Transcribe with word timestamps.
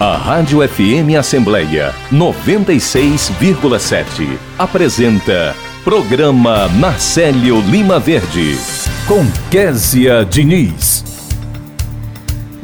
A 0.00 0.16
Rádio 0.16 0.68
FM 0.68 1.16
Assembleia 1.16 1.94
96,7 2.12 4.36
apresenta 4.58 5.54
Programa 5.84 6.68
Marcelo 6.68 7.60
Lima 7.60 8.00
Verde 8.00 8.58
com 9.06 9.24
Késia 9.52 10.24
Diniz. 10.24 11.13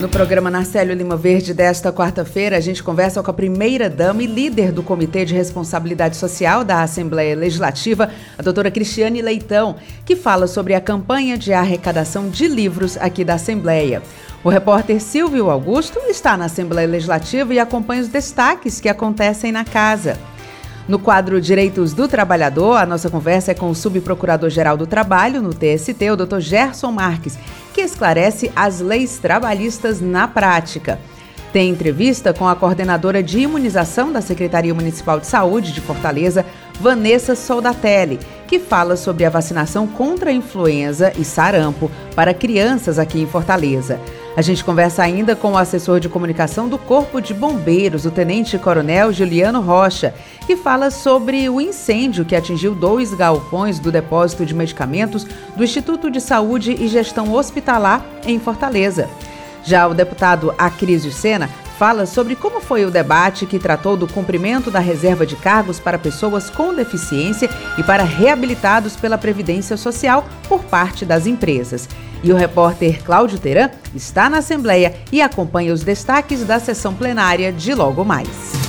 No 0.01 0.09
programa 0.09 0.51
Narcélio 0.51 0.95
Lima 0.95 1.15
Verde 1.15 1.53
desta 1.53 1.93
quarta-feira, 1.93 2.57
a 2.57 2.61
gente 2.61 2.83
conversa 2.83 3.23
com 3.23 3.31
a 3.31 3.35
primeira-dama 3.35 4.23
e 4.23 4.27
líder 4.27 4.73
do 4.73 4.83
Comitê 4.83 5.27
de 5.27 5.35
Responsabilidade 5.35 6.17
Social 6.17 6.65
da 6.65 6.83
Assembleia 6.83 7.37
Legislativa, 7.37 8.09
a 8.39 8.43
doutora 8.43 8.71
Cristiane 8.71 9.21
Leitão, 9.21 9.77
que 10.07 10.17
fala 10.17 10.47
sobre 10.47 10.73
a 10.73 10.81
campanha 10.81 11.37
de 11.37 11.53
arrecadação 11.53 12.31
de 12.31 12.49
livros 12.49 12.97
aqui 12.97 13.23
da 13.23 13.35
Assembleia. 13.35 14.03
O 14.43 14.49
repórter 14.49 15.03
Silvio 15.03 15.51
Augusto 15.51 15.99
está 16.09 16.35
na 16.35 16.47
Assembleia 16.47 16.89
Legislativa 16.89 17.53
e 17.53 17.59
acompanha 17.59 18.01
os 18.01 18.09
destaques 18.09 18.81
que 18.81 18.89
acontecem 18.89 19.53
na 19.53 19.67
casa. 19.67 20.17
No 20.89 20.99
quadro 20.99 21.41
Direitos 21.43 21.93
do 21.93 22.09
Trabalhador, 22.09 22.79
a 22.79 22.87
nossa 22.87 23.11
conversa 23.11 23.53
é 23.53 23.55
com 23.55 23.69
o 23.69 23.75
Subprocurador-Geral 23.75 24.77
do 24.79 24.87
Trabalho, 24.87 25.43
no 25.43 25.55
TST, 25.55 26.11
o 26.11 26.17
Dr. 26.17 26.41
Gerson 26.41 26.91
Marques, 26.91 27.39
que 27.73 27.81
esclarece 27.81 28.51
as 28.55 28.81
leis 28.81 29.19
trabalhistas 29.19 30.01
na 30.01 30.27
prática. 30.29 30.99
Tem 31.53 31.71
entrevista 31.71 32.33
com 32.33 32.47
a 32.47 32.55
coordenadora 32.55 33.23
de 33.23 33.41
imunização 33.41 34.13
da 34.13 34.21
Secretaria 34.21 34.73
Municipal 34.73 35.19
de 35.19 35.27
Saúde 35.27 35.73
de 35.73 35.81
Fortaleza, 35.81 36.47
Vanessa 36.81 37.35
Soldatelli, 37.35 38.21
que 38.47 38.61
fala 38.61 38.97
sobre 38.97 39.25
a 39.25 39.31
vacinação 39.31 39.87
contra 39.87 40.31
a 40.31 40.33
influenza 40.33 41.13
e 41.19 41.25
sarampo 41.25 41.91
para 42.15 42.33
crianças 42.33 42.99
aqui 42.99 43.21
em 43.21 43.27
Fortaleza. 43.27 44.01
A 44.41 44.43
gente 44.43 44.65
conversa 44.65 45.03
ainda 45.03 45.37
com 45.37 45.53
o 45.53 45.59
assessor 45.59 46.01
de 46.01 46.09
comunicação 46.09 46.67
do 46.67 46.79
Corpo 46.79 47.21
de 47.21 47.35
Bombeiros, 47.35 48.07
o 48.07 48.11
Tenente 48.11 48.57
Coronel 48.57 49.13
Juliano 49.13 49.61
Rocha, 49.61 50.15
que 50.47 50.57
fala 50.57 50.91
sobre 50.91 51.47
o 51.51 51.61
incêndio 51.61 52.25
que 52.25 52.35
atingiu 52.35 52.75
dois 52.75 53.13
galpões 53.13 53.79
do 53.79 53.93
depósito 53.93 54.47
de 54.47 54.55
medicamentos 54.55 55.27
do 55.55 55.63
Instituto 55.63 56.11
de 56.11 56.23
Saúde 56.23 56.73
e 56.73 56.89
Gestão 56.89 57.31
Hospitalar 57.35 58.03
em 58.25 58.41
Fortaleza. 58.41 59.11
Já 59.63 59.87
o 59.87 59.93
deputado 59.93 60.55
Acrisio 60.57 61.13
Sena 61.13 61.51
fala 61.81 62.05
sobre 62.05 62.37
como 62.37 62.61
foi 62.61 62.85
o 62.85 62.91
debate 62.91 63.47
que 63.47 63.59
tratou 63.59 63.97
do 63.97 64.07
cumprimento 64.07 64.71
da 64.71 64.81
reserva 64.81 65.25
de 65.25 65.35
cargos 65.35 65.81
para 65.81 65.99
pessoas 65.99 66.51
com 66.51 66.75
deficiência 66.75 67.49
e 67.79 67.83
para 67.83 68.03
reabilitados 68.03 68.97
pela 68.97 69.17
Previdência 69.17 69.79
Social 69.79 70.27
por 70.47 70.63
parte 70.65 71.07
das 71.07 71.27
empresas. 71.27 71.89
E 72.23 72.31
o 72.31 72.37
repórter 72.37 73.03
Cláudio 73.03 73.39
Teran 73.39 73.71
está 73.95 74.29
na 74.29 74.39
Assembleia 74.39 74.95
e 75.11 75.23
acompanha 75.23 75.73
os 75.73 75.83
destaques 75.83 76.45
da 76.45 76.61
sessão 76.61 76.93
plenária 76.93 77.51
de 77.51 77.73
logo 77.73 78.05
mais. 78.05 78.60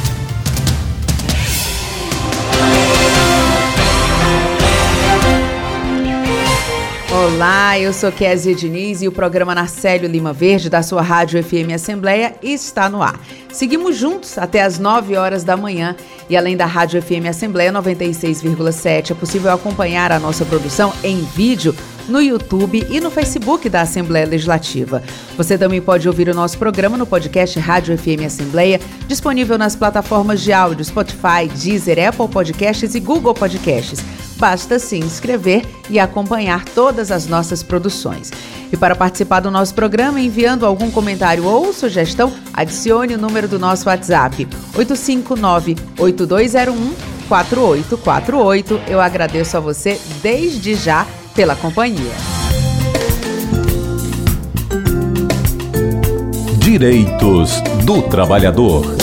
Olá, 7.34 7.80
eu 7.80 7.94
sou 7.94 8.12
Kézia 8.12 8.54
Diniz 8.54 9.02
e 9.02 9.08
o 9.08 9.12
programa 9.12 9.56
Narcélio 9.56 10.10
Lima 10.10 10.34
Verde 10.34 10.70
da 10.70 10.84
sua 10.84 11.02
Rádio 11.02 11.42
FM 11.42 11.74
Assembleia 11.74 12.36
está 12.44 12.90
no 12.90 13.02
ar. 13.02 13.20
Seguimos 13.52 13.96
juntos 13.96 14.38
até 14.38 14.62
as 14.62 14.78
9 14.78 15.16
horas 15.16 15.44
da 15.44 15.56
manhã 15.56 15.96
e 16.30 16.36
além 16.36 16.58
da 16.58 16.66
Rádio 16.66 17.02
FM 17.02 17.28
Assembleia 17.30 17.72
96,7 17.72 19.12
é 19.12 19.14
possível 19.14 19.52
acompanhar 19.52 20.12
a 20.12 20.20
nossa 20.20 20.44
produção 20.44 20.94
em 21.04 21.22
vídeo 21.22 21.74
no 22.08 22.22
YouTube 22.22 22.86
e 22.90 23.00
no 23.00 23.10
Facebook 23.10 23.70
da 23.70 23.82
Assembleia 23.82 24.26
Legislativa. 24.26 25.02
Você 25.38 25.58
também 25.58 25.82
pode 25.82 26.08
ouvir 26.08 26.28
o 26.28 26.36
nosso 26.36 26.58
programa 26.58 26.98
no 26.98 27.06
podcast 27.06 27.58
Rádio 27.60 27.98
FM 27.98 28.26
Assembleia, 28.26 28.80
disponível 29.08 29.58
nas 29.58 29.76
plataformas 29.76 30.42
de 30.42 30.52
áudio 30.52 30.84
Spotify, 30.84 31.48
Deezer, 31.56 32.08
Apple 32.08 32.28
Podcasts 32.28 32.94
e 32.94 33.00
Google 33.00 33.34
Podcasts. 33.34 34.04
Basta 34.42 34.78
se 34.80 34.98
inscrever 34.98 35.64
e 35.88 36.00
acompanhar 36.00 36.66
todas 36.66 37.12
as 37.12 37.28
nossas 37.28 37.62
produções. 37.62 38.32
E 38.74 38.78
para 38.78 38.96
participar 38.96 39.40
do 39.40 39.52
nosso 39.52 39.76
programa, 39.76 40.20
enviando 40.20 40.66
algum 40.66 40.90
comentário 40.90 41.46
ou 41.46 41.72
sugestão, 41.72 42.34
adicione 42.52 43.14
o 43.14 43.20
número 43.20 43.48
do 43.48 43.60
nosso 43.60 43.88
WhatsApp 43.88 44.48
859-8201 44.74 46.74
4848. 47.30 48.82
Eu 48.88 49.00
agradeço 49.00 49.58
a 49.58 49.60
você 49.60 50.02
desde 50.24 50.74
já 50.74 51.06
pela 51.36 51.56
companhia. 51.56 52.16
Direitos 56.58 57.62
do 57.86 58.02
Trabalhador. 58.02 59.01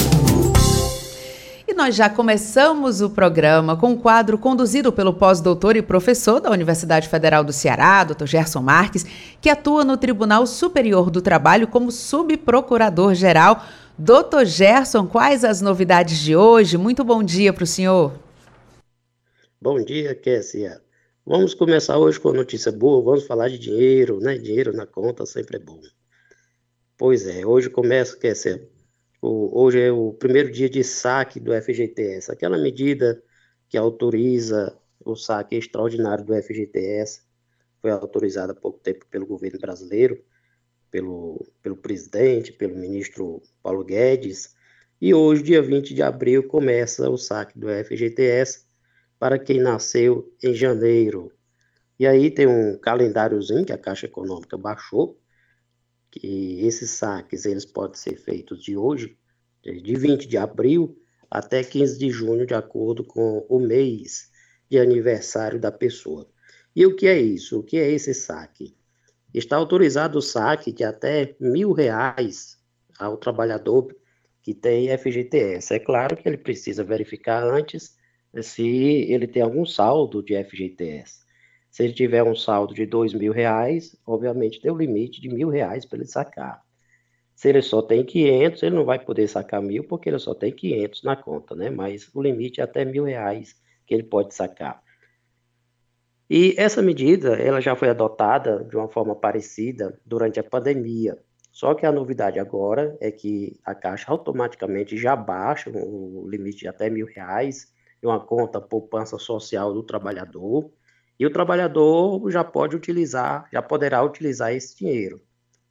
Nós 1.78 1.94
já 1.94 2.10
começamos 2.10 3.00
o 3.00 3.08
programa 3.08 3.76
com 3.76 3.90
um 3.90 3.96
quadro 3.96 4.36
conduzido 4.36 4.92
pelo 4.92 5.14
pós-doutor 5.14 5.76
e 5.76 5.80
professor 5.80 6.40
da 6.40 6.50
Universidade 6.50 7.08
Federal 7.08 7.44
do 7.44 7.52
Ceará, 7.52 8.02
Dr. 8.02 8.26
Gerson 8.26 8.60
Marques, 8.60 9.06
que 9.40 9.48
atua 9.48 9.84
no 9.84 9.96
Tribunal 9.96 10.44
Superior 10.44 11.08
do 11.08 11.22
Trabalho 11.22 11.68
como 11.68 11.92
subprocurador-geral. 11.92 13.64
Doutor 13.96 14.44
Gerson, 14.44 15.06
quais 15.06 15.44
as 15.44 15.60
novidades 15.60 16.18
de 16.18 16.34
hoje? 16.34 16.76
Muito 16.76 17.04
bom 17.04 17.22
dia 17.22 17.52
para 17.52 17.62
o 17.62 17.66
senhor. 17.66 18.12
Bom 19.62 19.80
dia, 19.80 20.16
Kessia. 20.16 20.82
Vamos 21.24 21.54
começar 21.54 21.96
hoje 21.96 22.18
com 22.18 22.32
notícia 22.32 22.72
boa, 22.72 23.04
vamos 23.04 23.24
falar 23.24 23.48
de 23.50 23.56
dinheiro, 23.56 24.18
né? 24.18 24.36
Dinheiro 24.36 24.72
na 24.72 24.84
conta 24.84 25.24
sempre 25.24 25.58
é 25.58 25.60
bom. 25.60 25.78
Pois 26.96 27.24
é, 27.24 27.46
hoje 27.46 27.70
começa, 27.70 28.18
ser, 28.34 28.68
o, 29.20 29.62
hoje 29.62 29.80
é 29.80 29.92
o 29.92 30.12
primeiro 30.12 30.50
dia 30.50 30.68
de 30.68 30.82
saque 30.84 31.40
do 31.40 31.52
FGTS, 31.52 32.30
aquela 32.30 32.58
medida 32.58 33.22
que 33.68 33.76
autoriza 33.76 34.76
o 35.04 35.14
saque 35.16 35.56
extraordinário 35.56 36.24
do 36.24 36.34
FGTS, 36.34 37.22
foi 37.80 37.90
autorizada 37.90 38.52
há 38.52 38.56
pouco 38.56 38.78
tempo 38.80 39.06
pelo 39.10 39.26
governo 39.26 39.58
brasileiro, 39.58 40.22
pelo, 40.90 41.46
pelo 41.62 41.76
presidente, 41.76 42.52
pelo 42.52 42.76
ministro 42.76 43.42
Paulo 43.62 43.84
Guedes, 43.84 44.56
e 45.00 45.14
hoje, 45.14 45.44
dia 45.44 45.62
20 45.62 45.94
de 45.94 46.02
abril, 46.02 46.48
começa 46.48 47.08
o 47.08 47.16
saque 47.16 47.56
do 47.56 47.68
FGTS, 47.68 48.66
para 49.16 49.38
quem 49.38 49.60
nasceu 49.60 50.32
em 50.42 50.52
janeiro. 50.52 51.30
E 51.98 52.06
aí 52.06 52.30
tem 52.30 52.48
um 52.48 52.76
calendáriozinho 52.76 53.64
que 53.64 53.72
a 53.72 53.78
Caixa 53.78 54.06
Econômica 54.06 54.58
baixou, 54.58 55.16
que 56.18 56.66
esses 56.66 56.90
saques 56.90 57.46
eles 57.46 57.64
podem 57.64 57.96
ser 57.96 58.16
feitos 58.16 58.62
de 58.62 58.76
hoje, 58.76 59.16
de 59.62 59.94
20 59.94 60.26
de 60.26 60.36
abril 60.36 61.00
até 61.30 61.62
15 61.62 61.98
de 61.98 62.10
junho, 62.10 62.46
de 62.46 62.54
acordo 62.54 63.04
com 63.04 63.46
o 63.48 63.60
mês 63.60 64.30
de 64.68 64.78
aniversário 64.78 65.60
da 65.60 65.70
pessoa. 65.70 66.28
E 66.74 66.84
o 66.84 66.96
que 66.96 67.06
é 67.06 67.20
isso? 67.20 67.60
O 67.60 67.62
que 67.62 67.76
é 67.76 67.90
esse 67.90 68.12
saque? 68.14 68.76
Está 69.32 69.56
autorizado 69.56 70.18
o 70.18 70.22
saque 70.22 70.72
de 70.72 70.84
até 70.84 71.36
mil 71.38 71.72
reais 71.72 72.58
ao 72.98 73.16
trabalhador 73.16 73.94
que 74.42 74.54
tem 74.54 74.88
FGTS. 74.96 75.74
É 75.74 75.78
claro 75.78 76.16
que 76.16 76.28
ele 76.28 76.38
precisa 76.38 76.82
verificar 76.82 77.44
antes 77.44 77.96
se 78.42 78.66
ele 78.66 79.26
tem 79.26 79.42
algum 79.42 79.64
saldo 79.64 80.22
de 80.22 80.34
FGTS. 80.42 81.27
Se 81.78 81.84
ele 81.84 81.92
tiver 81.92 82.24
um 82.24 82.34
saldo 82.34 82.74
de 82.74 82.84
dois 82.84 83.14
mil 83.14 83.32
reais, 83.32 83.96
obviamente 84.04 84.60
tem 84.60 84.68
um 84.68 84.76
limite 84.76 85.20
de 85.20 85.28
mil 85.28 85.48
reais 85.48 85.86
para 85.86 85.98
ele 85.98 86.08
sacar. 86.08 86.60
Se 87.36 87.48
ele 87.48 87.62
só 87.62 87.80
tem 87.80 88.04
500, 88.04 88.64
ele 88.64 88.74
não 88.74 88.84
vai 88.84 88.98
poder 88.98 89.28
sacar 89.28 89.62
mil 89.62 89.84
porque 89.84 90.08
ele 90.08 90.18
só 90.18 90.34
tem 90.34 90.50
500 90.50 91.04
na 91.04 91.14
conta, 91.14 91.54
né? 91.54 91.70
Mas 91.70 92.10
o 92.12 92.20
limite 92.20 92.60
é 92.60 92.64
até 92.64 92.84
mil 92.84 93.04
reais 93.04 93.54
que 93.86 93.94
ele 93.94 94.02
pode 94.02 94.34
sacar. 94.34 94.82
E 96.28 96.52
essa 96.58 96.82
medida, 96.82 97.36
ela 97.36 97.60
já 97.60 97.76
foi 97.76 97.90
adotada 97.90 98.64
de 98.64 98.74
uma 98.74 98.88
forma 98.88 99.14
parecida 99.14 99.96
durante 100.04 100.40
a 100.40 100.42
pandemia. 100.42 101.16
Só 101.52 101.74
que 101.74 101.86
a 101.86 101.92
novidade 101.92 102.40
agora 102.40 102.98
é 103.00 103.12
que 103.12 103.56
a 103.64 103.72
Caixa 103.72 104.10
automaticamente 104.10 104.96
já 104.96 105.14
baixa 105.14 105.70
o 105.72 106.28
limite 106.28 106.58
de 106.58 106.68
até 106.68 106.90
mil 106.90 107.06
reais 107.06 107.72
de 108.02 108.08
uma 108.08 108.18
conta 108.18 108.60
poupança 108.60 109.16
social 109.16 109.72
do 109.72 109.84
trabalhador, 109.84 110.72
e 111.18 111.26
o 111.26 111.32
trabalhador 111.32 112.30
já 112.30 112.44
pode 112.44 112.76
utilizar, 112.76 113.48
já 113.52 113.60
poderá 113.60 114.02
utilizar 114.02 114.52
esse 114.52 114.76
dinheiro. 114.76 115.20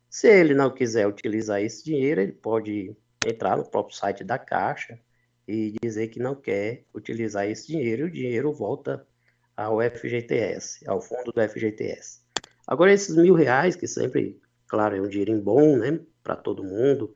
Se 0.09 0.27
ele 0.27 0.53
não 0.53 0.69
quiser 0.69 1.07
utilizar 1.07 1.61
esse 1.61 1.85
dinheiro, 1.85 2.19
ele 2.19 2.33
pode 2.33 2.95
entrar 3.25 3.55
no 3.55 3.63
próprio 3.63 3.95
site 3.95 4.23
da 4.23 4.38
Caixa 4.38 4.99
e 5.47 5.73
dizer 5.81 6.09
que 6.09 6.19
não 6.19 6.35
quer 6.35 6.85
utilizar 6.94 7.47
esse 7.47 7.67
dinheiro, 7.67 8.03
e 8.03 8.05
o 8.05 8.11
dinheiro 8.11 8.51
volta 8.51 9.07
ao 9.55 9.81
FGTS, 9.81 10.88
ao 10.88 11.01
fundo 11.01 11.31
do 11.31 11.49
FGTS. 11.49 12.21
Agora, 12.67 12.91
esses 12.91 13.15
mil 13.15 13.33
reais, 13.33 13.75
que 13.75 13.88
sempre, 13.88 14.39
claro, 14.67 14.97
é 14.97 15.01
um 15.01 15.07
dinheiro 15.07 15.39
bom, 15.41 15.77
né, 15.77 15.99
para 16.21 16.35
todo 16.35 16.63
mundo, 16.63 17.15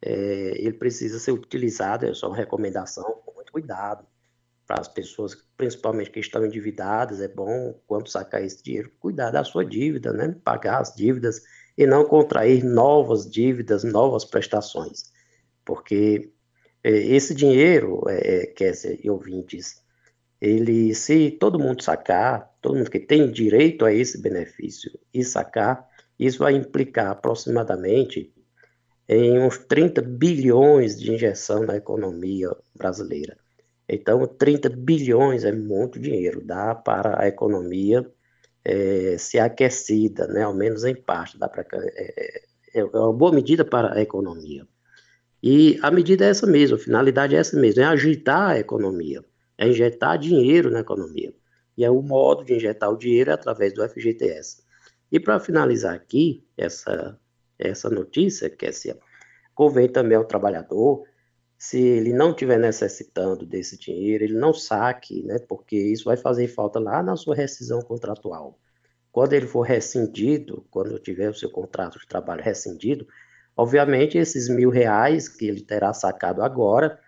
é, 0.00 0.54
ele 0.58 0.72
precisa 0.72 1.18
ser 1.18 1.32
utilizado, 1.32 2.06
é 2.06 2.14
só 2.14 2.28
uma 2.28 2.36
recomendação, 2.36 3.20
com 3.24 3.34
muito 3.34 3.52
cuidado 3.52 4.06
para 4.66 4.80
as 4.80 4.88
pessoas, 4.88 5.36
principalmente 5.56 6.10
que 6.10 6.20
estão 6.20 6.44
endividadas, 6.44 7.20
é 7.20 7.28
bom, 7.28 7.78
quando 7.86 8.08
sacar 8.08 8.42
esse 8.42 8.62
dinheiro, 8.62 8.90
cuidar 8.98 9.30
da 9.30 9.44
sua 9.44 9.64
dívida, 9.64 10.12
né? 10.12 10.34
pagar 10.44 10.80
as 10.80 10.94
dívidas 10.94 11.42
e 11.78 11.86
não 11.86 12.04
contrair 12.04 12.64
novas 12.64 13.30
dívidas, 13.30 13.84
novas 13.84 14.24
prestações. 14.24 15.12
porque 15.64 16.32
é, 16.82 16.90
esse 16.90 17.34
dinheiro, 17.34 18.02
é, 18.08 18.46
quer 18.46 18.72
dizer, 18.72 19.00
ouvintes, 19.10 19.82
ele, 20.40 20.94
se 20.94 21.30
todo 21.32 21.58
mundo 21.58 21.82
sacar, 21.82 22.54
todo 22.60 22.76
mundo 22.76 22.90
que 22.90 23.00
tem 23.00 23.30
direito 23.30 23.84
a 23.84 23.92
esse 23.92 24.20
benefício 24.20 24.90
e 25.12 25.24
sacar, 25.24 25.88
isso 26.18 26.38
vai 26.38 26.54
implicar 26.54 27.08
aproximadamente 27.08 28.32
em 29.08 29.38
uns 29.40 29.58
30 29.58 30.02
bilhões 30.02 30.98
de 30.98 31.12
injeção 31.12 31.64
na 31.64 31.76
economia 31.76 32.50
brasileira. 32.74 33.36
Então, 33.88 34.26
30 34.26 34.68
bilhões 34.70 35.44
é 35.44 35.52
muito 35.52 35.98
dinheiro, 35.98 36.44
dá 36.44 36.74
para 36.74 37.22
a 37.22 37.28
economia 37.28 38.04
é, 38.64 39.16
ser 39.16 39.38
aquecida, 39.38 40.26
né, 40.26 40.42
ao 40.42 40.52
menos 40.52 40.84
em 40.84 40.94
parte, 40.94 41.38
dá 41.38 41.48
para, 41.48 41.64
é, 41.72 42.40
é, 42.74 42.80
é 42.80 42.84
uma 42.84 43.12
boa 43.12 43.32
medida 43.32 43.64
para 43.64 43.94
a 43.94 44.02
economia. 44.02 44.66
E 45.40 45.78
a 45.82 45.90
medida 45.90 46.24
é 46.24 46.30
essa 46.30 46.46
mesmo, 46.46 46.76
a 46.76 46.80
finalidade 46.80 47.36
é 47.36 47.38
essa 47.38 47.56
mesmo, 47.56 47.80
é 47.80 47.84
agitar 47.84 48.50
a 48.50 48.58
economia, 48.58 49.24
é 49.56 49.68
injetar 49.68 50.18
dinheiro 50.18 50.70
na 50.70 50.80
economia. 50.80 51.32
E 51.76 51.84
é 51.84 51.90
o 51.90 52.02
modo 52.02 52.44
de 52.44 52.54
injetar 52.54 52.90
o 52.90 52.96
dinheiro 52.96 53.30
é 53.30 53.34
através 53.34 53.72
do 53.72 53.86
FGTS. 53.88 54.64
E 55.12 55.20
para 55.20 55.38
finalizar 55.38 55.94
aqui 55.94 56.44
essa, 56.56 57.16
essa 57.58 57.88
notícia, 57.88 58.50
que 58.50 58.72
se 58.72 58.98
convém 59.54 59.88
também 59.88 60.16
ao 60.16 60.24
trabalhador, 60.24 61.04
se 61.58 61.80
ele 61.80 62.12
não 62.12 62.30
estiver 62.30 62.58
necessitando 62.58 63.46
desse 63.46 63.78
dinheiro, 63.78 64.24
ele 64.24 64.34
não 64.34 64.52
saque, 64.52 65.22
né, 65.22 65.38
porque 65.48 65.76
isso 65.76 66.04
vai 66.04 66.16
fazer 66.16 66.48
falta 66.48 66.78
lá 66.78 67.02
na 67.02 67.16
sua 67.16 67.34
rescisão 67.34 67.80
contratual. 67.80 68.58
Quando 69.10 69.32
ele 69.32 69.46
for 69.46 69.62
rescindido, 69.62 70.66
quando 70.70 70.98
tiver 70.98 71.30
o 71.30 71.34
seu 71.34 71.50
contrato 71.50 71.98
de 71.98 72.06
trabalho 72.06 72.42
rescindido, 72.42 73.06
obviamente 73.56 74.18
esses 74.18 74.48
mil 74.48 74.68
reais 74.68 75.28
que 75.28 75.46
ele 75.46 75.62
terá 75.62 75.92
sacado 75.94 76.42
agora, 76.42 77.00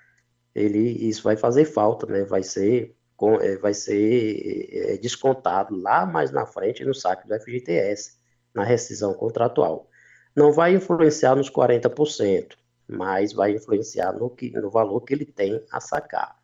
ele, 0.54 0.78
isso 1.06 1.22
vai 1.22 1.36
fazer 1.36 1.66
falta, 1.66 2.06
né, 2.06 2.24
vai 2.24 2.42
ser 2.42 2.96
é, 3.40 3.56
vai 3.56 3.74
ser 3.74 4.68
é, 4.70 4.96
descontado 4.96 5.74
lá 5.76 6.06
mais 6.06 6.30
na 6.30 6.46
frente 6.46 6.84
no 6.84 6.94
saque 6.94 7.26
do 7.26 7.34
FGTS, 7.34 8.16
na 8.54 8.62
rescisão 8.62 9.12
contratual. 9.12 9.90
Não 10.36 10.52
vai 10.52 10.74
influenciar 10.74 11.34
nos 11.34 11.50
40%, 11.50 12.52
mas 12.88 13.32
vai 13.32 13.52
influenciar 13.52 14.12
no, 14.12 14.30
que, 14.30 14.50
no 14.50 14.70
valor 14.70 15.00
que 15.02 15.12
ele 15.12 15.26
tem 15.26 15.62
a 15.70 15.80
sacar. 15.80 16.36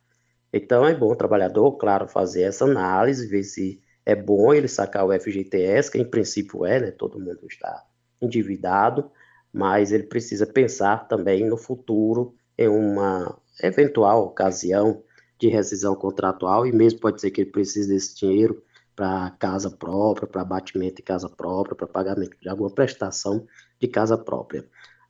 Então 0.53 0.87
é 0.87 0.95
bom 0.95 1.13
o 1.13 1.17
trabalhador, 1.17 1.73
claro, 1.73 2.07
fazer 2.07 2.43
essa 2.43 2.65
análise, 2.65 3.27
ver 3.27 3.43
se 3.43 3.83
é 4.07 4.15
bom 4.15 4.53
ele 4.53 4.69
sacar 4.69 5.05
o 5.05 5.13
FGTS, 5.13 5.91
que 5.91 5.99
em 5.99 6.05
princípio 6.05 6.65
é, 6.67 6.79
né? 6.79 6.91
Todo 6.91 7.19
mundo 7.19 7.47
está 7.49 7.85
endividado, 8.21 9.11
mas 9.53 9.91
ele 9.91 10.05
precisa 10.05 10.47
pensar 10.47 11.09
também 11.09 11.45
no 11.49 11.57
futuro, 11.57 12.35
em 12.57 12.69
uma 12.69 13.37
eventual 13.63 14.27
ocasião 14.27 15.03
de 15.39 15.49
rescisão 15.49 15.95
contratual 15.95 16.67
e 16.67 16.73
mesmo 16.73 17.01
pode 17.01 17.21
ser 17.21 17.31
que 17.31 17.41
ele 17.41 17.51
precise 17.51 17.89
desse 17.89 18.15
dinheiro 18.17 18.63
para 18.95 19.31
casa 19.39 19.71
própria, 19.71 20.29
para 20.29 20.43
abatimento 20.43 20.97
de 20.97 21.03
casa 21.03 21.29
própria, 21.29 21.75
para 21.75 21.87
pagamento 21.87 22.37
de 22.41 22.49
alguma 22.49 22.71
prestação 22.71 23.45
de 23.81 23.89
casa 23.89 24.17
própria. 24.17 24.65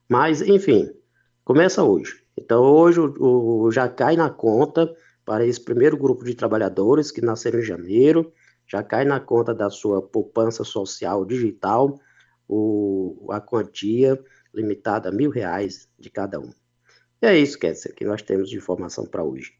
Mas, 0.08 0.40
enfim, 0.40 0.90
começa 1.44 1.82
hoje. 1.82 2.22
Então, 2.36 2.62
hoje 2.62 3.00
o, 3.00 3.64
o, 3.64 3.70
já 3.70 3.88
cai 3.88 4.16
na 4.16 4.30
conta 4.30 4.92
para 5.24 5.46
esse 5.46 5.60
primeiro 5.60 5.96
grupo 5.96 6.24
de 6.24 6.34
trabalhadores 6.34 7.10
que 7.10 7.20
nasceram 7.20 7.60
em 7.60 7.62
janeiro, 7.62 8.32
já 8.66 8.82
cai 8.82 9.04
na 9.04 9.20
conta 9.20 9.54
da 9.54 9.70
sua 9.70 10.02
poupança 10.02 10.64
social 10.64 11.24
digital 11.24 11.98
o, 12.48 13.26
a 13.30 13.40
quantia 13.40 14.18
limitada 14.52 15.08
a 15.08 15.12
mil 15.12 15.30
reais 15.30 15.88
de 15.98 16.10
cada 16.10 16.38
um. 16.40 16.50
E 17.22 17.26
é 17.26 17.38
isso, 17.38 17.58
Kézia, 17.58 17.92
que 17.92 18.04
nós 18.04 18.22
temos 18.22 18.50
de 18.50 18.56
informação 18.56 19.06
para 19.06 19.24
hoje. 19.24 19.52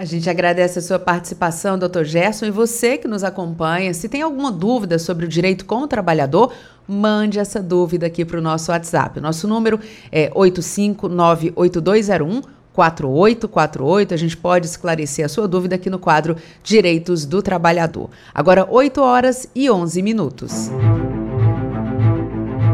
A 0.00 0.04
gente 0.06 0.30
agradece 0.30 0.78
a 0.78 0.82
sua 0.82 0.98
participação, 0.98 1.78
doutor 1.78 2.06
Gerson, 2.06 2.46
e 2.46 2.50
você 2.50 2.96
que 2.96 3.06
nos 3.06 3.22
acompanha. 3.22 3.92
Se 3.92 4.08
tem 4.08 4.22
alguma 4.22 4.50
dúvida 4.50 4.98
sobre 4.98 5.26
o 5.26 5.28
direito 5.28 5.66
com 5.66 5.82
o 5.82 5.86
trabalhador, 5.86 6.54
mande 6.88 7.38
essa 7.38 7.60
dúvida 7.60 8.06
aqui 8.06 8.24
para 8.24 8.38
o 8.38 8.40
nosso 8.40 8.72
WhatsApp. 8.72 9.18
O 9.18 9.22
nosso 9.22 9.46
número 9.46 9.78
é 10.10 10.30
8598201 10.30 12.44
4848. 12.72 14.14
A 14.14 14.16
gente 14.16 14.38
pode 14.38 14.68
esclarecer 14.68 15.26
a 15.26 15.28
sua 15.28 15.46
dúvida 15.46 15.74
aqui 15.74 15.90
no 15.90 15.98
quadro 15.98 16.34
Direitos 16.64 17.26
do 17.26 17.42
Trabalhador. 17.42 18.08
Agora, 18.34 18.66
8 18.70 19.02
horas 19.02 19.50
e 19.54 19.70
11 19.70 20.00
minutos. 20.00 20.70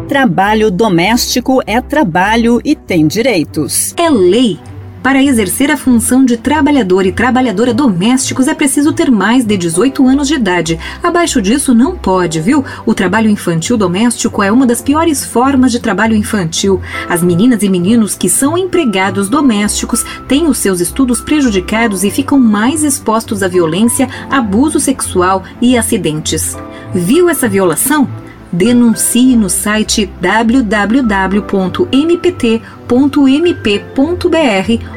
Trabalho 0.07 0.71
doméstico 0.71 1.61
é 1.67 1.81
trabalho 1.81 2.61
e 2.65 2.77
tem 2.77 3.05
direitos. 3.05 3.93
É 3.97 4.09
lei. 4.09 4.61
Para 5.07 5.23
exercer 5.23 5.71
a 5.71 5.77
função 5.77 6.25
de 6.25 6.37
trabalhador 6.37 7.07
e 7.07 7.13
trabalhadora 7.13 7.73
domésticos 7.73 8.49
é 8.49 8.55
preciso 8.55 8.93
ter 8.93 9.09
mais 9.09 9.45
de 9.45 9.57
18 9.57 10.05
anos 10.05 10.27
de 10.27 10.35
idade. 10.35 10.81
Abaixo 11.01 11.41
disso 11.41 11.73
não 11.73 11.95
pode, 11.95 12.41
viu? 12.41 12.65
O 12.85 12.93
trabalho 12.93 13.31
infantil 13.31 13.77
doméstico 13.77 14.43
é 14.43 14.51
uma 14.51 14.67
das 14.67 14.83
piores 14.83 15.25
formas 15.25 15.71
de 15.71 15.79
trabalho 15.79 16.17
infantil. 16.17 16.81
As 17.09 17.23
meninas 17.23 17.63
e 17.63 17.69
meninos 17.69 18.17
que 18.17 18.29
são 18.29 18.59
empregados 18.59 19.29
domésticos 19.29 20.05
têm 20.27 20.49
os 20.49 20.59
seus 20.59 20.81
estudos 20.81 21.21
prejudicados 21.21 22.03
e 22.03 22.11
ficam 22.11 22.41
mais 22.41 22.83
expostos 22.83 23.45
à 23.45 23.47
violência, 23.47 24.09
abuso 24.29 24.81
sexual 24.81 25.45
e 25.63 25.79
acidentes. 25.79 26.57
Viu 26.93 27.29
essa 27.29 27.49
violação? 27.49 28.26
Denuncie 28.57 29.37
no 29.37 29.49
site 29.51 30.11
www.mpt.mp.br 30.21 31.47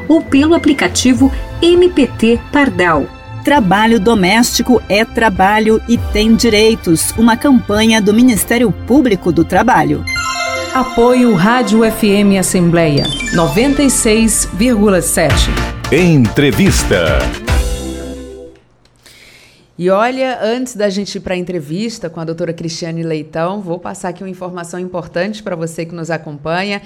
ou 0.07 0.21
pelo 0.21 0.55
aplicativo 0.55 1.31
MPT 1.61 2.39
Pardal. 2.51 3.05
Trabalho 3.43 3.99
doméstico 3.99 4.81
é 4.87 5.03
trabalho 5.05 5.81
e 5.87 5.97
tem 5.97 6.35
direitos. 6.35 7.13
Uma 7.17 7.35
campanha 7.35 8.01
do 8.01 8.13
Ministério 8.13 8.71
Público 8.71 9.31
do 9.31 9.43
Trabalho. 9.43 10.03
Apoio 10.73 11.33
Rádio 11.33 11.79
FM 11.79 12.37
Assembleia 12.39 13.05
96,7. 13.33 15.31
Entrevista. 15.91 17.48
E 19.79 19.89
olha, 19.89 20.39
antes 20.41 20.75
da 20.75 20.89
gente 20.89 21.15
ir 21.15 21.21
para 21.21 21.35
a 21.35 21.37
entrevista 21.37 22.09
com 22.09 22.19
a 22.19 22.25
doutora 22.25 22.51
Cristiane 22.51 23.01
Leitão, 23.01 23.61
vou 23.61 23.79
passar 23.79 24.09
aqui 24.09 24.21
uma 24.21 24.29
informação 24.29 24.77
importante 24.77 25.41
para 25.41 25.55
você 25.55 25.85
que 25.85 25.95
nos 25.95 26.11
acompanha, 26.11 26.81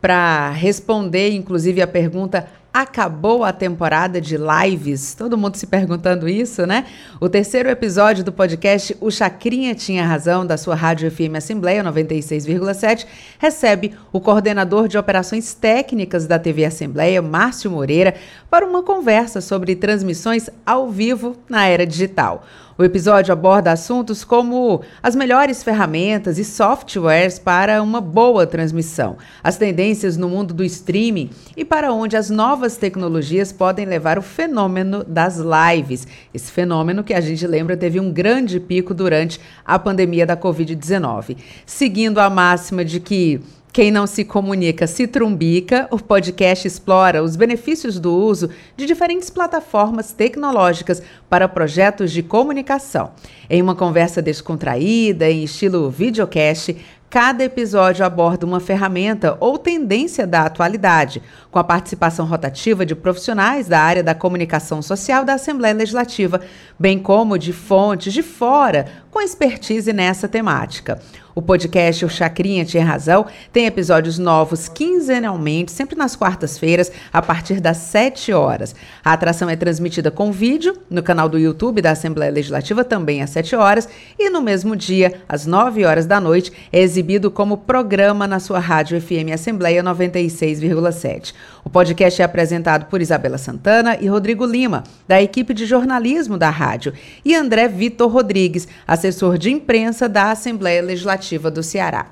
para 0.00 0.50
responder, 0.50 1.32
inclusive, 1.32 1.82
a 1.82 1.88
pergunta 1.88 2.46
acabou 2.80 3.44
a 3.44 3.52
temporada 3.52 4.20
de 4.20 4.36
lives? 4.36 5.14
Todo 5.14 5.36
mundo 5.38 5.56
se 5.56 5.66
perguntando 5.66 6.28
isso, 6.28 6.66
né? 6.66 6.86
O 7.20 7.28
terceiro 7.28 7.68
episódio 7.68 8.22
do 8.22 8.32
podcast 8.32 8.96
O 9.00 9.10
Chacrinha 9.10 9.74
Tinha 9.74 10.04
Razão, 10.04 10.46
da 10.46 10.56
sua 10.56 10.74
Rádio 10.74 11.10
FM 11.10 11.36
Assembleia 11.36 11.82
96,7, 11.82 13.06
recebe 13.38 13.94
o 14.12 14.20
coordenador 14.20 14.88
de 14.88 14.98
operações 14.98 15.54
técnicas 15.54 16.26
da 16.26 16.38
TV 16.38 16.64
Assembleia, 16.64 17.22
Márcio 17.22 17.70
Moreira, 17.70 18.14
para 18.50 18.66
uma 18.66 18.82
conversa 18.82 19.40
sobre 19.40 19.74
transmissões 19.74 20.50
ao 20.64 20.90
vivo 20.90 21.36
na 21.48 21.66
era 21.66 21.86
digital. 21.86 22.44
O 22.78 22.84
episódio 22.84 23.32
aborda 23.32 23.72
assuntos 23.72 24.22
como 24.22 24.82
as 25.02 25.16
melhores 25.16 25.62
ferramentas 25.62 26.38
e 26.38 26.44
softwares 26.44 27.38
para 27.38 27.82
uma 27.82 28.02
boa 28.02 28.46
transmissão, 28.46 29.16
as 29.42 29.56
tendências 29.56 30.18
no 30.18 30.28
mundo 30.28 30.52
do 30.52 30.62
streaming 30.62 31.30
e 31.56 31.64
para 31.64 31.90
onde 31.90 32.18
as 32.18 32.28
novas 32.28 32.76
tecnologias 32.76 33.50
podem 33.50 33.86
levar 33.86 34.18
o 34.18 34.22
fenômeno 34.22 35.02
das 35.04 35.38
lives. 35.38 36.06
Esse 36.34 36.52
fenômeno 36.52 37.02
que 37.02 37.14
a 37.14 37.20
gente 37.22 37.46
lembra 37.46 37.78
teve 37.78 37.98
um 37.98 38.12
grande 38.12 38.60
pico 38.60 38.92
durante 38.92 39.40
a 39.64 39.78
pandemia 39.78 40.26
da 40.26 40.36
Covid-19. 40.36 41.38
Seguindo 41.64 42.18
a 42.18 42.28
máxima 42.28 42.84
de 42.84 43.00
que 43.00 43.40
quem 43.76 43.90
não 43.90 44.06
se 44.06 44.24
comunica 44.24 44.86
se 44.86 45.06
trumbica. 45.06 45.86
O 45.90 45.98
podcast 45.98 46.66
explora 46.66 47.22
os 47.22 47.36
benefícios 47.36 48.00
do 48.00 48.10
uso 48.10 48.48
de 48.74 48.86
diferentes 48.86 49.28
plataformas 49.28 50.12
tecnológicas 50.12 51.02
para 51.28 51.46
projetos 51.46 52.10
de 52.10 52.22
comunicação. 52.22 53.10
Em 53.50 53.60
uma 53.60 53.74
conversa 53.74 54.22
descontraída, 54.22 55.30
em 55.30 55.44
estilo 55.44 55.90
videocast, 55.90 56.74
Cada 57.08 57.44
episódio 57.44 58.04
aborda 58.04 58.44
uma 58.44 58.58
ferramenta 58.58 59.36
ou 59.38 59.56
tendência 59.56 60.26
da 60.26 60.42
atualidade, 60.42 61.22
com 61.52 61.58
a 61.58 61.64
participação 61.64 62.26
rotativa 62.26 62.84
de 62.84 62.96
profissionais 62.96 63.68
da 63.68 63.80
área 63.80 64.02
da 64.02 64.14
comunicação 64.14 64.82
social 64.82 65.24
da 65.24 65.34
Assembleia 65.34 65.72
Legislativa, 65.72 66.40
bem 66.78 66.98
como 66.98 67.38
de 67.38 67.52
fontes 67.52 68.12
de 68.12 68.24
fora, 68.24 68.86
com 69.16 69.22
expertise 69.22 69.94
nessa 69.94 70.28
temática. 70.28 71.00
O 71.34 71.40
podcast 71.40 72.04
O 72.04 72.08
Chacrinha 72.08 72.66
Tinha 72.66 72.84
Razão 72.84 73.24
tem 73.50 73.64
episódios 73.64 74.18
novos 74.18 74.68
quinzenalmente, 74.68 75.72
sempre 75.72 75.96
nas 75.96 76.14
quartas-feiras, 76.14 76.92
a 77.10 77.22
partir 77.22 77.58
das 77.58 77.78
7 77.78 78.34
horas. 78.34 78.74
A 79.02 79.14
atração 79.14 79.48
é 79.48 79.56
transmitida 79.56 80.10
com 80.10 80.30
vídeo 80.30 80.76
no 80.90 81.02
canal 81.02 81.30
do 81.30 81.38
YouTube 81.38 81.80
da 81.80 81.92
Assembleia 81.92 82.30
Legislativa, 82.30 82.84
também 82.84 83.22
às 83.22 83.30
7 83.30 83.56
horas, 83.56 83.88
e 84.18 84.28
no 84.28 84.42
mesmo 84.42 84.76
dia, 84.76 85.14
às 85.26 85.46
9 85.46 85.82
horas 85.86 86.04
da 86.04 86.20
noite, 86.20 86.52
é 86.70 86.80
exibido 86.80 87.30
como 87.30 87.56
programa 87.56 88.26
na 88.26 88.38
sua 88.38 88.58
rádio 88.58 89.00
FM 89.00 89.32
Assembleia 89.32 89.82
96,7. 89.82 91.32
O 91.66 91.68
podcast 91.68 92.22
é 92.22 92.24
apresentado 92.24 92.86
por 92.86 93.02
Isabela 93.02 93.36
Santana 93.36 93.98
e 94.00 94.06
Rodrigo 94.06 94.46
Lima, 94.46 94.84
da 95.08 95.20
equipe 95.20 95.52
de 95.52 95.66
jornalismo 95.66 96.38
da 96.38 96.48
rádio, 96.48 96.92
e 97.24 97.34
André 97.34 97.66
Vitor 97.66 98.08
Rodrigues, 98.08 98.68
assessor 98.86 99.36
de 99.36 99.50
imprensa 99.50 100.08
da 100.08 100.30
Assembleia 100.30 100.80
Legislativa 100.80 101.50
do 101.50 101.64
Ceará. 101.64 102.06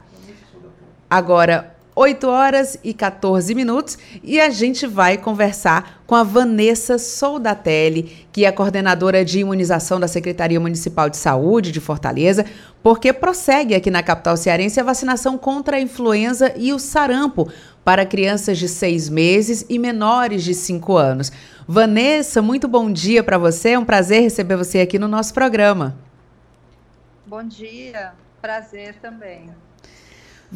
Agora, 1.08 1.73
8 1.96 2.26
horas 2.26 2.76
e 2.82 2.92
14 2.92 3.54
minutos 3.54 3.96
e 4.22 4.40
a 4.40 4.50
gente 4.50 4.86
vai 4.86 5.16
conversar 5.16 6.02
com 6.06 6.14
a 6.14 6.24
Vanessa 6.24 6.98
Soldatelli, 6.98 8.26
que 8.32 8.44
é 8.44 8.50
coordenadora 8.50 9.24
de 9.24 9.38
imunização 9.38 10.00
da 10.00 10.08
Secretaria 10.08 10.58
Municipal 10.58 11.08
de 11.08 11.16
Saúde 11.16 11.70
de 11.70 11.80
Fortaleza, 11.80 12.44
porque 12.82 13.12
prossegue 13.12 13.74
aqui 13.74 13.90
na 13.90 14.02
capital 14.02 14.36
cearense 14.36 14.80
a 14.80 14.84
vacinação 14.84 15.38
contra 15.38 15.76
a 15.76 15.80
influenza 15.80 16.52
e 16.56 16.72
o 16.72 16.78
sarampo 16.78 17.48
para 17.84 18.04
crianças 18.04 18.58
de 18.58 18.68
seis 18.68 19.08
meses 19.08 19.64
e 19.68 19.78
menores 19.78 20.42
de 20.42 20.54
5 20.54 20.96
anos. 20.96 21.30
Vanessa, 21.66 22.42
muito 22.42 22.66
bom 22.66 22.90
dia 22.90 23.22
para 23.22 23.38
você, 23.38 23.70
é 23.70 23.78
um 23.78 23.84
prazer 23.84 24.22
receber 24.22 24.56
você 24.56 24.80
aqui 24.80 24.98
no 24.98 25.06
nosso 25.06 25.32
programa. 25.32 25.96
Bom 27.26 27.42
dia, 27.44 28.12
prazer 28.42 28.96
também. 29.00 29.50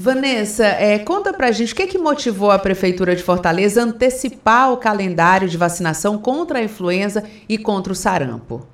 Vanessa, 0.01 0.65
é, 0.65 0.97
conta 1.01 1.33
pra 1.33 1.51
gente 1.51 1.73
o 1.73 1.77
que, 1.77 1.85
que 1.89 1.99
motivou 1.99 2.53
a 2.53 2.59
Prefeitura 2.61 3.17
de 3.17 3.23
Fortaleza 3.25 3.81
a 3.81 3.85
antecipar 3.85 4.73
o 4.73 4.77
calendário 4.77 5.49
de 5.49 5.57
vacinação 5.57 6.17
contra 6.17 6.61
a 6.61 6.63
influenza 6.63 7.29
e 7.49 7.59
contra 7.59 7.93
o 7.93 7.97
sarampo. 7.97 8.65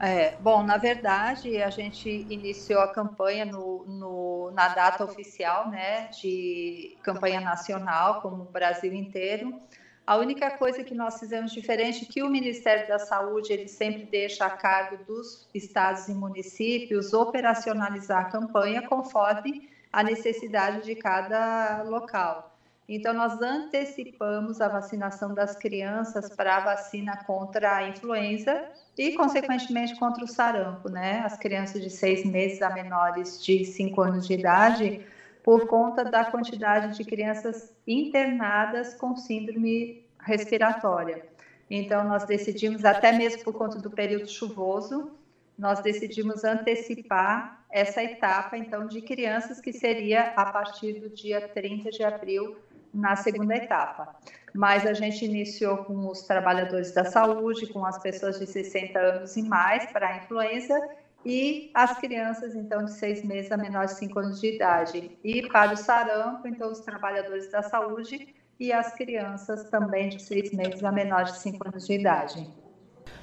É, 0.00 0.34
bom, 0.40 0.64
na 0.64 0.78
verdade, 0.78 1.62
a 1.62 1.70
gente 1.70 2.08
iniciou 2.28 2.80
a 2.80 2.88
campanha 2.88 3.44
no, 3.44 3.84
no, 3.86 4.50
na 4.50 4.66
data 4.66 5.04
oficial, 5.04 5.70
né, 5.70 6.08
de 6.20 6.96
campanha 7.00 7.40
nacional, 7.40 8.20
como 8.20 8.42
o 8.42 8.46
Brasil 8.46 8.92
inteiro, 8.92 9.60
a 10.08 10.16
única 10.16 10.50
coisa 10.50 10.82
que 10.82 10.94
nós 10.94 11.20
fizemos 11.20 11.52
diferente 11.52 12.06
que 12.06 12.22
o 12.22 12.30
Ministério 12.30 12.88
da 12.88 12.98
Saúde 12.98 13.52
ele 13.52 13.68
sempre 13.68 14.06
deixa 14.06 14.46
a 14.46 14.48
cargo 14.48 15.04
dos 15.04 15.46
estados 15.54 16.08
e 16.08 16.14
municípios 16.14 17.12
operacionalizar 17.12 18.22
a 18.22 18.30
campanha 18.30 18.80
conforme 18.80 19.68
a 19.92 20.02
necessidade 20.02 20.82
de 20.86 20.94
cada 20.94 21.82
local. 21.82 22.56
Então, 22.88 23.12
nós 23.12 23.38
antecipamos 23.42 24.62
a 24.62 24.68
vacinação 24.68 25.34
das 25.34 25.54
crianças 25.54 26.30
para 26.34 26.56
a 26.56 26.60
vacina 26.60 27.14
contra 27.26 27.76
a 27.76 27.86
influenza 27.86 28.64
e, 28.96 29.12
consequentemente, 29.12 29.94
contra 29.96 30.24
o 30.24 30.26
sarampo, 30.26 30.88
né? 30.88 31.20
As 31.22 31.36
crianças 31.36 31.82
de 31.82 31.90
seis 31.90 32.24
meses 32.24 32.62
a 32.62 32.70
menores 32.70 33.44
de 33.44 33.62
cinco 33.62 34.00
anos 34.00 34.26
de 34.26 34.32
idade 34.32 35.04
por 35.48 35.66
conta 35.66 36.04
da 36.04 36.26
quantidade 36.26 36.94
de 36.94 37.02
crianças 37.06 37.74
internadas 37.86 38.92
com 38.92 39.16
síndrome 39.16 40.04
respiratória. 40.20 41.24
Então, 41.70 42.04
nós 42.04 42.26
decidimos, 42.26 42.84
até 42.84 43.12
mesmo 43.12 43.44
por 43.44 43.54
conta 43.54 43.78
do 43.78 43.90
período 43.90 44.28
chuvoso, 44.28 45.10
nós 45.56 45.80
decidimos 45.80 46.44
antecipar 46.44 47.64
essa 47.70 48.04
etapa, 48.04 48.58
então, 48.58 48.86
de 48.86 49.00
crianças, 49.00 49.58
que 49.58 49.72
seria 49.72 50.34
a 50.36 50.52
partir 50.52 51.00
do 51.00 51.08
dia 51.08 51.40
30 51.48 51.92
de 51.92 52.04
abril, 52.04 52.58
na 52.92 53.16
segunda 53.16 53.56
etapa. 53.56 54.16
Mas 54.54 54.84
a 54.84 54.92
gente 54.92 55.24
iniciou 55.24 55.78
com 55.78 56.10
os 56.10 56.24
trabalhadores 56.24 56.92
da 56.92 57.06
saúde, 57.06 57.68
com 57.68 57.86
as 57.86 57.98
pessoas 57.98 58.38
de 58.38 58.46
60 58.46 58.98
anos 58.98 59.34
e 59.34 59.42
mais 59.42 59.90
para 59.92 60.08
a 60.08 60.16
influenza, 60.18 60.78
e 61.24 61.70
as 61.74 61.98
crianças, 61.98 62.54
então, 62.54 62.84
de 62.84 62.92
seis 62.92 63.24
meses 63.24 63.50
a 63.50 63.56
menores 63.56 63.92
de 63.92 63.98
cinco 63.98 64.18
anos 64.18 64.40
de 64.40 64.54
idade. 64.54 65.18
E 65.22 65.46
para 65.48 65.74
o 65.74 65.76
sarampo, 65.76 66.46
então, 66.46 66.70
os 66.70 66.80
trabalhadores 66.80 67.50
da 67.50 67.62
saúde 67.62 68.34
e 68.58 68.72
as 68.72 68.94
crianças 68.94 69.68
também 69.70 70.08
de 70.08 70.22
seis 70.22 70.52
meses 70.52 70.82
a 70.82 70.90
menores 70.90 71.34
de 71.34 71.38
cinco 71.40 71.66
anos 71.68 71.86
de 71.86 71.92
idade. 71.92 72.48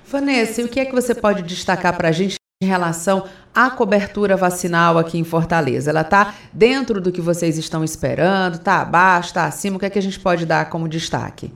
Vanessa, 0.06 0.62
o 0.62 0.70
que 0.70 0.80
é 0.80 0.86
que 0.86 0.94
você 0.94 1.16
pode 1.16 1.42
destacar 1.42 1.96
para 1.98 2.10
a 2.10 2.12
gente 2.12 2.36
em 2.62 2.68
relação 2.68 3.28
à 3.54 3.70
cobertura 3.70 4.38
vacinal 4.38 4.98
aqui 4.98 5.18
em 5.18 5.24
Fortaleza? 5.24 5.90
Ela 5.90 6.02
está 6.02 6.36
dentro 6.54 7.02
do 7.02 7.12
que 7.12 7.22
vocês 7.22 7.58
estão 7.58 7.84
esperando? 7.84 8.56
Está 8.56 8.82
abaixo? 8.82 9.30
Está 9.30 9.46
acima? 9.46 9.78
O 9.78 9.80
que 9.80 9.86
é 9.86 9.90
que 9.90 10.00
a 10.00 10.02
gente 10.02 10.20
pode 10.20 10.46
dar 10.46 10.70
como 10.70 10.88
destaque? 10.88 11.52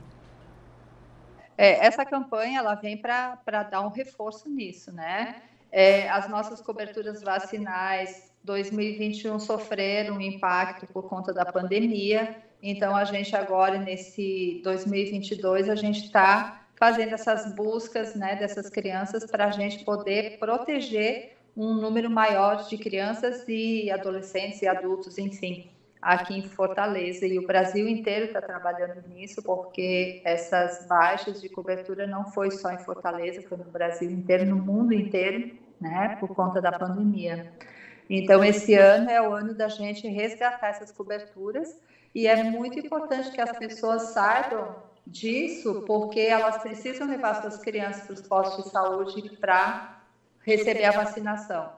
É, 1.56 1.86
essa 1.86 2.04
campanha 2.04 2.58
ela 2.58 2.74
vem 2.74 2.96
para 2.96 3.62
dar 3.70 3.82
um 3.82 3.90
reforço 3.90 4.48
nisso, 4.48 4.90
né? 4.92 5.36
É, 5.72 6.08
as 6.08 6.28
nossas 6.28 6.60
coberturas 6.60 7.22
vacinais 7.22 8.32
2021 8.42 9.38
sofreram 9.38 10.16
um 10.16 10.20
impacto 10.20 10.86
por 10.92 11.08
conta 11.08 11.32
da 11.32 11.44
pandemia, 11.44 12.36
então 12.62 12.96
a 12.96 13.04
gente 13.04 13.34
agora 13.36 13.78
nesse 13.78 14.60
2022 14.64 15.68
a 15.68 15.74
gente 15.74 16.04
está 16.04 16.66
fazendo 16.76 17.12
essas 17.12 17.54
buscas, 17.54 18.14
né, 18.14 18.36
dessas 18.36 18.70
crianças 18.70 19.30
para 19.30 19.46
a 19.46 19.50
gente 19.50 19.84
poder 19.84 20.38
proteger 20.38 21.36
um 21.56 21.74
número 21.74 22.08
maior 22.08 22.66
de 22.66 22.78
crianças 22.78 23.44
e 23.46 23.90
adolescentes 23.90 24.62
e 24.62 24.66
adultos, 24.66 25.18
enfim, 25.18 25.70
aqui 26.02 26.34
em 26.34 26.42
Fortaleza 26.42 27.26
e 27.26 27.38
o 27.38 27.42
Brasil 27.42 27.86
inteiro 27.88 28.26
está 28.26 28.40
trabalhando 28.40 29.02
nisso 29.06 29.42
porque 29.42 30.20
essas 30.24 30.80
baixas 30.80 31.40
de 31.40 31.48
cobertura 31.48 32.06
não 32.06 32.24
foi 32.24 32.50
só 32.50 32.70
em 32.70 32.78
Fortaleza, 32.78 33.42
foi 33.42 33.58
no 33.58 33.64
Brasil 33.64 34.10
inteiro, 34.10 34.46
no 34.46 34.58
mundo 34.58 34.92
inteiro, 34.92 35.42
né, 35.80 36.08
por 36.18 36.30
conta 36.30 36.60
da 36.60 36.72
pandemia. 36.72 37.40
Então 38.08 38.42
esse 38.44 38.74
ano 38.74 39.10
é 39.10 39.22
o 39.22 39.32
ano 39.32 39.54
da 39.54 39.68
gente 39.68 40.08
resgatar 40.08 40.68
essas 40.68 40.90
coberturas 40.92 41.76
e 42.14 42.26
é 42.26 42.36
muito 42.36 42.78
importante 42.78 43.30
que 43.32 43.40
as 43.40 43.52
pessoas 43.52 44.02
saibam 44.04 44.76
disso, 45.06 45.74
porque 45.84 46.20
elas 46.20 46.58
precisam 46.58 47.06
levar 47.06 47.34
suas 47.34 47.58
crianças 47.58 48.02
para 48.02 48.14
os 48.14 48.22
postos 48.22 48.64
de 48.64 48.70
saúde 48.70 49.24
para 49.40 49.80
receber 50.44 50.84
a 50.84 50.92
vacinação. 50.92 51.70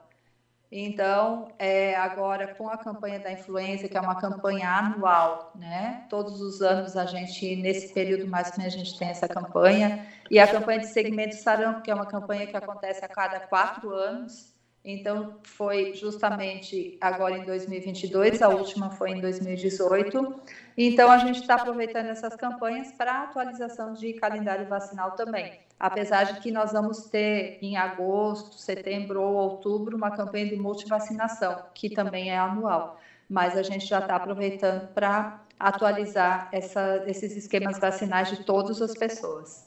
Então, 0.75 1.45
é, 1.59 1.93
agora 1.95 2.47
com 2.47 2.67
a 2.67 2.75
campanha 2.79 3.19
da 3.19 3.31
influenza, 3.31 3.87
que 3.87 3.95
é 3.95 4.01
uma 4.01 4.15
campanha 4.15 4.69
anual, 4.71 5.39
né? 5.53 5.99
Todos 6.07 6.41
os 6.41 6.61
anos 6.61 6.95
a 6.95 7.05
gente, 7.05 7.55
nesse 7.55 7.87
período 7.87 8.27
mais 8.27 8.49
ou 8.49 8.57
menos, 8.57 8.73
a 8.73 8.77
gente 8.77 8.95
tem 8.95 9.07
essa 9.09 9.29
campanha. 9.29 9.93
E 10.31 10.39
a 10.39 10.47
campanha 10.47 10.79
de 10.79 10.87
segmento 10.87 11.35
sarampo, 11.35 11.79
que 11.81 11.91
é 11.91 11.93
uma 11.93 12.07
campanha 12.07 12.47
que 12.47 12.57
acontece 12.57 13.05
a 13.05 13.07
cada 13.09 13.39
quatro 13.39 13.91
anos. 13.91 14.47
Então, 14.83 15.29
foi 15.43 15.89
justamente 15.93 16.91
agora 16.99 17.35
em 17.37 17.43
2022, 17.43 18.41
a 18.41 18.49
última 18.49 18.89
foi 18.89 19.11
em 19.11 19.19
2018. 19.19 20.27
Então, 20.75 21.11
a 21.11 21.17
gente 21.19 21.35
está 21.35 21.53
aproveitando 21.55 22.07
essas 22.07 22.35
campanhas 22.35 22.91
para 22.91 23.21
atualização 23.21 23.91
de 23.93 24.11
calendário 24.13 24.65
vacinal 24.65 25.11
também. 25.11 25.53
Apesar 25.79 26.23
de 26.23 26.39
que 26.39 26.51
nós 26.51 26.71
vamos 26.71 27.05
ter 27.05 27.57
em 27.61 27.75
agosto, 27.75 28.57
setembro 28.57 29.21
ou 29.21 29.33
outubro 29.33 29.97
uma 29.97 30.11
campanha 30.11 30.47
de 30.47 30.55
multivacinação, 30.55 31.57
que 31.73 31.89
também 31.89 32.29
é 32.29 32.37
anual. 32.37 32.99
Mas 33.29 33.57
a 33.57 33.63
gente 33.63 33.85
já 33.85 33.99
está 33.99 34.15
aproveitando 34.15 34.87
para 34.93 35.41
atualizar 35.59 36.49
essa, 36.51 37.03
esses 37.07 37.35
esquemas 37.35 37.79
vacinais 37.79 38.29
de 38.29 38.43
todas 38.43 38.81
as 38.81 38.93
pessoas. 38.93 39.65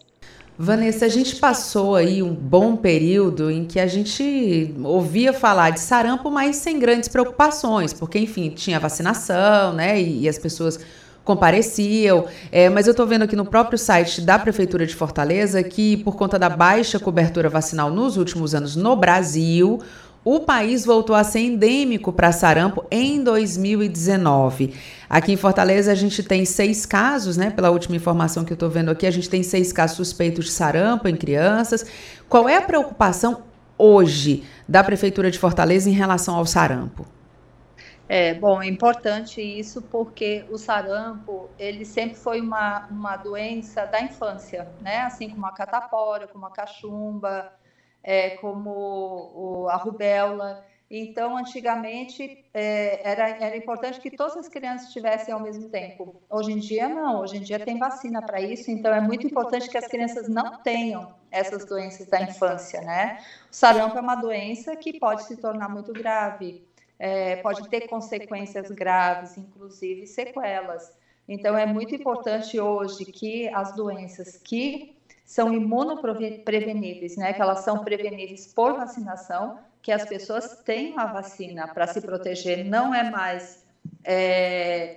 Vanessa, 0.59 1.05
a 1.05 1.09
gente 1.09 1.37
passou 1.37 1.95
aí 1.95 2.23
um 2.23 2.35
bom 2.35 2.77
período 2.77 3.51
em 3.51 3.67
que 3.67 3.79
a 3.79 3.87
gente 3.87 4.75
ouvia 4.83 5.33
falar 5.33 5.71
de 5.71 5.81
sarampo, 5.81 6.31
mas 6.31 6.57
sem 6.57 6.79
grandes 6.79 7.11
preocupações, 7.11 7.93
porque, 7.93 8.19
enfim, 8.19 8.49
tinha 8.49 8.81
vacinação, 8.81 9.75
né? 9.75 10.01
E, 10.01 10.23
e 10.23 10.29
as 10.29 10.39
pessoas 10.39 10.81
compareciam. 11.27 12.25
É, 12.53 12.71
mas 12.71 12.87
eu 12.87 12.93
estou 12.93 13.07
vendo 13.07 13.23
aqui 13.23 13.37
no 13.37 13.45
próprio 13.45 13.77
site 13.77 14.23
da 14.23 14.39
Prefeitura 14.39 14.87
de 14.87 14.95
Fortaleza 14.95 15.63
que, 15.63 15.99
por 15.99 16.17
conta 16.17 16.39
da 16.39 16.49
baixa 16.49 16.99
cobertura 16.99 17.51
vacinal 17.51 17.91
nos 17.91 18.17
últimos 18.17 18.55
anos 18.55 18.77
no 18.77 18.95
Brasil, 18.97 19.83
o 20.25 20.41
país 20.41 20.85
voltou 20.85 21.15
a 21.15 21.25
ser 21.25 21.41
endêmico 21.41 22.13
para 22.13 22.33
sarampo 22.33 22.85
em 22.91 23.23
2019. 23.23 24.73
Aqui 25.11 25.33
em 25.33 25.37
Fortaleza 25.37 25.91
a 25.91 25.95
gente 25.97 26.23
tem 26.23 26.45
seis 26.45 26.87
casos, 26.87 27.37
né? 27.37 27.51
Pela 27.51 27.71
última 27.71 27.97
informação 27.97 28.45
que 28.45 28.53
eu 28.53 28.57
estou 28.57 28.71
vendo 28.71 28.91
aqui, 28.91 29.07
a 29.07 29.11
gente 29.11 29.29
tem 29.29 29.43
seis 29.43 29.73
casos 29.73 29.97
suspeitos 29.97 30.47
de 30.47 30.51
sarampo 30.53 31.09
em 31.09 31.17
crianças. 31.17 31.85
Qual 32.29 32.49
é 32.49 32.57
a 32.57 32.63
preocupação 32.63 33.43
hoje 33.77 34.45
da 34.69 34.83
Prefeitura 34.83 35.31
de 35.31 35.39
Fortaleza 35.39 35.91
em 35.91 35.93
relação 35.93 36.37
ao 36.37 36.47
sarampo? 36.47 37.16
É, 38.09 38.33
bom, 38.35 38.63
é 38.63 38.69
importante 38.69 39.41
isso 39.41 39.83
porque 39.83 40.45
o 40.49 40.57
sarampo, 40.57 41.51
ele 41.59 41.85
sempre 41.85 42.17
foi 42.17 42.41
uma, 42.41 42.81
uma 42.89 43.17
doença 43.17 43.85
da 43.87 44.01
infância, 44.01 44.69
né? 44.81 44.99
Assim 45.01 45.29
como 45.29 45.45
a 45.47 45.51
catapora, 45.53 46.29
como 46.29 46.47
a 46.47 46.51
cachumba, 46.51 47.45
é, 48.03 48.31
como 48.31 48.71
o, 49.35 49.69
a 49.69 49.77
rubéola. 49.77 50.59
Então, 50.91 51.37
antigamente, 51.37 52.33
é, 52.55 53.01
era, 53.09 53.35
era 53.39 53.57
importante 53.57 54.01
que 54.01 54.11
todas 54.11 54.37
as 54.37 54.49
crianças 54.49 54.89
tivessem 54.91 55.35
ao 55.35 55.41
mesmo 55.41 55.67
tempo. 55.67 56.15
Hoje 56.31 56.53
em 56.53 56.59
dia, 56.59 56.89
não. 56.89 57.19
Hoje 57.19 57.39
em 57.39 57.43
dia 57.43 57.59
tem 57.61 57.77
vacina 57.77 58.23
para 58.23 58.41
isso, 58.43 58.71
então 58.71 58.93
é 58.95 59.01
muito 59.01 59.27
importante 59.27 59.71
que 59.71 59.79
as 59.79 59.89
crianças 59.89 60.29
não 60.29 60.53
tenham 60.63 61.09
essas 61.31 61.65
doenças 61.65 62.07
da 62.09 62.21
infância, 62.23 62.81
né? 62.83 63.13
O 63.51 63.55
sarampo 63.57 63.99
é 63.99 64.01
uma 64.01 64.17
doença 64.17 64.77
que 64.77 64.93
pode 64.93 65.23
se 65.23 65.37
tornar 65.37 65.69
muito 65.69 65.95
grave, 65.95 66.57
é, 66.99 67.37
pode 67.37 67.65
ter 67.65 67.83
consequências 67.83 68.71
graves, 68.71 69.37
inclusive 69.37 70.07
sequelas. 70.07 70.91
Então, 71.29 71.57
é 71.57 71.67
muito 71.67 71.95
importante 71.95 72.59
hoje 72.61 73.05
que 73.07 73.49
as 73.53 73.73
doenças 73.73 74.39
que 74.43 74.81
são 75.25 75.53
imunopreveníveis, 75.53 77.17
né, 77.17 77.33
que 77.35 77.43
elas 77.43 77.61
são 77.61 77.79
preveníveis 77.79 78.47
por 78.47 78.75
vacinação, 78.75 79.53
que 79.83 79.91
as 79.93 80.05
pessoas 80.05 80.57
tenham 80.65 80.99
a 80.99 81.07
vacina 81.07 81.69
para 81.69 81.87
se 81.87 82.01
proteger. 82.01 82.59
Não 82.59 82.95
é 82.95 83.03
mais 83.05 83.66
é, 84.07 84.89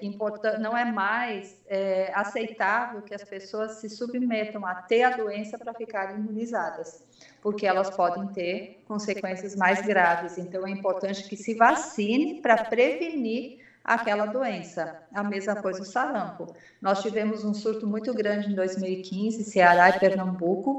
não 0.57 0.77
é 0.77 0.85
mais 0.85 1.57
é, 1.65 2.09
aceitável 2.13 3.01
que 3.01 3.13
as 3.13 3.23
pessoas 3.23 3.73
se 3.73 3.89
submetam 3.89 4.65
a 4.65 4.75
ter 4.75 5.01
a 5.03 5.09
doença 5.09 5.57
para 5.57 5.73
ficarem 5.73 6.15
imunizadas, 6.17 7.01
porque 7.41 7.65
elas 7.65 7.89
podem 7.89 8.27
ter 8.27 8.63
consequências 8.85 9.55
mais 9.55 9.81
graves. 9.81 10.37
Então, 10.37 10.65
é 10.65 10.69
importante 10.71 11.25
que 11.25 11.35
se 11.37 11.53
vacine 11.53 12.35
para 12.35 12.57
prevenir 12.57 13.47
aquela 13.83 14.25
doença. 14.27 14.91
A 15.13 15.23
mesma 15.23 15.55
coisa 15.55 15.81
o 15.81 15.85
sarampo. 15.85 16.47
Nós 16.81 16.99
tivemos 16.99 17.43
um 17.43 17.53
surto 17.53 17.87
muito 17.87 18.13
grande 18.13 18.49
em 18.49 18.53
2015, 18.53 19.43
Ceará 19.43 19.89
e 19.89 19.93
Pernambuco, 19.93 20.77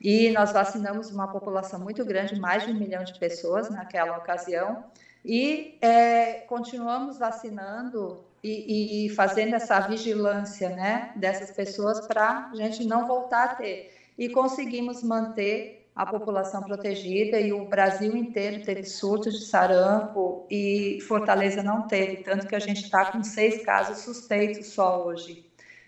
e 0.00 0.30
nós 0.30 0.52
vacinamos 0.52 1.10
uma 1.10 1.28
população 1.28 1.78
muito 1.80 2.04
grande, 2.04 2.34
mais 2.36 2.62
de 2.62 2.70
um 2.70 2.74
milhão 2.74 3.02
de 3.02 3.14
pessoas 3.14 3.68
naquela 3.68 4.16
ocasião, 4.16 4.78
e 5.26 5.76
é, 5.80 6.44
continuamos 6.48 7.18
vacinando 7.18 8.24
e, 8.44 9.06
e, 9.06 9.08
fazendo 9.10 9.56
essa 9.56 9.80
vigilância 9.80 10.68
né, 10.68 11.10
dessas 11.16 11.50
pessoas 11.50 12.06
para 12.06 12.48
a 12.52 12.54
gente 12.54 12.84
não 12.84 13.08
voltar 13.08 13.44
a 13.44 13.54
ter. 13.56 13.92
E 14.16 14.28
conseguimos 14.28 15.02
manter 15.02 15.84
a 15.96 16.06
população 16.06 16.62
protegida 16.62 17.40
e 17.40 17.52
o 17.52 17.66
Brasil 17.66 18.16
inteiro 18.16 18.64
teve 18.64 18.84
surtos 18.84 19.40
de 19.40 19.46
sarampo 19.46 20.46
e 20.48 21.00
Fortaleza 21.08 21.60
não 21.60 21.88
teve, 21.88 22.18
tanto 22.18 22.46
que 22.46 22.54
a 22.54 22.60
gente 22.60 22.84
está 22.84 23.10
com 23.10 23.24
seis 23.24 23.64
casos 23.64 23.98
suspeitos 24.04 24.68
só 24.68 25.04
hoje. 25.04 25.44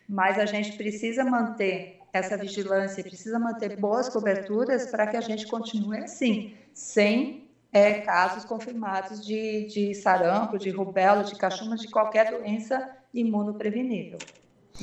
Mas 0.09 0.37
a 0.37 0.47
gente 0.47 0.77
precisa 0.77 1.25
manter 1.25 2.01
essa 2.13 2.37
vigilância, 2.37 3.05
precisa 3.05 3.39
manter 3.39 3.77
boas 3.77 4.09
coberturas 4.09 4.91
para 4.91 5.07
que 5.07 5.17
a 5.17 5.21
gente 5.21 5.47
continue 5.47 5.99
assim, 5.99 6.55
sem 6.75 7.48
é, 7.73 7.95
casos 7.95 8.45
confirmados 8.45 9.25
de, 9.25 9.67
de 9.67 9.95
sarampo, 9.95 10.59
de 10.59 10.71
rubéola, 10.71 11.25
de 11.25 11.35
cachumba, 11.37 11.77
de 11.77 11.89
qualquer 11.89 12.31
doença 12.31 12.89
imunoprevenível. 13.13 14.19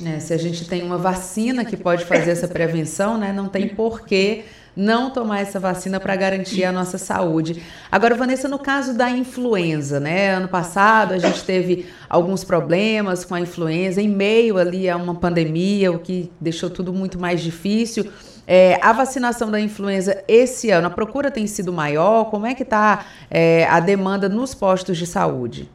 É, 0.04 0.20
se 0.20 0.34
a 0.34 0.36
gente 0.36 0.68
tem 0.68 0.82
uma 0.82 0.98
vacina 0.98 1.64
que 1.64 1.76
pode 1.76 2.04
fazer 2.04 2.30
essa 2.30 2.46
prevenção, 2.46 3.16
né, 3.16 3.32
não 3.32 3.48
tem 3.48 3.68
porquê 3.68 4.44
não 4.76 5.10
tomar 5.10 5.40
essa 5.40 5.58
vacina 5.58 5.98
para 5.98 6.14
garantir 6.14 6.64
a 6.64 6.70
nossa 6.70 6.98
saúde. 6.98 7.62
Agora, 7.90 8.14
Vanessa, 8.14 8.46
no 8.46 8.58
caso 8.58 8.92
da 8.92 9.08
influenza, 9.10 9.98
né? 9.98 10.34
Ano 10.34 10.48
passado 10.48 11.14
a 11.14 11.18
gente 11.18 11.42
teve 11.44 11.86
alguns 12.10 12.44
problemas 12.44 13.24
com 13.24 13.34
a 13.34 13.40
influenza, 13.40 14.02
em 14.02 14.08
meio 14.08 14.58
ali 14.58 14.88
a 14.88 14.96
uma 14.96 15.14
pandemia, 15.14 15.90
o 15.90 15.98
que 15.98 16.30
deixou 16.38 16.68
tudo 16.68 16.92
muito 16.92 17.18
mais 17.18 17.40
difícil. 17.40 18.12
É, 18.46 18.78
a 18.80 18.92
vacinação 18.92 19.50
da 19.50 19.60
influenza 19.60 20.22
esse 20.28 20.70
ano, 20.70 20.86
a 20.86 20.90
procura 20.90 21.30
tem 21.30 21.46
sido 21.46 21.72
maior? 21.72 22.30
Como 22.30 22.46
é 22.46 22.54
que 22.54 22.62
está 22.62 23.04
é, 23.30 23.66
a 23.66 23.80
demanda 23.80 24.28
nos 24.28 24.54
postos 24.54 24.96
de 24.96 25.06
saúde? 25.06 25.70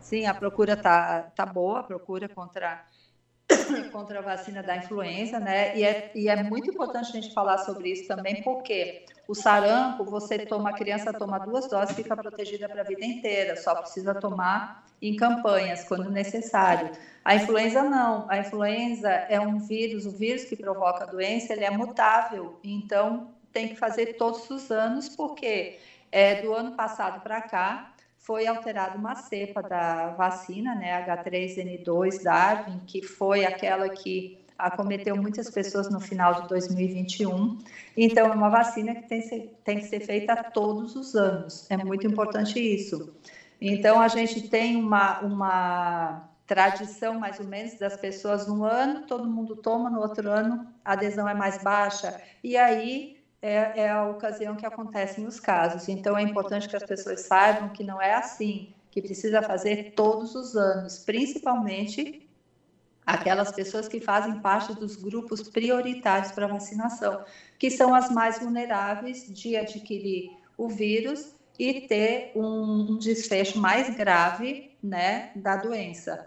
Sim, 0.00 0.26
a 0.26 0.34
procura 0.34 0.72
está 0.72 1.30
tá 1.36 1.46
boa, 1.46 1.80
a 1.80 1.82
procura 1.84 2.28
contra 2.28 2.84
contra 3.92 4.18
a 4.18 4.22
vacina 4.22 4.62
da 4.62 4.76
influenza, 4.76 5.38
né? 5.38 5.76
E 5.76 5.84
é, 5.84 6.10
e 6.14 6.28
é 6.28 6.42
muito 6.42 6.70
importante 6.70 7.08
a 7.08 7.20
gente 7.20 7.32
falar 7.32 7.58
sobre 7.58 7.90
isso 7.90 8.08
também, 8.08 8.42
porque 8.42 9.04
o 9.28 9.34
sarampo, 9.34 10.04
você 10.04 10.38
toma, 10.40 10.70
a 10.70 10.72
criança 10.72 11.12
toma 11.12 11.38
duas 11.38 11.68
doses, 11.68 11.94
fica 11.94 12.16
protegida 12.16 12.68
para 12.68 12.80
a 12.80 12.84
vida 12.84 13.04
inteira, 13.04 13.56
só 13.56 13.74
precisa 13.76 14.14
tomar 14.14 14.84
em 15.00 15.14
campanhas, 15.16 15.84
quando 15.84 16.10
necessário. 16.10 16.90
A 17.24 17.34
influenza 17.34 17.82
não, 17.82 18.24
a 18.28 18.38
influenza 18.38 19.08
é 19.08 19.40
um 19.40 19.58
vírus, 19.58 20.06
o 20.06 20.10
vírus 20.10 20.44
que 20.44 20.56
provoca 20.56 21.04
a 21.04 21.06
doença, 21.06 21.52
ele 21.52 21.64
é 21.64 21.70
mutável, 21.70 22.58
então 22.64 23.28
tem 23.52 23.68
que 23.68 23.76
fazer 23.76 24.06
todos 24.16 24.48
os 24.48 24.70
anos, 24.70 25.08
porque 25.08 25.78
é, 26.10 26.34
do 26.34 26.52
ano 26.54 26.72
passado 26.72 27.20
para 27.20 27.42
cá, 27.42 27.94
foi 28.20 28.46
alterada 28.46 28.96
uma 28.96 29.14
cepa 29.14 29.62
da 29.62 30.10
vacina, 30.10 30.74
né, 30.74 31.02
H3N2 31.02 32.22
Darwin, 32.22 32.80
que 32.86 33.02
foi 33.02 33.44
aquela 33.44 33.88
que 33.88 34.38
acometeu 34.58 35.16
muitas 35.16 35.50
pessoas 35.50 35.88
no 35.88 35.98
final 35.98 36.34
de 36.34 36.42
2021. 36.42 37.50
Então, 37.96 38.30
é 38.30 38.34
uma 38.34 38.50
vacina 38.50 38.94
que 38.94 39.02
tem, 39.02 39.20
tem 39.64 39.78
que 39.78 39.84
ser 39.84 40.00
feita 40.00 40.36
todos 40.36 40.94
os 40.94 41.14
anos. 41.14 41.64
É 41.70 41.76
muito 41.78 42.06
importante 42.06 42.60
isso. 42.60 43.02
Então, 43.60 43.98
a 43.98 44.08
gente 44.08 44.40
tem 44.42 44.76
uma, 44.76 45.18
uma 45.20 46.29
tradição, 46.50 47.14
mais 47.14 47.38
ou 47.38 47.46
menos, 47.46 47.74
das 47.76 47.96
pessoas 47.96 48.44
no 48.44 48.64
ano, 48.64 49.00
todo 49.00 49.28
mundo 49.28 49.54
toma, 49.54 49.88
no 49.88 50.00
outro 50.00 50.28
ano 50.28 50.60
a 50.84 50.92
adesão 50.94 51.28
é 51.28 51.34
mais 51.34 51.56
baixa. 51.58 52.12
E 52.42 52.56
aí 52.56 53.06
é, 53.40 53.70
é 53.84 53.90
a 53.90 54.04
ocasião 54.04 54.56
que 54.56 54.66
acontecem 54.66 55.24
os 55.26 55.38
casos. 55.38 55.86
Então, 55.88 56.18
é 56.18 56.22
importante 56.22 56.68
que 56.68 56.74
as 56.76 56.82
pessoas 56.82 57.20
saibam 57.20 57.70
que 57.70 57.84
não 57.84 58.00
é 58.02 58.14
assim, 58.14 58.66
que 58.90 59.00
precisa 59.00 59.40
fazer 59.42 59.78
todos 59.94 60.34
os 60.34 60.56
anos, 60.56 60.98
principalmente 60.98 62.08
aquelas 63.06 63.50
pessoas 63.50 63.88
que 63.88 64.00
fazem 64.00 64.34
parte 64.36 64.72
dos 64.74 64.96
grupos 64.96 65.42
prioritários 65.42 66.30
para 66.30 66.46
vacinação, 66.46 67.20
que 67.58 67.70
são 67.70 67.94
as 67.94 68.08
mais 68.08 68.38
vulneráveis 68.38 69.24
de 69.28 69.56
adquirir 69.56 70.24
o 70.56 70.68
vírus 70.68 71.34
e 71.58 71.74
ter 71.74 72.24
um, 72.34 72.92
um 72.94 72.98
desfecho 72.98 73.58
mais 73.58 73.88
grave 73.88 74.58
né, 74.82 75.24
da 75.34 75.56
doença. 75.56 76.20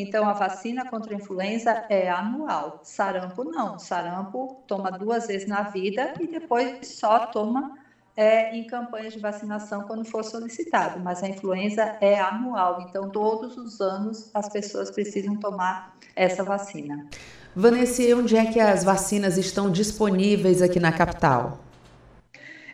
Então, 0.00 0.28
a 0.28 0.34
vacina 0.34 0.84
contra 0.84 1.14
a 1.14 1.16
influenza 1.16 1.86
é 1.88 2.10
anual. 2.10 2.80
Sarampo 2.82 3.44
não. 3.44 3.78
Sarampo 3.78 4.62
toma 4.66 4.90
duas 4.90 5.26
vezes 5.26 5.48
na 5.48 5.62
vida 5.62 6.12
e 6.20 6.26
depois 6.26 6.86
só 6.86 7.26
toma 7.26 7.78
é, 8.14 8.54
em 8.54 8.66
campanhas 8.66 9.14
de 9.14 9.20
vacinação 9.20 9.84
quando 9.84 10.04
for 10.04 10.22
solicitado. 10.22 11.00
Mas 11.00 11.22
a 11.22 11.28
influenza 11.28 11.96
é 12.00 12.20
anual. 12.20 12.82
Então, 12.82 13.08
todos 13.08 13.56
os 13.56 13.80
anos 13.80 14.30
as 14.34 14.50
pessoas 14.50 14.90
precisam 14.90 15.36
tomar 15.36 15.96
essa 16.14 16.44
vacina. 16.44 17.06
Vanessa, 17.54 18.02
onde 18.14 18.36
é 18.36 18.44
que 18.44 18.60
as 18.60 18.84
vacinas 18.84 19.38
estão 19.38 19.70
disponíveis 19.70 20.60
aqui 20.60 20.78
na 20.78 20.92
capital? 20.92 21.58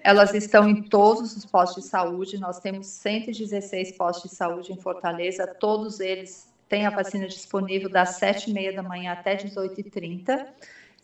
Elas 0.03 0.35
estão 0.35 0.69
em 0.69 0.83
todos 0.83 1.37
os 1.37 1.47
postos 1.47 1.85
de 1.85 1.89
saúde. 1.89 2.37
Nós 2.37 2.59
temos 2.59 2.89
116 2.89 3.93
postos 3.93 4.33
de 4.33 4.37
saúde 4.37 4.73
em 4.73 4.77
Fortaleza, 4.77 5.47
todos 5.47 6.01
eles 6.01 6.52
tem 6.73 6.87
a 6.87 6.91
vacina 6.91 7.29
disponível 7.29 7.91
das 7.91 8.19
7h30 8.19 8.75
da 8.75 8.83
manhã 8.83 9.13
até 9.13 9.37
18h30. 9.37 10.47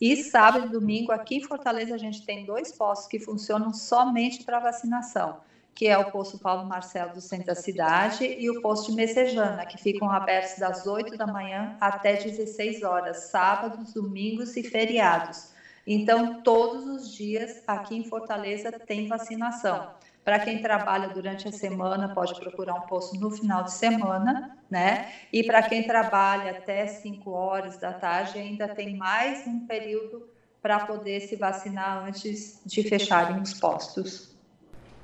E 0.01 0.15
sábado 0.15 0.65
e 0.65 0.69
domingo, 0.71 1.11
aqui 1.11 1.35
em 1.35 1.43
Fortaleza, 1.43 1.93
a 1.93 1.97
gente 1.97 2.25
tem 2.25 2.43
dois 2.43 2.71
postos 2.71 3.07
que 3.07 3.19
funcionam 3.19 3.71
somente 3.71 4.43
para 4.43 4.59
vacinação, 4.59 5.37
que 5.75 5.85
é 5.85 5.95
o 5.95 6.09
posto 6.09 6.39
Paulo 6.39 6.65
Marcelo 6.65 7.13
do 7.13 7.21
centro 7.21 7.45
da 7.45 7.55
cidade 7.55 8.25
e 8.25 8.49
o 8.49 8.59
posto 8.63 8.89
de 8.89 8.95
Messejana, 8.95 9.63
que 9.67 9.77
ficam 9.77 10.09
abertos 10.09 10.57
das 10.57 10.87
8 10.87 11.15
da 11.15 11.27
manhã 11.27 11.77
até 11.79 12.15
16 12.15 12.81
horas, 12.81 13.29
sábados, 13.29 13.93
domingos 13.93 14.57
e 14.57 14.63
feriados. 14.63 15.49
Então, 15.85 16.41
todos 16.41 16.87
os 16.87 17.13
dias 17.13 17.61
aqui 17.67 17.95
em 17.95 18.03
Fortaleza 18.03 18.71
tem 18.71 19.07
vacinação. 19.07 19.93
Para 20.23 20.39
quem 20.39 20.61
trabalha 20.61 21.09
durante 21.09 21.47
a 21.47 21.51
semana, 21.51 22.09
pode 22.09 22.39
procurar 22.39 22.75
um 22.75 22.81
posto 22.81 23.19
no 23.19 23.31
final 23.31 23.63
de 23.63 23.71
semana, 23.71 24.57
né? 24.69 25.11
E 25.33 25.43
para 25.43 25.63
quem 25.63 25.83
trabalha 25.83 26.51
até 26.51 26.85
5 26.85 27.31
horas 27.31 27.77
da 27.77 27.93
tarde, 27.93 28.37
ainda 28.37 28.67
tem 28.67 28.95
mais 28.95 29.47
um 29.47 29.65
período 29.65 30.27
para 30.61 30.79
poder 30.81 31.21
se 31.21 31.35
vacinar 31.35 32.05
antes 32.05 32.61
de 32.65 32.83
fecharem 32.83 33.41
os 33.41 33.53
postos. 33.53 34.35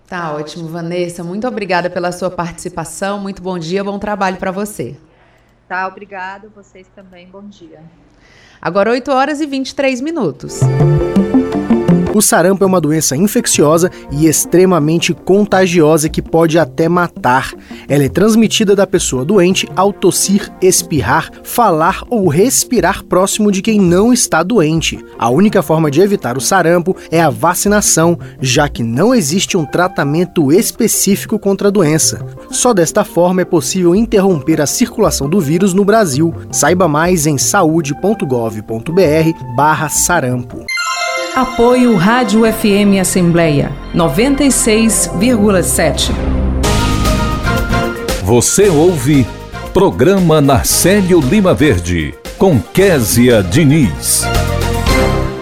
Tá 0.07 0.33
ótimo, 0.35 0.67
Vanessa. 0.67 1.23
Muito 1.23 1.47
obrigada 1.47 1.89
pela 1.89 2.11
sua 2.11 2.29
participação. 2.29 3.19
Muito 3.19 3.41
bom 3.41 3.57
dia, 3.57 3.83
bom 3.83 3.97
trabalho 3.97 4.37
para 4.37 4.51
você. 4.51 4.95
Tá, 5.67 5.87
obrigado. 5.87 6.51
Vocês 6.53 6.87
também, 6.95 7.27
bom 7.27 7.47
dia. 7.47 7.81
Agora 8.61 8.91
8 8.91 9.11
horas 9.11 9.41
e 9.41 9.47
23 9.47 10.01
minutos. 10.01 10.59
O 12.15 12.21
sarampo 12.21 12.63
é 12.63 12.67
uma 12.67 12.79
doença 12.79 13.17
infecciosa 13.17 13.91
e 14.09 14.25
extremamente 14.25 15.13
contagiosa 15.13 16.07
que 16.07 16.21
pode 16.21 16.57
até 16.57 16.87
matar. 16.87 17.51
Ela 17.89 18.05
é 18.05 18.09
transmitida 18.09 18.73
da 18.73 18.87
pessoa 18.87 19.25
doente 19.25 19.67
ao 19.75 19.91
tossir, 19.91 20.49
espirrar, 20.61 21.29
falar 21.43 22.03
ou 22.09 22.29
respirar 22.29 23.03
próximo 23.03 23.51
de 23.51 23.61
quem 23.61 23.81
não 23.81 24.13
está 24.13 24.43
doente. 24.43 24.97
A 25.19 25.29
única 25.29 25.61
forma 25.61 25.91
de 25.91 25.99
evitar 25.99 26.37
o 26.37 26.41
sarampo 26.41 26.95
é 27.11 27.19
a 27.19 27.29
vacinação, 27.29 28.17
já 28.39 28.69
que 28.69 28.81
não 28.81 29.13
existe 29.13 29.57
um 29.57 29.65
tratamento 29.65 30.53
específico 30.53 31.37
contra 31.37 31.67
a 31.67 31.71
doença. 31.71 32.25
Só 32.49 32.73
desta 32.73 33.03
forma 33.03 33.41
é 33.41 33.45
possível 33.45 33.93
interromper 33.93 34.61
a 34.61 34.65
circulação 34.65 35.27
do 35.27 35.41
vírus 35.41 35.73
no 35.73 35.83
Brasil. 35.83 36.33
Saiba 36.49 36.87
mais 36.87 37.27
em 37.27 37.37
saúde.gov.br/barra 37.37 39.89
sarampo. 39.89 40.65
Apoio 41.35 41.97
Rádio 41.97 42.43
FM 42.49 42.97
Assembleia 43.01 43.69
96,7. 43.93 46.13
Você 48.23 48.69
ouve 48.69 49.27
Programa 49.73 50.39
Narcélio 50.39 51.19
Lima 51.19 51.53
Verde 51.53 52.17
com 52.37 52.57
Késia 52.57 53.43
Diniz. 53.43 54.21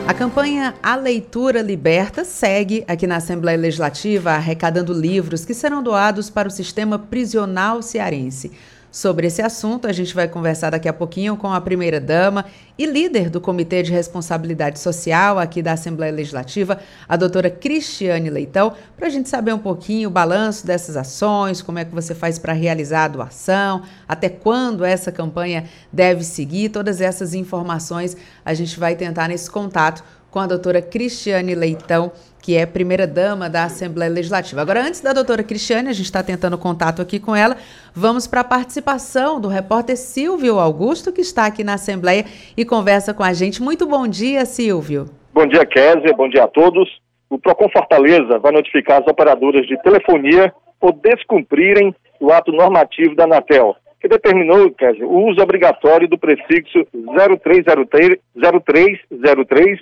A 0.08 0.14
campanha 0.16 0.74
A 0.82 0.96
Leitura 0.96 1.62
Liberta 1.62 2.26
segue 2.26 2.84
aqui 2.88 3.06
na 3.06 3.18
Assembleia 3.18 3.60
Legislativa, 3.60 4.32
arrecadando 4.32 4.94
livros 4.94 5.46
que 5.46 5.54
serão 5.54 5.84
doados 5.84 6.28
para 6.28 6.48
o 6.48 6.52
sistema 6.52 6.98
prisional 6.98 7.84
cearense. 7.84 8.52
Sobre 8.94 9.26
esse 9.26 9.42
assunto, 9.42 9.88
a 9.88 9.92
gente 9.92 10.14
vai 10.14 10.28
conversar 10.28 10.70
daqui 10.70 10.88
a 10.88 10.94
pouquinho 10.94 11.36
com 11.36 11.52
a 11.52 11.60
primeira-dama 11.60 12.46
e 12.78 12.86
líder 12.86 13.28
do 13.28 13.42
Comitê 13.42 13.82
de 13.82 13.92
Responsabilidade 13.92 14.78
Social 14.78 15.40
aqui 15.40 15.64
da 15.64 15.72
Assembleia 15.72 16.14
Legislativa, 16.14 16.80
a 17.10 17.16
doutora 17.16 17.50
Cristiane 17.50 18.30
Leitão, 18.30 18.72
para 18.96 19.08
a 19.08 19.10
gente 19.10 19.28
saber 19.30 19.52
um 19.52 19.58
pouquinho 19.58 20.10
o 20.10 20.12
balanço 20.12 20.68
dessas 20.68 20.96
ações, 20.96 21.60
como 21.60 21.80
é 21.80 21.86
que 21.86 21.92
você 21.92 22.14
faz 22.14 22.38
para 22.38 22.54
realizar 22.54 23.06
a 23.06 23.08
doação, 23.08 23.82
até 24.08 24.30
quando 24.30 24.86
essa 24.86 25.12
campanha 25.12 25.68
deve 25.92 26.24
seguir, 26.24 26.70
todas 26.70 27.02
essas 27.02 27.34
informações 27.34 28.16
a 28.46 28.54
gente 28.54 28.80
vai 28.80 28.96
tentar 28.96 29.28
nesse 29.28 29.50
contato 29.50 30.04
com 30.30 30.40
a 30.40 30.46
doutora 30.46 30.84
Cristiane 30.84 31.56
Leitão, 31.56 32.12
que 32.44 32.58
é 32.58 32.66
primeira-dama 32.66 33.50
da 33.50 33.64
Assembleia 33.64 34.12
Legislativa. 34.12 34.62
Agora, 34.62 34.82
antes 34.82 35.00
da 35.00 35.14
doutora 35.14 35.42
Cristiane, 35.44 35.88
a 35.88 35.94
gente 35.94 36.08
está 36.08 36.22
tentando 36.22 36.58
contato 36.58 37.02
aqui 37.02 37.18
com 37.18 37.34
ela, 37.34 37.56
vamos 37.96 38.28
para 38.28 38.42
a 38.42 38.44
participação 38.44 39.40
do 39.40 39.48
repórter 39.48 39.96
Silvio 39.96 40.60
Augusto, 40.60 41.14
que 41.14 41.22
está 41.22 41.46
aqui 41.46 41.64
na 41.64 41.76
Assembleia 41.76 42.26
e 42.58 42.66
conversa 42.66 43.14
com 43.14 43.24
a 43.24 43.32
gente. 43.32 43.64
Muito 43.64 43.88
bom 43.88 44.06
dia, 44.06 44.46
Silvio. 44.46 45.06
Bom 45.34 45.48
dia, 45.48 45.66
Kézia, 45.66 46.14
bom 46.14 46.28
dia 46.28 46.44
a 46.44 46.48
todos. 46.50 46.90
O 47.30 47.40
Procon 47.40 47.70
Fortaleza 47.70 48.38
vai 48.40 48.52
notificar 48.52 49.02
as 49.02 49.08
operadoras 49.08 49.66
de 49.66 49.82
telefonia 49.82 50.54
por 50.82 50.92
descumprirem 50.92 51.96
o 52.20 52.30
ato 52.30 52.52
normativo 52.52 53.16
da 53.16 53.24
Anatel, 53.24 53.74
que 54.02 54.10
determinou, 54.10 54.70
Kézia, 54.72 55.08
o 55.08 55.30
uso 55.30 55.42
obrigatório 55.42 56.10
do 56.10 56.18
prefixo 56.18 56.86
0303, 56.94 58.20
0303 58.36 59.80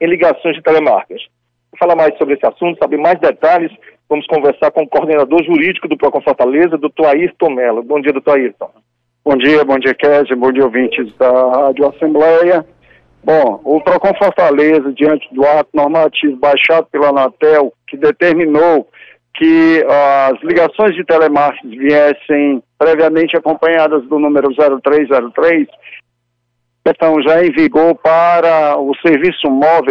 em 0.00 0.06
ligações 0.06 0.54
de 0.54 0.62
telemarcas. 0.62 1.20
Falar 1.78 1.96
mais 1.96 2.16
sobre 2.18 2.34
esse 2.34 2.46
assunto, 2.46 2.78
saber 2.80 2.98
mais 2.98 3.18
detalhes, 3.18 3.72
vamos 4.08 4.26
conversar 4.26 4.70
com 4.70 4.82
o 4.82 4.88
coordenador 4.88 5.42
jurídico 5.44 5.88
do 5.88 5.96
Procon 5.96 6.20
Fortaleza, 6.20 6.78
doutor 6.78 7.06
Ayrton 7.06 7.50
Mello. 7.50 7.82
Bom 7.82 8.00
dia, 8.00 8.12
doutor 8.12 8.38
Ayrton. 8.38 8.70
Bom 9.24 9.36
dia, 9.36 9.64
bom 9.64 9.78
dia, 9.78 9.94
Kézia, 9.94 10.36
bom 10.36 10.52
dia, 10.52 10.64
ouvintes 10.64 11.16
da 11.16 11.30
Rádio 11.30 11.88
Assembleia. 11.88 12.64
Bom, 13.24 13.60
o 13.64 13.80
Procon 13.80 14.12
Fortaleza, 14.18 14.92
diante 14.92 15.26
do 15.34 15.44
ato 15.46 15.70
normativo 15.72 16.36
baixado 16.36 16.86
pela 16.92 17.08
Anatel, 17.08 17.72
que 17.88 17.96
determinou 17.96 18.86
que 19.34 19.84
as 19.88 20.40
ligações 20.42 20.94
de 20.94 21.04
telemarketing 21.04 21.76
viessem 21.76 22.62
previamente 22.78 23.36
acompanhadas 23.36 24.06
do 24.08 24.18
número 24.18 24.48
0303, 24.54 25.66
estão 26.86 27.20
já 27.22 27.42
em 27.42 27.50
vigor 27.50 27.94
para 27.96 28.78
o 28.78 28.94
serviço 28.96 29.50
móvel 29.50 29.90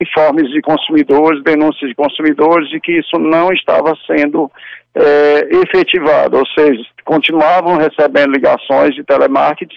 informes 0.00 0.50
de 0.50 0.60
consumidores, 0.60 1.42
denúncias 1.42 1.90
de 1.90 1.94
consumidores 1.94 2.68
de 2.70 2.80
que 2.80 2.98
isso 2.98 3.18
não 3.18 3.52
estava 3.52 3.94
sendo 4.06 4.50
é, 4.94 5.48
efetivado, 5.62 6.38
ou 6.38 6.46
seja, 6.46 6.82
continuavam 7.04 7.76
recebendo 7.76 8.32
ligações 8.32 8.94
de 8.94 9.04
telemarketing 9.04 9.76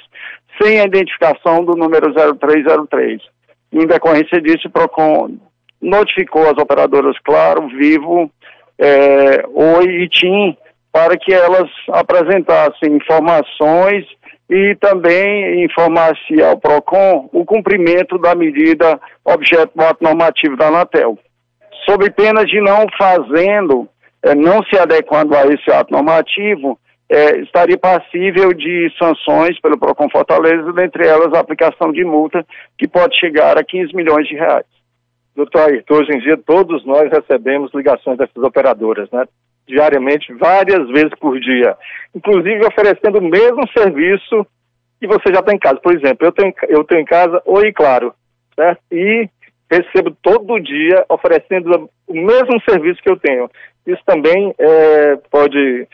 sem 0.62 0.80
a 0.80 0.86
identificação 0.86 1.66
do 1.66 1.76
número 1.76 2.14
0303. 2.14 3.22
Em 3.74 3.88
decorrência 3.88 4.40
disso, 4.42 4.68
o 4.68 4.72
PROCON 4.72 5.38
notificou 5.82 6.44
as 6.44 6.58
operadoras 6.58 7.18
Claro, 7.24 7.68
Vivo, 7.70 8.30
é, 8.78 9.44
Oi 9.48 9.86
e 9.86 10.10
TIM 10.10 10.58
para 10.92 11.18
que 11.18 11.34
elas 11.34 11.70
apresentassem 11.90 12.94
informações 12.96 14.06
e 14.52 14.76
também 14.76 15.64
informasse 15.64 16.44
ao 16.44 16.60
PROCON 16.60 17.30
o 17.32 17.46
cumprimento 17.46 18.18
da 18.18 18.36
medida 18.36 19.00
objeto 19.24 19.72
do 19.74 19.82
ato 19.82 20.04
normativo 20.04 20.58
da 20.58 20.68
Anatel. 20.68 21.18
Sob 21.86 22.12
pena 22.12 22.44
de 22.44 22.60
não 22.60 22.86
fazendo, 22.98 23.88
é, 24.22 24.36
não 24.36 24.62
se 24.64 24.78
adequando 24.78 25.38
a 25.38 25.44
esse 25.46 25.72
ato 25.72 25.94
normativo, 25.94 26.78
é, 27.10 27.38
estaria 27.40 27.78
passível 27.78 28.54
de 28.54 28.92
sanções 29.02 29.58
pelo 29.62 29.80
PROCON 29.80 30.10
Fortaleza, 30.10 30.74
dentre 30.74 31.08
elas 31.08 31.34
a 31.34 31.40
aplicação 31.40 31.94
de 31.94 32.04
multa 32.04 32.46
que 32.78 32.90
pode 32.90 33.18
chegar 33.18 33.58
a 33.58 33.64
15 33.64 33.96
milhões 33.96 34.28
de 34.28 34.36
reais. 34.36 34.66
Doutor 35.34 35.70
Ayrton, 35.70 35.96
hoje 35.96 36.12
em 36.12 36.20
dia 36.20 36.38
todos 36.38 36.86
nós 36.86 37.10
recebemos 37.10 37.74
ligações 37.74 38.18
dessas 38.18 38.44
operadoras, 38.44 39.10
né? 39.12 39.24
Diariamente, 39.68 40.34
várias 40.34 40.88
vezes 40.90 41.12
por 41.20 41.40
dia, 41.40 41.76
inclusive 42.16 42.66
oferecendo 42.66 43.20
o 43.20 43.30
mesmo 43.30 43.62
serviço 43.76 44.46
que 45.00 45.08
você 45.08 45.34
já 45.34 45.42
tem 45.42 45.56
em 45.56 45.60
casa. 45.60 45.80
Por 45.80 45.94
exemplo, 45.94 46.28
eu 46.28 46.32
tenho, 46.32 46.54
eu 46.68 46.84
tenho 46.84 47.02
em 47.02 47.06
casa 47.06 47.42
Oi 47.46 47.72
Claro, 47.72 48.14
certo? 48.56 48.82
E 48.92 49.30
recebo 49.72 50.16
todo 50.22 50.60
dia 50.60 51.06
oferecendo 51.10 51.90
o 52.08 52.14
mesmo 52.14 52.62
serviço 52.70 53.02
que 53.02 53.10
eu 53.10 53.18
tenho. 53.18 53.50
Isso 53.88 54.02
também 54.06 54.54
é, 54.60 55.16
pode, 55.32 55.88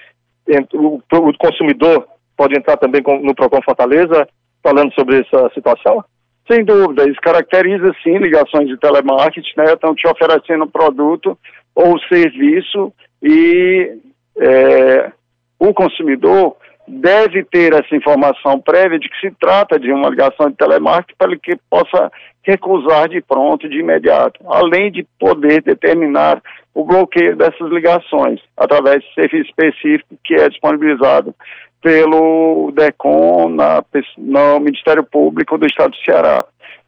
o, 0.73 0.99
consumidor 1.37 2.07
pode 2.35 2.57
entrar 2.57 2.77
também 2.77 3.01
no 3.21 3.35
Procon 3.35 3.61
Fortaleza 3.63 4.27
falando 4.63 4.93
sobre 4.93 5.21
essa 5.21 5.49
situação? 5.53 6.03
Sem 6.49 6.63
dúvida, 6.63 7.07
isso 7.09 7.19
caracteriza 7.21 7.93
sim 8.03 8.17
ligações 8.17 8.67
de 8.67 8.77
telemarketing, 8.77 9.53
né? 9.57 9.73
Estão 9.73 9.93
te 9.93 10.07
oferecendo 10.07 10.67
produto 10.67 11.37
ou 11.75 11.99
serviço 12.07 12.93
e 13.21 13.97
é, 14.39 15.11
o 15.59 15.73
consumidor 15.73 16.55
deve 16.87 17.43
ter 17.43 17.73
essa 17.73 17.95
informação 17.95 18.59
prévia 18.59 18.97
de 18.97 19.09
que 19.09 19.19
se 19.19 19.31
trata 19.39 19.77
de 19.77 19.91
uma 19.91 20.09
ligação 20.09 20.49
de 20.49 20.55
telemarketing 20.55 21.15
para 21.17 21.37
que 21.37 21.57
possa 21.69 22.11
recusar 22.43 23.09
de 23.09 23.21
pronto, 23.21 23.67
de 23.67 23.79
imediato, 23.79 24.39
além 24.47 24.89
de 24.89 25.05
poder 25.19 25.61
determinar 25.61 26.41
o 26.73 26.85
bloqueio 26.85 27.35
dessas 27.35 27.69
ligações 27.69 28.39
através 28.55 29.03
de 29.03 29.13
serviço 29.13 29.49
específico 29.49 30.15
que 30.23 30.35
é 30.35 30.47
disponibilizado 30.47 31.35
pelo 31.81 32.71
DECOM 32.73 33.49
na, 33.49 33.83
no 34.17 34.59
Ministério 34.59 35.03
Público 35.03 35.57
do 35.57 35.65
Estado 35.65 35.91
do 35.91 35.97
Ceará. 35.97 36.39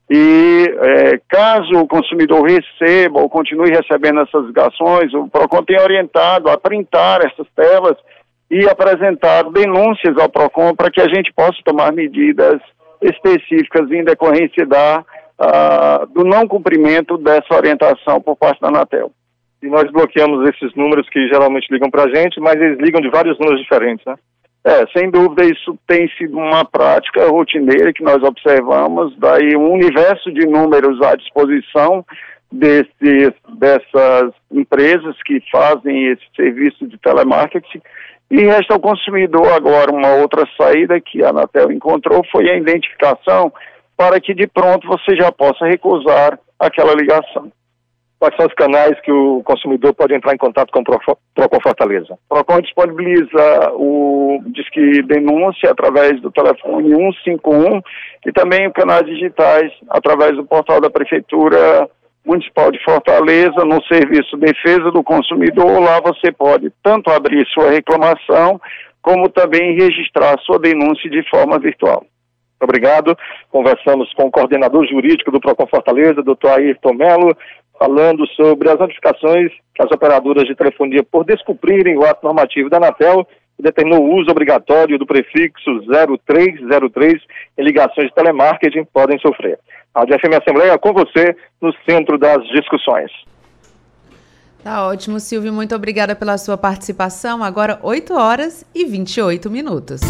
E 0.09 0.65
é, 0.65 1.19
caso 1.29 1.71
o 1.79 1.87
consumidor 1.87 2.41
receba 2.41 3.19
ou 3.19 3.29
continue 3.29 3.69
recebendo 3.69 4.21
essas 4.21 4.45
ligações, 4.45 5.13
o 5.13 5.27
PROCON 5.27 5.63
tem 5.63 5.79
orientado 5.79 6.49
a 6.49 6.57
printar 6.57 7.19
essas 7.25 7.47
telas 7.55 7.95
e 8.49 8.67
apresentar 8.67 9.43
denúncias 9.51 10.17
ao 10.17 10.29
PROCON 10.29 10.75
para 10.75 10.89
que 10.89 10.99
a 10.99 11.07
gente 11.07 11.31
possa 11.33 11.57
tomar 11.63 11.93
medidas 11.93 12.59
específicas 13.01 13.89
em 13.91 14.03
decorrência 14.03 14.65
da, 14.65 15.05
do 16.11 16.23
não 16.25 16.47
cumprimento 16.47 17.15
dessa 17.17 17.55
orientação 17.55 18.19
por 18.19 18.35
parte 18.35 18.59
da 18.59 18.69
Anatel. 18.69 19.11
E 19.61 19.67
nós 19.67 19.91
bloqueamos 19.91 20.49
esses 20.49 20.73
números 20.75 21.07
que 21.09 21.27
geralmente 21.27 21.71
ligam 21.71 21.91
para 21.91 22.05
a 22.05 22.15
gente, 22.15 22.39
mas 22.39 22.55
eles 22.55 22.79
ligam 22.79 22.99
de 22.99 23.09
vários 23.09 23.37
números 23.37 23.61
diferentes, 23.61 24.05
né? 24.05 24.15
É, 24.65 24.85
sem 24.87 25.09
dúvida 25.09 25.45
isso 25.45 25.77
tem 25.87 26.09
sido 26.17 26.37
uma 26.37 26.65
prática 26.65 27.27
rotineira 27.27 27.93
que 27.93 28.03
nós 28.03 28.21
observamos, 28.21 29.15
daí 29.17 29.55
um 29.55 29.71
universo 29.71 30.31
de 30.33 30.45
números 30.45 31.01
à 31.01 31.15
disposição 31.15 32.05
desse, 32.51 33.33
dessas 33.57 34.33
empresas 34.51 35.15
que 35.23 35.41
fazem 35.51 36.07
esse 36.07 36.23
serviço 36.35 36.87
de 36.87 36.97
telemarketing 36.97 37.81
e 38.29 38.41
resta 38.41 38.73
ao 38.73 38.79
consumidor 38.79 39.47
agora 39.53 39.91
uma 39.91 40.15
outra 40.15 40.45
saída 40.57 40.99
que 40.99 41.23
a 41.23 41.29
Anatel 41.29 41.71
encontrou 41.71 42.23
foi 42.31 42.49
a 42.49 42.57
identificação 42.57 43.51
para 43.95 44.19
que 44.19 44.33
de 44.33 44.45
pronto 44.45 44.87
você 44.87 45.15
já 45.15 45.31
possa 45.31 45.65
recusar 45.65 46.37
aquela 46.59 46.93
ligação. 46.93 47.51
Quais 48.19 48.35
são 48.35 48.45
os 48.45 48.53
canais 48.53 48.99
que 49.01 49.11
o 49.11 49.41
consumidor 49.43 49.93
pode 49.93 50.13
entrar 50.13 50.33
em 50.33 50.37
contato 50.37 50.71
com 50.71 50.81
o 50.81 50.83
Procon 50.83 51.59
Fortaleza? 51.63 52.13
O 52.29 52.35
Procon 52.35 52.61
disponibiliza 52.61 53.71
o 53.73 54.41
Disque 54.47 55.01
Denúncia 55.03 55.71
através 55.71 56.21
do 56.21 56.29
telefone 56.31 56.89
151 56.89 57.81
e 58.25 58.31
também 58.33 58.69
canais 58.71 59.05
digitais 59.05 59.71
através 59.89 60.35
do 60.35 60.45
portal 60.45 60.81
da 60.81 60.89
Prefeitura 60.89 61.89
Municipal 62.25 62.69
de 62.71 62.83
Fortaleza, 62.83 63.63
no 63.65 63.81
serviço 63.85 64.35
Defesa 64.37 64.91
do 64.91 65.01
Consumidor. 65.01 65.79
Lá 65.79 66.01
você 66.01 66.31
pode 66.31 66.71
tanto 66.83 67.09
abrir 67.09 67.47
sua 67.47 67.71
reclamação, 67.71 68.59
como 69.01 69.29
também 69.29 69.75
registrar 69.75 70.37
sua 70.39 70.59
denúncia 70.59 71.09
de 71.09 71.27
forma 71.29 71.57
virtual. 71.57 72.05
Obrigado. 72.61 73.17
Conversamos 73.49 74.13
com 74.13 74.23
o 74.23 74.31
coordenador 74.31 74.85
jurídico 74.85 75.31
do 75.31 75.39
Procon 75.39 75.65
Fortaleza, 75.67 76.21
doutor 76.21 76.59
Ayrton 76.59 76.93
Melo, 76.93 77.37
falando 77.79 78.27
sobre 78.35 78.69
as 78.69 78.77
notificações 78.77 79.51
que 79.73 79.81
as 79.81 79.89
operadoras 79.89 80.45
de 80.45 80.53
telefonia, 80.53 81.01
por 81.01 81.23
descumprirem 81.23 81.97
o 81.97 82.03
ato 82.03 82.25
normativo 82.25 82.69
da 82.69 82.77
Anatel, 82.77 83.25
que 83.55 83.63
determinou 83.63 84.03
o 84.03 84.15
uso 84.17 84.29
obrigatório 84.29 84.99
do 84.99 85.05
prefixo 85.05 85.81
0303 85.87 87.21
em 87.57 87.63
ligações 87.63 88.07
de 88.07 88.13
telemarketing, 88.13 88.85
podem 88.93 89.17
sofrer. 89.19 89.57
A 89.95 90.03
DFM 90.03 90.35
Assembleia 90.39 90.77
com 90.77 90.93
você 90.93 91.35
no 91.61 91.73
centro 91.89 92.17
das 92.17 92.45
discussões. 92.49 93.09
Tá 94.61 94.85
ótimo, 94.85 95.19
Silvio. 95.21 95.53
Muito 95.53 95.73
obrigada 95.73 96.13
pela 96.15 96.37
sua 96.37 96.57
participação. 96.57 97.41
Agora, 97.41 97.79
8 97.81 98.13
horas 98.13 98.65
e 98.75 98.85
28 98.85 99.49
minutos. 99.49 100.01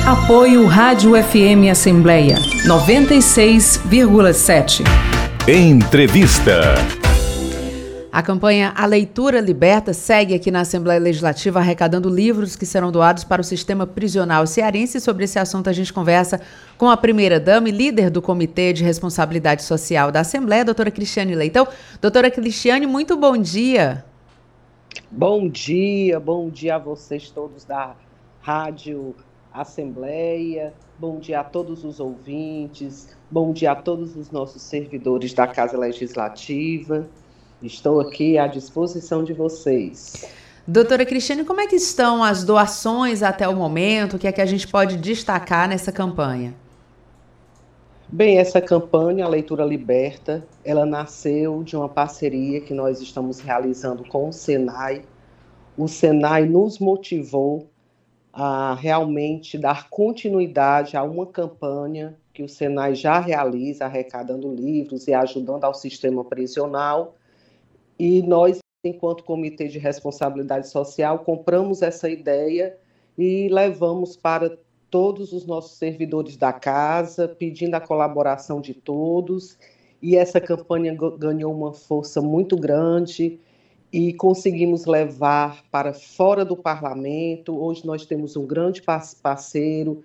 Apoio 0.08 0.66
Rádio 0.68 1.22
FM 1.22 1.68
Assembleia 1.70 2.38
96,7. 2.66 4.86
Entrevista. 5.46 6.62
A 8.10 8.24
campanha 8.24 8.72
A 8.74 8.86
Leitura 8.86 9.42
Liberta 9.42 9.92
segue 9.92 10.34
aqui 10.34 10.50
na 10.50 10.62
Assembleia 10.62 10.98
Legislativa 10.98 11.60
arrecadando 11.60 12.10
livros 12.10 12.56
que 12.56 12.66
serão 12.66 12.90
doados 12.90 13.26
para 13.26 13.42
o 13.42 13.44
sistema 13.44 13.86
prisional 13.86 14.48
cearense. 14.48 15.02
Sobre 15.02 15.26
esse 15.26 15.40
assunto 15.40 15.70
a 15.70 15.74
gente 15.74 15.92
conversa 15.92 16.40
com 16.78 16.90
a 16.90 16.96
primeira-dama 16.96 17.68
e 17.68 17.74
líder 17.74 18.10
do 18.10 18.22
Comitê 18.22 18.72
de 18.72 18.86
Responsabilidade 18.86 19.64
Social 19.64 20.10
da 20.10 20.22
Assembleia, 20.22 20.64
doutora 20.64 20.90
Cristiane 20.90 21.36
Leitão. 21.36 21.68
Doutora 22.02 22.32
Cristiane, 22.32 22.88
muito 22.88 23.18
bom 23.18 23.38
dia. 23.38 24.06
Bom 25.12 25.50
dia, 25.50 26.18
bom 26.18 26.50
dia 26.50 26.76
a 26.76 26.80
vocês 26.80 27.30
todos 27.30 27.66
da 27.66 27.94
Rádio 28.42 29.14
Assembleia, 29.58 30.72
bom 31.00 31.18
dia 31.18 31.40
a 31.40 31.44
todos 31.44 31.84
os 31.84 32.00
ouvintes, 32.00 33.18
bom 33.32 33.52
dia 33.52 33.72
a 33.72 33.76
todos 33.76 34.16
os 34.16 34.30
nossos 34.30 34.62
servidores 34.62 35.34
da 35.34 35.48
Casa 35.48 35.76
Legislativa. 35.76 37.10
Estou 37.64 38.00
aqui 38.00 38.38
à 38.38 38.46
disposição 38.46 39.24
de 39.24 39.34
vocês. 39.34 40.30
Doutora 40.68 41.04
Cristiane, 41.04 41.44
como 41.44 41.60
é 41.60 41.66
que 41.66 41.76
estão 41.76 42.24
as 42.24 42.44
doações 42.44 43.24
até 43.24 43.48
o 43.48 43.56
momento? 43.56 44.16
O 44.16 44.20
que 44.20 44.28
é 44.28 44.32
que 44.32 44.42
a 44.42 44.46
gente 44.46 44.68
pode 44.68 44.96
destacar 44.96 45.68
nessa 45.68 45.92
campanha? 45.92 46.54
Bem, 48.10 48.38
essa 48.38 48.62
campanha, 48.62 49.26
a 49.26 49.28
Leitura 49.28 49.66
Liberta, 49.66 50.46
ela 50.64 50.86
nasceu 50.86 51.64
de 51.64 51.76
uma 51.76 51.90
parceria 51.90 52.62
que 52.62 52.76
nós 52.76 53.02
estamos 53.02 53.40
realizando 53.40 54.08
com 54.08 54.30
o 54.30 54.32
Senai. 54.32 55.02
O 55.76 55.88
Senai 55.88 56.46
nos 56.46 56.78
motivou 56.78 57.68
a 58.40 58.76
realmente 58.76 59.58
dar 59.58 59.90
continuidade 59.90 60.96
a 60.96 61.02
uma 61.02 61.26
campanha 61.26 62.16
que 62.32 62.44
o 62.44 62.48
Senai 62.48 62.94
já 62.94 63.20
realiza, 63.20 63.86
arrecadando 63.86 64.54
livros 64.54 65.08
e 65.08 65.14
ajudando 65.16 65.64
ao 65.64 65.74
sistema 65.74 66.24
prisional. 66.24 67.16
E 67.98 68.22
nós, 68.22 68.60
enquanto 68.86 69.24
Comitê 69.24 69.68
de 69.68 69.80
Responsabilidade 69.80 70.68
Social, 70.68 71.18
compramos 71.20 71.82
essa 71.82 72.08
ideia 72.08 72.78
e 73.18 73.50
levamos 73.50 74.16
para 74.16 74.56
todos 74.92 75.34
os 75.34 75.48
nossos 75.48 75.76
servidores 75.80 76.38
da 76.38 76.54
casa, 76.54 77.28
pedindo 77.28 77.74
a 77.74 77.82
colaboração 77.82 78.62
de 78.62 78.76
todos. 78.76 79.58
E 80.00 80.16
essa 80.16 80.40
campanha 80.40 80.96
ganhou 81.18 81.52
uma 81.52 81.74
força 81.74 82.22
muito 82.22 82.56
grande 82.56 83.40
e 83.92 84.14
conseguimos 84.14 84.86
levar 84.86 85.64
para 85.72 85.94
fora 85.94 86.44
do 86.44 86.56
parlamento. 86.56 87.58
Hoje 87.58 87.86
nós 87.86 88.06
temos 88.06 88.36
um 88.36 88.46
grande 88.46 88.82
parceiro 88.82 90.04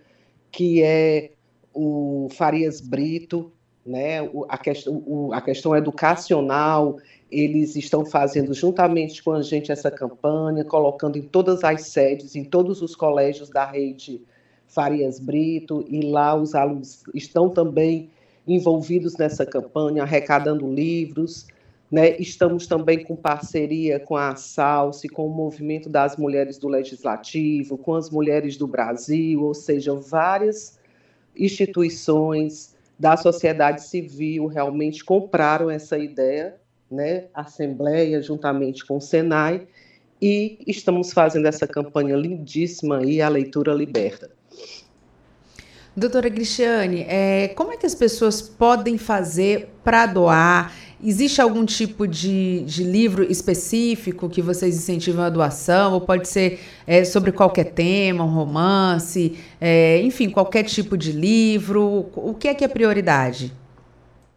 que 0.50 0.82
é 0.82 1.32
o 1.74 2.28
Farias 2.32 2.80
Brito, 2.80 3.50
né? 3.84 4.18
a, 4.48 4.58
questão, 4.58 5.32
a 5.32 5.40
questão 5.40 5.74
educacional, 5.74 6.98
eles 7.30 7.74
estão 7.74 8.04
fazendo 8.04 8.52
juntamente 8.52 9.22
com 9.22 9.32
a 9.32 9.42
gente 9.42 9.72
essa 9.72 9.90
campanha, 9.90 10.64
colocando 10.64 11.16
em 11.16 11.22
todas 11.22 11.64
as 11.64 11.86
sedes, 11.86 12.36
em 12.36 12.44
todos 12.44 12.82
os 12.82 12.94
colégios 12.94 13.48
da 13.48 13.64
rede 13.64 14.20
Farias 14.68 15.18
Brito, 15.18 15.84
e 15.88 16.02
lá 16.02 16.34
os 16.34 16.54
alunos 16.54 17.02
estão 17.14 17.48
também 17.48 18.10
envolvidos 18.46 19.16
nessa 19.16 19.46
campanha, 19.46 20.02
arrecadando 20.02 20.70
livros. 20.70 21.46
Né? 21.92 22.16
Estamos 22.18 22.66
também 22.66 23.05
com 23.05 23.14
parceria 23.14 24.00
com 24.00 24.16
a 24.16 24.35
Salse, 24.35 25.11
com 25.11 25.26
o 25.26 25.31
Movimento 25.31 25.90
das 25.90 26.16
Mulheres 26.16 26.57
do 26.57 26.66
Legislativo, 26.66 27.76
com 27.76 27.94
as 27.94 28.09
Mulheres 28.09 28.57
do 28.57 28.66
Brasil, 28.66 29.42
ou 29.42 29.52
seja, 29.52 29.94
várias 29.94 30.78
instituições 31.37 32.74
da 32.98 33.14
sociedade 33.18 33.83
civil 33.83 34.46
realmente 34.46 35.05
compraram 35.05 35.68
essa 35.68 35.98
ideia, 35.98 36.57
né? 36.90 37.24
Assembleia, 37.35 38.22
juntamente 38.22 38.87
com 38.87 38.96
o 38.96 39.00
Senai, 39.00 39.66
e 40.20 40.61
estamos 40.66 41.12
fazendo 41.12 41.46
essa 41.46 41.66
campanha 41.66 42.16
lindíssima 42.16 43.00
aí, 43.00 43.20
a 43.20 43.28
Leitura 43.28 43.74
Liberta. 43.74 44.31
Doutora 45.94 46.31
Cristiane, 46.31 47.05
é, 47.07 47.48
como 47.48 47.72
é 47.72 47.76
que 47.76 47.85
as 47.85 47.94
pessoas 47.94 48.40
podem 48.40 48.96
fazer 48.96 49.68
para 49.85 50.07
doar? 50.07 50.72
Existe 51.04 51.40
algum 51.40 51.66
tipo 51.66 52.06
de, 52.06 52.60
de 52.60 52.84
livro 52.84 53.24
específico 53.24 54.28
que 54.28 54.40
vocês 54.40 54.76
incentivam 54.76 55.24
a 55.24 55.28
doação? 55.28 55.94
Ou 55.94 56.00
pode 56.00 56.28
ser 56.28 56.60
é, 56.86 57.04
sobre 57.04 57.32
qualquer 57.32 57.72
tema, 57.72 58.22
um 58.22 58.32
romance, 58.32 59.36
é, 59.60 60.00
enfim, 60.00 60.30
qualquer 60.30 60.62
tipo 60.62 60.96
de 60.96 61.10
livro? 61.10 62.08
O 62.14 62.34
que 62.34 62.46
é 62.46 62.54
que 62.54 62.64
é 62.64 62.68
prioridade? 62.68 63.52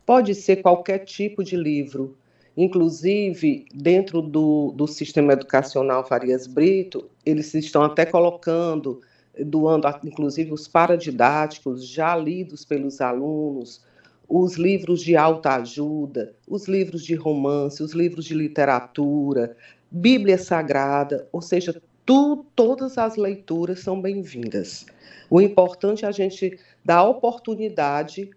Pode 0.03 0.33
ser 0.33 0.57
qualquer 0.63 0.99
tipo 0.99 1.43
de 1.43 1.55
livro. 1.55 2.17
Inclusive, 2.57 3.65
dentro 3.71 4.19
do, 4.19 4.73
do 4.75 4.87
sistema 4.87 5.33
educacional 5.33 6.03
Farias 6.07 6.47
Brito, 6.47 7.07
eles 7.23 7.53
estão 7.53 7.83
até 7.83 8.07
colocando, 8.07 9.01
doando 9.37 9.87
inclusive 10.03 10.51
os 10.51 10.67
paradidáticos 10.67 11.87
já 11.87 12.15
lidos 12.15 12.65
pelos 12.65 13.01
alunos, 13.01 13.84
os 14.27 14.55
livros 14.55 15.01
de 15.01 15.15
alta 15.15 15.55
ajuda, 15.55 16.33
os 16.47 16.67
livros 16.67 17.03
de 17.03 17.15
romance, 17.15 17.83
os 17.83 17.93
livros 17.93 18.25
de 18.25 18.33
literatura, 18.33 19.55
Bíblia 19.89 20.37
Sagrada, 20.37 21.27
ou 21.31 21.41
seja, 21.41 21.81
tu, 22.05 22.45
todas 22.55 22.97
as 22.97 23.15
leituras 23.15 23.79
são 23.79 24.01
bem-vindas. 24.01 24.85
O 25.29 25.39
importante 25.39 26.05
é 26.05 26.07
a 26.07 26.11
gente 26.11 26.59
dar 26.83 27.03
oportunidade 27.03 28.29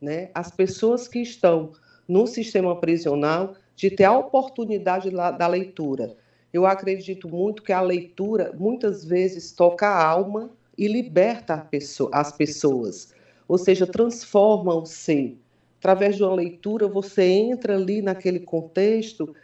né, 0.00 0.30
às 0.34 0.50
pessoas 0.50 1.08
que 1.08 1.20
estão 1.20 1.72
no 2.06 2.26
sistema 2.26 2.78
prisional 2.78 3.54
de 3.74 3.90
ter 3.90 4.04
a 4.04 4.16
oportunidade 4.16 5.10
da 5.10 5.46
leitura. 5.46 6.16
Eu 6.52 6.66
acredito 6.66 7.28
muito 7.28 7.62
que 7.62 7.72
a 7.72 7.80
leitura 7.80 8.52
muitas 8.56 9.04
vezes 9.04 9.52
toca 9.52 9.88
a 9.88 10.06
alma 10.06 10.50
e 10.76 10.86
liberta 10.86 11.68
as 12.12 12.32
pessoas, 12.32 13.13
ou 13.46 13.58
seja, 13.58 13.86
transforma 13.86 14.74
o 14.74 14.86
ser. 14.86 15.38
Através 15.78 16.16
de 16.16 16.22
uma 16.22 16.34
leitura, 16.34 16.88
você 16.88 17.24
entra 17.24 17.76
ali 17.76 18.00
naquele 18.00 18.40
contexto 18.40 19.34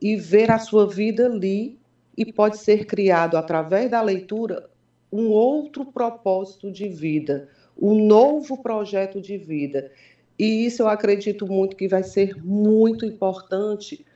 e 0.00 0.16
vê 0.16 0.50
a 0.50 0.58
sua 0.58 0.88
vida 0.88 1.26
ali 1.26 1.78
e 2.16 2.32
pode 2.32 2.58
ser 2.58 2.86
criado 2.86 3.36
através 3.36 3.90
da 3.90 4.00
leitura 4.00 4.70
um 5.12 5.28
outro 5.28 5.84
propósito 5.84 6.70
de 6.70 6.88
vida, 6.88 7.48
um 7.76 8.06
novo 8.06 8.62
projeto 8.62 9.20
de 9.20 9.36
vida. 9.36 9.90
E 10.38 10.64
isso 10.64 10.82
eu 10.82 10.88
acredito 10.88 11.46
muito 11.46 11.76
que 11.76 11.88
vai 11.88 12.02
ser 12.02 12.42
muito 12.42 13.04
importante 13.04 14.06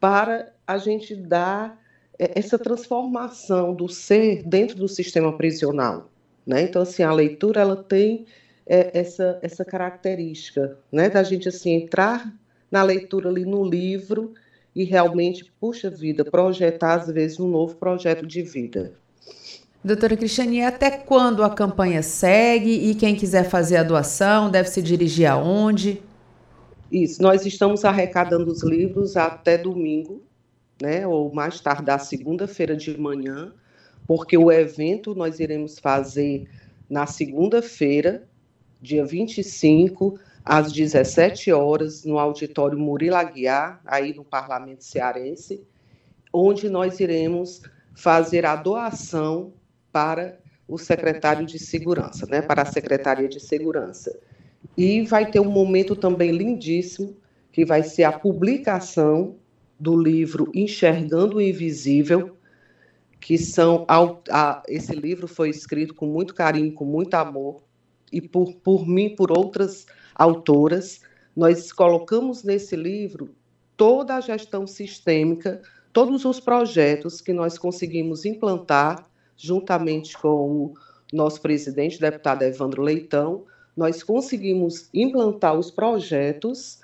para 0.00 0.52
a 0.66 0.78
gente 0.78 1.14
dar 1.14 1.78
é, 2.18 2.38
essa 2.38 2.58
transformação 2.58 3.74
do 3.74 3.88
ser 3.88 4.42
dentro 4.42 4.76
do 4.76 4.88
sistema 4.88 5.36
prisional. 5.36 6.10
Né? 6.46 6.62
Então, 6.62 6.82
assim, 6.82 7.02
a 7.02 7.12
leitura 7.12 7.60
ela 7.60 7.76
tem 7.76 8.24
é, 8.66 8.98
essa, 8.98 9.38
essa 9.42 9.64
característica 9.64 10.76
né? 10.90 11.08
da 11.08 11.22
gente 11.22 11.48
assim, 11.48 11.72
entrar 11.72 12.32
na 12.70 12.82
leitura 12.82 13.28
ali 13.28 13.44
no 13.44 13.64
livro 13.64 14.34
e 14.74 14.84
realmente, 14.84 15.50
puxa 15.58 15.88
vida, 15.88 16.24
projetar 16.24 16.94
às 16.94 17.06
vezes 17.06 17.40
um 17.40 17.48
novo 17.48 17.76
projeto 17.76 18.26
de 18.26 18.42
vida. 18.42 18.92
Doutora 19.82 20.16
Cristiane, 20.16 20.62
até 20.62 20.90
quando 20.90 21.44
a 21.44 21.48
campanha 21.48 22.02
segue 22.02 22.90
e 22.90 22.94
quem 22.94 23.14
quiser 23.14 23.44
fazer 23.48 23.76
a 23.76 23.82
doação 23.82 24.50
deve 24.50 24.68
se 24.68 24.82
dirigir 24.82 25.26
aonde? 25.26 26.02
Isso, 26.90 27.22
nós 27.22 27.46
estamos 27.46 27.84
arrecadando 27.84 28.50
os 28.50 28.62
livros 28.62 29.16
até 29.16 29.56
domingo, 29.56 30.22
né, 30.82 31.06
ou 31.06 31.32
mais 31.32 31.60
tardar 31.60 32.00
segunda-feira 32.00 32.76
de 32.76 32.98
manhã, 32.98 33.52
porque 34.06 34.36
o 34.36 34.52
evento 34.52 35.14
nós 35.14 35.40
iremos 35.40 35.78
fazer 35.78 36.48
na 36.88 37.06
segunda-feira, 37.06 38.26
dia 38.80 39.04
25, 39.04 40.18
às 40.44 40.72
17 40.72 41.52
horas, 41.52 42.04
no 42.04 42.18
auditório 42.18 42.78
Murilo 42.78 43.16
Aguiar, 43.16 43.80
aí 43.84 44.14
no 44.14 44.24
Parlamento 44.24 44.84
Cearense, 44.84 45.62
onde 46.32 46.68
nós 46.68 47.00
iremos 47.00 47.62
fazer 47.94 48.46
a 48.46 48.54
doação 48.54 49.52
para 49.90 50.38
o 50.68 50.78
secretário 50.78 51.46
de 51.46 51.58
Segurança, 51.58 52.26
né, 52.26 52.42
para 52.42 52.62
a 52.62 52.66
Secretaria 52.66 53.28
de 53.28 53.40
Segurança. 53.40 54.16
E 54.76 55.02
vai 55.02 55.30
ter 55.30 55.40
um 55.40 55.50
momento 55.50 55.96
também 55.96 56.30
lindíssimo, 56.30 57.16
que 57.50 57.64
vai 57.64 57.82
ser 57.82 58.04
a 58.04 58.12
publicação 58.12 59.36
do 59.80 59.96
livro 59.96 60.50
Enxergando 60.54 61.38
o 61.38 61.40
Invisível, 61.40 62.36
que 63.18 63.38
são 63.38 63.86
a, 63.88 64.62
esse 64.68 64.94
livro 64.94 65.26
foi 65.26 65.48
escrito 65.48 65.94
com 65.94 66.06
muito 66.06 66.34
carinho, 66.34 66.72
com 66.72 66.84
muito 66.84 67.14
amor 67.14 67.65
e 68.12 68.20
por, 68.20 68.54
por 68.56 68.86
mim, 68.86 69.14
por 69.14 69.36
outras 69.36 69.86
autoras. 70.14 71.00
Nós 71.34 71.72
colocamos 71.72 72.42
nesse 72.42 72.76
livro 72.76 73.34
toda 73.76 74.16
a 74.16 74.20
gestão 74.20 74.66
sistêmica, 74.66 75.60
todos 75.92 76.24
os 76.24 76.40
projetos 76.40 77.20
que 77.20 77.32
nós 77.32 77.58
conseguimos 77.58 78.24
implantar 78.24 79.06
juntamente 79.36 80.16
com 80.16 80.28
o 80.28 80.74
nosso 81.12 81.40
presidente, 81.40 82.00
deputado 82.00 82.42
Evandro 82.42 82.82
Leitão, 82.82 83.44
nós 83.76 84.02
conseguimos 84.02 84.88
implantar 84.94 85.58
os 85.58 85.70
projetos 85.70 86.80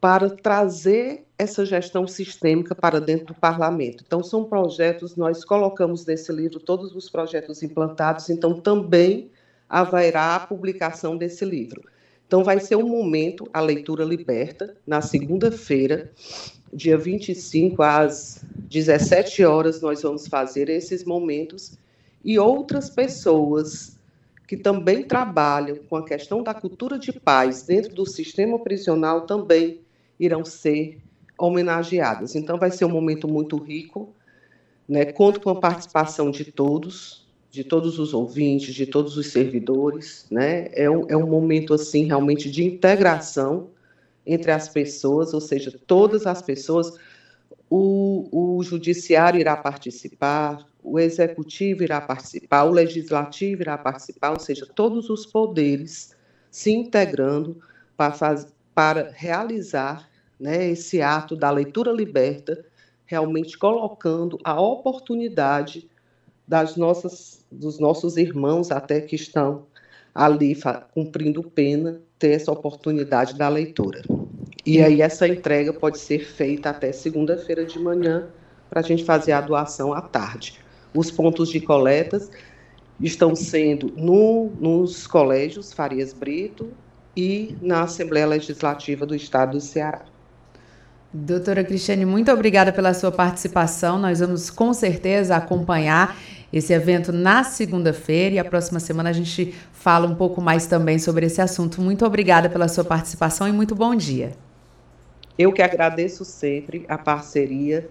para 0.00 0.30
trazer 0.30 1.26
essa 1.36 1.66
gestão 1.66 2.06
sistêmica 2.06 2.74
para 2.74 3.00
dentro 3.00 3.26
do 3.26 3.34
parlamento. 3.34 4.04
Então, 4.06 4.22
são 4.22 4.44
projetos, 4.44 5.16
nós 5.16 5.44
colocamos 5.44 6.06
nesse 6.06 6.32
livro 6.32 6.60
todos 6.60 6.94
os 6.94 7.10
projetos 7.10 7.62
implantados, 7.62 8.30
então 8.30 8.60
também 8.60 9.30
haverá 9.68 10.36
a 10.36 10.40
publicação 10.40 11.16
desse 11.16 11.44
livro. 11.44 11.82
Então, 12.26 12.44
vai 12.44 12.60
ser 12.60 12.76
um 12.76 12.86
momento, 12.86 13.48
a 13.52 13.60
leitura 13.60 14.04
liberta, 14.04 14.76
na 14.86 15.00
segunda-feira, 15.00 16.10
dia 16.72 16.98
25, 16.98 17.82
às 17.82 18.44
17 18.54 19.44
horas, 19.44 19.80
nós 19.80 20.02
vamos 20.02 20.26
fazer 20.28 20.68
esses 20.68 21.04
momentos 21.04 21.78
e 22.22 22.38
outras 22.38 22.90
pessoas 22.90 23.98
que 24.46 24.56
também 24.56 25.02
trabalham 25.02 25.76
com 25.88 25.96
a 25.96 26.04
questão 26.04 26.42
da 26.42 26.54
cultura 26.54 26.98
de 26.98 27.12
paz 27.12 27.62
dentro 27.62 27.94
do 27.94 28.06
sistema 28.06 28.58
prisional 28.58 29.22
também 29.22 29.80
irão 30.18 30.44
ser 30.44 30.98
homenageadas. 31.38 32.34
Então, 32.34 32.58
vai 32.58 32.70
ser 32.70 32.84
um 32.84 32.90
momento 32.90 33.28
muito 33.28 33.56
rico. 33.56 34.12
Né? 34.88 35.06
Conto 35.12 35.40
com 35.40 35.50
a 35.50 35.60
participação 35.60 36.30
de 36.30 36.46
todos, 36.46 37.27
de 37.50 37.64
todos 37.64 37.98
os 37.98 38.12
ouvintes, 38.12 38.74
de 38.74 38.86
todos 38.86 39.16
os 39.16 39.28
servidores. 39.28 40.26
Né? 40.30 40.68
É, 40.72 40.88
um, 40.88 41.06
é 41.08 41.16
um 41.16 41.26
momento 41.26 41.74
assim 41.74 42.04
realmente 42.04 42.50
de 42.50 42.64
integração 42.64 43.70
entre 44.26 44.50
as 44.50 44.68
pessoas, 44.68 45.32
ou 45.32 45.40
seja, 45.40 45.72
todas 45.86 46.26
as 46.26 46.42
pessoas. 46.42 46.92
O, 47.70 48.28
o 48.32 48.62
judiciário 48.62 49.38
irá 49.38 49.54
participar, 49.54 50.66
o 50.82 50.98
executivo 50.98 51.82
irá 51.82 52.00
participar, 52.00 52.64
o 52.64 52.70
legislativo 52.70 53.60
irá 53.60 53.76
participar, 53.76 54.30
ou 54.30 54.40
seja, 54.40 54.66
todos 54.66 55.10
os 55.10 55.26
poderes 55.26 56.16
se 56.50 56.70
integrando 56.70 57.60
para, 57.96 58.12
faz, 58.12 58.46
para 58.74 59.10
realizar 59.14 60.08
né, 60.40 60.70
esse 60.70 61.02
ato 61.02 61.36
da 61.36 61.50
leitura 61.50 61.92
liberta, 61.92 62.64
realmente 63.04 63.58
colocando 63.58 64.38
a 64.44 64.58
oportunidade 64.60 65.88
das 66.48 66.76
nossas, 66.76 67.44
dos 67.52 67.78
nossos 67.78 68.16
irmãos 68.16 68.70
até 68.70 69.02
que 69.02 69.14
estão 69.14 69.66
ali 70.14 70.58
cumprindo 70.94 71.42
pena, 71.42 72.00
ter 72.18 72.30
essa 72.30 72.50
oportunidade 72.50 73.36
da 73.36 73.48
leitura. 73.48 74.02
E 74.66 74.82
aí 74.82 75.02
essa 75.02 75.28
entrega 75.28 75.72
pode 75.72 75.98
ser 75.98 76.24
feita 76.24 76.70
até 76.70 76.90
segunda-feira 76.90 77.64
de 77.64 77.78
manhã 77.78 78.26
para 78.68 78.80
a 78.80 78.82
gente 78.82 79.04
fazer 79.04 79.32
a 79.32 79.40
doação 79.40 79.92
à 79.92 80.00
tarde. 80.00 80.58
Os 80.94 81.10
pontos 81.10 81.50
de 81.50 81.60
coletas 81.60 82.30
estão 83.00 83.36
sendo 83.36 83.92
no, 83.96 84.50
nos 84.58 85.06
colégios 85.06 85.72
Farias 85.72 86.12
Brito 86.12 86.70
e 87.16 87.56
na 87.60 87.82
Assembleia 87.82 88.26
Legislativa 88.26 89.06
do 89.06 89.14
Estado 89.14 89.52
do 89.52 89.60
Ceará. 89.60 90.04
Doutora 91.12 91.64
Cristiane, 91.64 92.04
muito 92.04 92.30
obrigada 92.30 92.70
pela 92.70 92.92
sua 92.92 93.10
participação. 93.10 93.98
Nós 93.98 94.20
vamos 94.20 94.50
com 94.50 94.74
certeza 94.74 95.36
acompanhar 95.36 96.14
esse 96.52 96.70
evento 96.74 97.12
na 97.12 97.42
segunda-feira 97.44 98.34
e 98.34 98.38
a 98.38 98.44
próxima 98.44 98.78
semana 98.78 99.08
a 99.08 99.12
gente 99.12 99.54
fala 99.72 100.06
um 100.06 100.14
pouco 100.14 100.42
mais 100.42 100.66
também 100.66 100.98
sobre 100.98 101.24
esse 101.24 101.40
assunto. 101.40 101.80
Muito 101.80 102.04
obrigada 102.04 102.50
pela 102.50 102.68
sua 102.68 102.84
participação 102.84 103.48
e 103.48 103.52
muito 103.52 103.74
bom 103.74 103.94
dia. 103.94 104.32
Eu 105.38 105.50
que 105.50 105.62
agradeço 105.62 106.26
sempre 106.26 106.84
a 106.88 106.98
parceria 106.98 107.88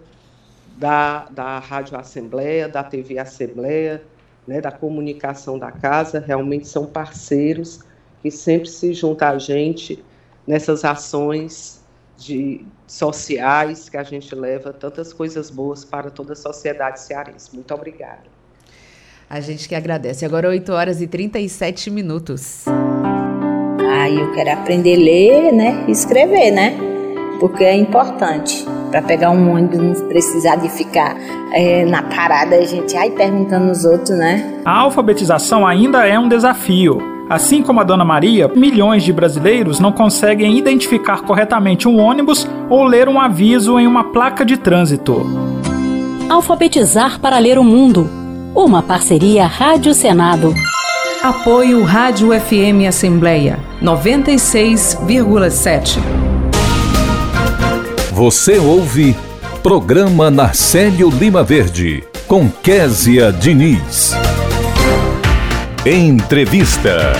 da, 0.77 1.25
da 1.31 1.57
Rádio 1.57 1.97
Assembleia, 1.97 2.69
da 2.69 2.83
TV 2.83 3.17
Assembleia, 3.17 4.03
né, 4.45 4.61
da 4.61 4.71
comunicação 4.71 5.57
da 5.57 5.71
casa, 5.71 6.19
realmente 6.19 6.67
são 6.67 6.85
parceiros 6.85 7.79
que 8.21 8.29
sempre 8.29 8.69
se 8.69 8.93
juntam 8.93 9.29
a 9.29 9.39
gente 9.39 10.03
nessas 10.45 10.85
ações 10.85 11.76
de 12.17 12.65
sociais 12.85 13.89
que 13.89 13.97
a 13.97 14.03
gente 14.03 14.33
leva 14.33 14.73
tantas 14.73 15.13
coisas 15.13 15.49
boas 15.49 15.85
para 15.85 16.09
toda 16.09 16.33
a 16.33 16.35
sociedade 16.35 17.01
cearense. 17.01 17.53
Muito 17.53 17.73
obrigada. 17.73 18.23
A 19.29 19.39
gente 19.39 19.67
que 19.67 19.75
agradece. 19.75 20.25
Agora 20.25 20.49
8 20.49 20.71
horas 20.71 21.01
e 21.01 21.07
37 21.07 21.91
minutos. 21.91 22.65
Ah, 22.67 24.09
eu 24.09 24.33
quero 24.33 24.51
aprender 24.51 24.95
a 24.95 24.99
ler, 24.99 25.51
né? 25.53 25.85
E 25.87 25.91
escrever, 25.91 26.51
né? 26.51 26.97
porque 27.39 27.63
é 27.63 27.75
importante 27.75 28.65
para 28.89 29.01
pegar 29.01 29.31
um 29.31 29.51
ônibus 29.51 29.79
não 29.79 30.07
precisar 30.07 30.55
de 30.57 30.69
ficar 30.69 31.15
é, 31.53 31.85
na 31.85 32.01
parada 32.03 32.55
a 32.55 32.65
gente 32.65 32.95
ai 32.95 33.11
perguntando 33.11 33.71
os 33.71 33.85
outros, 33.85 34.17
né? 34.17 34.61
A 34.65 34.79
alfabetização 34.79 35.65
ainda 35.65 36.05
é 36.05 36.17
um 36.17 36.27
desafio. 36.27 37.16
Assim 37.29 37.61
como 37.61 37.81
a 37.81 37.83
Dona 37.83 38.05
Maria, 38.05 38.47
milhões 38.47 39.03
de 39.03 39.11
brasileiros 39.11 39.81
não 39.81 39.91
conseguem 39.91 40.57
identificar 40.57 41.23
corretamente 41.23 41.85
um 41.87 41.99
ônibus 41.99 42.47
ou 42.69 42.85
ler 42.85 43.09
um 43.09 43.19
aviso 43.19 43.77
em 43.77 43.85
uma 43.85 44.05
placa 44.05 44.45
de 44.45 44.55
trânsito. 44.55 45.25
Alfabetizar 46.29 47.19
para 47.19 47.37
ler 47.37 47.59
o 47.59 47.63
mundo. 47.63 48.09
Uma 48.55 48.81
parceria 48.81 49.45
Rádio 49.45 49.93
Senado. 49.93 50.53
Apoio 51.21 51.83
Rádio 51.83 52.29
FM 52.29 52.87
Assembleia 52.87 53.59
96,7. 53.81 55.99
Você 58.13 58.57
ouve 58.57 59.17
Programa 59.61 60.31
Narcélio 60.31 61.09
Lima 61.09 61.43
Verde, 61.43 62.05
com 62.25 62.49
Késia 62.49 63.33
Diniz. 63.33 64.15
Entrevista. 65.89 67.13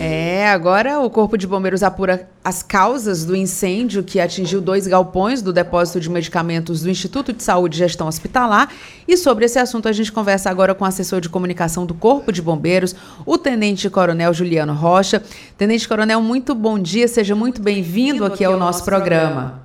É, 0.00 0.48
agora 0.48 0.98
o 1.00 1.10
Corpo 1.10 1.36
de 1.36 1.46
Bombeiros 1.46 1.82
apura 1.82 2.26
as 2.42 2.62
causas 2.62 3.26
do 3.26 3.36
incêndio 3.36 4.02
que 4.02 4.18
atingiu 4.18 4.62
dois 4.62 4.86
galpões 4.86 5.42
do 5.42 5.52
depósito 5.52 6.00
de 6.00 6.08
medicamentos 6.08 6.80
do 6.80 6.88
Instituto 6.88 7.34
de 7.34 7.42
Saúde 7.42 7.76
e 7.76 7.78
Gestão 7.80 8.08
Hospitalar. 8.08 8.72
E 9.06 9.14
sobre 9.18 9.44
esse 9.44 9.58
assunto 9.58 9.90
a 9.90 9.92
gente 9.92 10.10
conversa 10.10 10.48
agora 10.48 10.74
com 10.74 10.86
o 10.86 10.88
assessor 10.88 11.20
de 11.20 11.28
comunicação 11.28 11.84
do 11.84 11.92
Corpo 11.92 12.32
de 12.32 12.40
Bombeiros, 12.40 12.96
o 13.26 13.36
Tenente 13.36 13.90
Coronel 13.90 14.32
Juliano 14.32 14.72
Rocha. 14.72 15.22
Tenente 15.58 15.86
Coronel, 15.86 16.22
muito 16.22 16.54
bom 16.54 16.78
dia, 16.78 17.06
seja 17.06 17.34
muito 17.34 17.60
bem-vindo 17.60 18.24
aqui 18.24 18.42
ao 18.42 18.56
nosso 18.56 18.86
programa. 18.86 19.60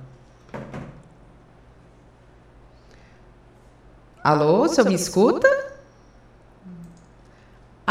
Alô, 4.22 4.64
o 4.64 4.68
senhor 4.68 4.86
me 4.86 4.96
escuta? 4.96 5.61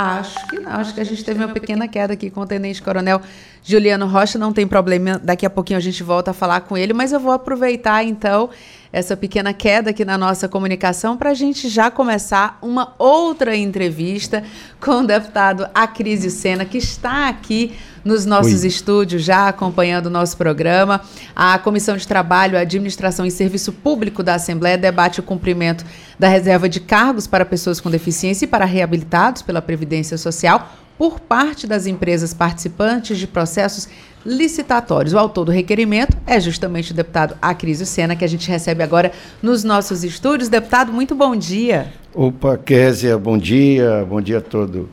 Acho 0.02 0.48
que 0.48 0.60
não, 0.60 0.72
acho 0.72 0.96
que 0.96 1.00
a 1.00 1.04
gente 1.04 1.24
teve 1.24 1.44
uma 1.44 1.54
pequena 1.54 1.88
queda 1.88 2.14
aqui 2.14 2.32
com 2.32 2.42
o 2.42 2.46
Tenente 2.48 2.82
Coronel 2.82 3.22
Juliano 3.64 4.08
Rocha, 4.08 4.40
não 4.40 4.52
tem 4.52 4.66
problema, 4.66 5.20
daqui 5.20 5.46
a 5.46 5.50
pouquinho 5.50 5.78
a 5.78 5.82
gente 5.82 6.02
volta 6.02 6.32
a 6.32 6.34
falar 6.34 6.62
com 6.62 6.76
ele, 6.76 6.92
mas 6.92 7.12
eu 7.12 7.20
vou 7.20 7.32
aproveitar 7.32 8.04
então 8.04 8.50
essa 8.94 9.16
pequena 9.16 9.54
queda 9.54 9.92
aqui 9.92 10.04
na 10.04 10.18
nossa 10.18 10.50
comunicação 10.50 11.16
para 11.16 11.30
a 11.30 11.34
gente 11.34 11.70
já 11.70 11.90
começar 11.90 12.58
uma 12.62 12.94
outra 13.00 13.56
entrevista 13.56 14.44
com 14.80 15.02
o 15.02 15.08
deputado 15.08 15.68
Acrisio 15.74 16.30
Sena, 16.30 16.66
que 16.66 16.78
está 16.78 17.30
aqui 17.30 17.74
nos 18.04 18.26
nossos 18.26 18.62
Oi. 18.62 18.68
estúdios, 18.68 19.24
já 19.24 19.48
acompanhando 19.48 20.08
o 20.08 20.10
nosso 20.10 20.36
programa. 20.36 21.02
A 21.36 21.58
Comissão 21.60 21.96
de 21.96 22.08
Trabalho, 22.08 22.58
Administração 22.58 23.26
e 23.26 23.32
Serviço 23.32 23.72
Público 23.72 24.22
da 24.24 24.36
Assembleia 24.36 24.78
debate 24.78 25.20
o 25.20 25.24
cumprimento 25.24 25.86
da 26.20 26.28
reserva 26.28 26.68
de 26.68 26.80
cargos 26.80 27.28
para 27.28 27.46
pessoas 27.46 27.80
com 27.80 27.90
deficiência 27.90 28.46
e 28.46 28.48
para 28.48 28.66
reabilitados 28.66 29.42
pela 29.42 29.62
Previdência 29.62 30.18
Social 30.18 30.70
por 30.98 31.20
parte 31.20 31.66
das 31.66 31.88
empresas 31.88 32.34
participantes 32.34 33.18
de 33.18 33.26
processos 33.26 33.88
licitatórios. 34.26 35.14
O 35.14 35.18
autor 35.18 35.46
do 35.46 35.52
requerimento 35.52 36.18
é 36.26 36.40
justamente 36.40 36.92
o 36.92 36.96
deputado 36.96 37.36
Acrisio 37.42 37.86
Sena, 37.86 38.16
que 38.16 38.24
a 38.24 38.28
gente 38.28 38.50
recebe 38.50 38.84
agora 38.84 39.12
nos 39.42 39.64
nossos 39.64 40.04
estúdios. 40.04 40.50
Deputado, 40.50 40.92
muito 40.92 41.16
bom 41.16 41.36
dia. 41.36 41.92
Opa, 42.14 42.58
Késia, 42.58 43.18
bom 43.18 43.38
dia, 43.38 44.06
bom 44.08 44.22
dia 44.22 44.40
a 44.40 44.42
todo, 44.42 44.90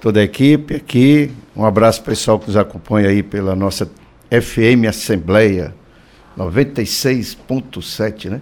toda 0.00 0.20
a 0.20 0.22
equipe 0.22 0.74
aqui. 0.74 1.30
Um 1.56 1.64
abraço 1.64 2.02
pessoal 2.02 2.38
que 2.38 2.46
nos 2.46 2.56
acompanha 2.56 3.08
aí 3.08 3.22
pela 3.22 3.54
nossa 3.54 3.90
FM 4.30 4.88
Assembleia 4.88 5.74
96.7, 6.36 8.30
né? 8.30 8.40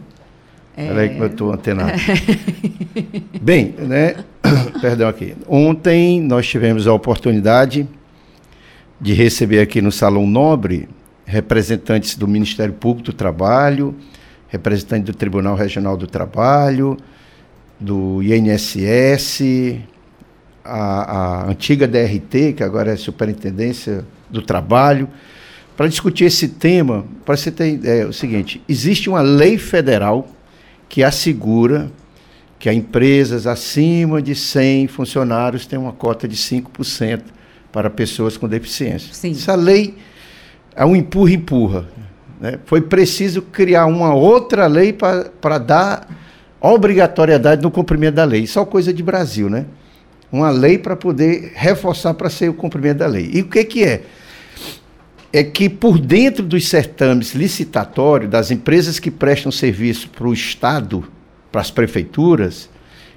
É... 0.77 0.87
Peraí 0.87 1.09
que 1.11 1.19
eu 1.19 1.27
estou 1.27 1.53
antenado. 1.53 1.93
Bem, 3.43 3.75
né? 3.79 4.17
Perdão 4.81 5.09
aqui. 5.09 5.35
Ontem 5.49 6.21
nós 6.21 6.47
tivemos 6.47 6.87
a 6.87 6.93
oportunidade 6.93 7.87
de 9.01 9.15
receber 9.15 9.61
aqui 9.61 9.81
no 9.81 9.91
Salão 9.91 10.27
Nobre 10.27 10.89
representantes 11.25 12.17
do 12.17 12.29
Ministério 12.29 12.75
Público 12.75 13.11
do 13.11 13.13
Trabalho, 13.13 13.95
representantes 14.49 15.07
do 15.07 15.15
Tribunal 15.15 15.55
Regional 15.55 15.97
do 15.97 16.07
Trabalho, 16.07 16.97
do 17.79 18.21
INSS, 18.23 19.79
a, 20.65 21.45
a 21.45 21.51
antiga 21.51 21.89
DRT, 21.89 22.55
que 22.57 22.63
agora 22.63 22.93
é 22.93 22.97
Superintendência 22.97 24.05
do 24.29 24.43
Trabalho, 24.43 25.09
para 25.77 25.89
discutir 25.89 26.25
esse 26.25 26.49
tema, 26.49 27.07
para 27.25 27.37
você 27.37 27.51
ter 27.51 27.81
é 27.87 28.05
o 28.05 28.13
seguinte: 28.13 28.61
existe 28.69 29.09
uma 29.09 29.23
lei 29.23 29.57
federal 29.57 30.29
que 30.89 31.03
assegura 31.03 31.91
que 32.59 32.69
as 32.69 32.77
empresas 32.77 33.47
acima 33.47 34.21
de 34.21 34.35
100 34.35 34.89
funcionários 34.89 35.65
têm 35.65 35.79
uma 35.79 35.93
cota 35.93 36.29
de 36.29 36.37
5% 36.37 37.23
para 37.73 37.89
pessoas 37.89 38.37
com 38.37 38.49
deficiência. 38.49 39.13
Sim. 39.13 39.33
Essa 39.33 39.55
lei 39.55 39.95
é 40.75 40.85
um 40.85 40.97
empurra-empurra. 40.97 41.87
Né? 42.41 42.59
Foi 42.65 42.81
preciso 42.81 43.43
criar 43.43 43.87
uma 43.87 44.15
outra 44.15 44.67
lei 44.67 44.93
para 44.93 45.59
dar 45.59 46.09
obrigatoriedade 46.61 47.63
no 47.63 47.71
cumprimento 47.71 48.15
da 48.17 48.25
lei. 48.25 48.47
Só 48.47 48.65
coisa 48.65 48.93
de 48.93 49.03
Brasil, 49.03 49.49
né? 49.49 49.67
Uma 50.33 50.51
lei 50.51 50.79
para 50.79 50.95
poder 50.95 51.53
reforçar 51.55 52.15
para 52.15 52.31
ser 52.31 52.49
o 52.49 52.55
cumprimento 52.55 52.99
da 52.99 53.07
lei. 53.07 53.31
E 53.33 53.41
o 53.41 53.49
que, 53.49 53.65
que 53.65 53.85
é? 53.85 54.03
É 55.33 55.43
que 55.43 55.69
por 55.69 55.99
dentro 55.99 56.45
dos 56.45 56.69
certames 56.69 57.35
licitatórios 57.35 58.31
das 58.31 58.51
empresas 58.51 58.99
que 58.99 59.11
prestam 59.11 59.51
serviço 59.51 60.09
para 60.09 60.29
o 60.29 60.33
Estado, 60.33 61.05
para 61.51 61.61
as 61.61 61.71
prefeituras, 61.71 62.69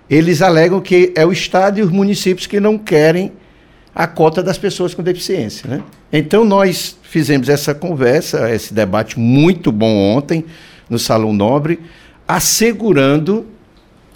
eles 0.10 0.41
alegam 0.41 0.82
que 0.82 1.12
é 1.16 1.26
o 1.26 1.32
Estado 1.32 1.80
e 1.80 1.84
os 1.84 1.91
municípios 1.91 2.47
que 2.47 2.60
não 2.60 2.78
querem 2.78 3.32
a 3.96 4.08
cota 4.08 4.41
das 4.41 4.58
pessoas 4.58 4.94
com 4.94 5.04
deficiência. 5.04 5.70
Né? 5.70 5.84
Então, 6.12 6.44
nós 6.44 6.98
fizemos 7.04 7.50
essa 7.50 7.74
conversa, 7.76 8.54
esse 8.54 8.74
debate 8.74 9.20
muito 9.20 9.72
bom 9.72 9.96
ontem 10.16 10.46
no 10.89 10.98
Salão 10.98 11.34
Nobre, 11.34 11.80
assegurando 12.28 13.46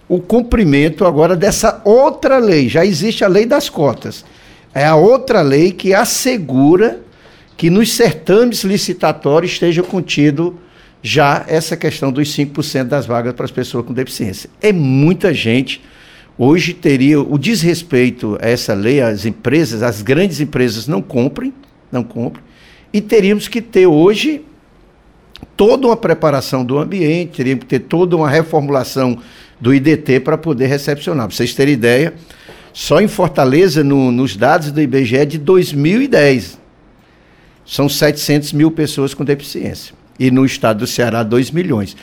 o 0.10 0.20
cumprimento 0.20 1.06
agora 1.06 1.36
dessa 1.36 1.82
outra 1.84 2.38
lei. 2.38 2.70
Já 2.70 2.86
existe 2.86 3.24
a 3.24 3.28
lei 3.28 3.46
das 3.46 3.70
cotas. 3.70 4.26
É 4.74 4.86
a 4.86 4.96
outra 4.96 5.42
lei 5.42 5.72
que 5.72 5.94
assegura 5.94 7.02
que 7.56 7.70
nos 7.70 7.94
certames 7.94 8.64
licitatórios 8.64 9.54
esteja 9.54 9.82
contido 9.82 10.60
já 11.02 11.44
essa 11.48 11.76
questão 11.76 12.12
dos 12.12 12.30
5% 12.36 12.84
das 12.86 13.06
vagas 13.06 13.34
para 13.34 13.46
as 13.46 13.52
pessoas 13.52 13.86
com 13.86 13.94
deficiência. 13.94 14.50
É 14.62 14.72
muita 14.72 15.34
gente 15.34 15.82
Hoje 16.38 16.74
teria 16.74 17.20
o 17.20 17.38
desrespeito 17.38 18.38
a 18.40 18.48
essa 18.48 18.74
lei, 18.74 19.02
as 19.02 19.26
empresas, 19.26 19.82
as 19.82 20.02
grandes 20.04 20.40
empresas 20.40 20.88
não 20.88 21.02
comprem, 21.02 21.52
não 21.92 22.04
comprem, 22.04 22.44
e 22.94 23.02
teríamos 23.02 23.48
que 23.48 23.62
ter 23.62 23.88
hoje 23.88 24.46
toda 25.56 25.88
uma 25.88 25.98
preparação 25.98 26.64
do 26.64 26.78
ambiente, 26.78 27.38
teríamos 27.38 27.64
que 27.64 27.70
ter 27.70 27.80
toda 27.80 28.16
uma 28.16 28.30
reformulação 28.30 29.18
do 29.60 29.74
IDT 29.74 30.20
para 30.20 30.38
poder 30.38 30.68
recepcionar. 30.68 31.28
Para 31.28 31.36
vocês 31.36 31.56
terem 31.56 31.74
ideia, 31.74 32.14
só 32.72 33.02
em 33.02 33.08
Fortaleza, 33.08 33.84
no, 33.84 34.12
nos 34.12 34.36
dados 34.36 34.72
do 34.72 34.80
IBGE 34.80 35.26
de 35.26 35.38
2010, 35.40 36.60
são 37.66 37.90
700 37.90 38.54
mil 38.54 38.70
pessoas 38.70 39.16
com 39.16 39.26
deficiência. 39.26 39.96
E 40.20 40.30
no 40.30 40.46
estado 40.46 40.80
do 40.80 40.88
Ceará, 40.88 41.24
2 41.24 41.50
milhões. 41.52 41.98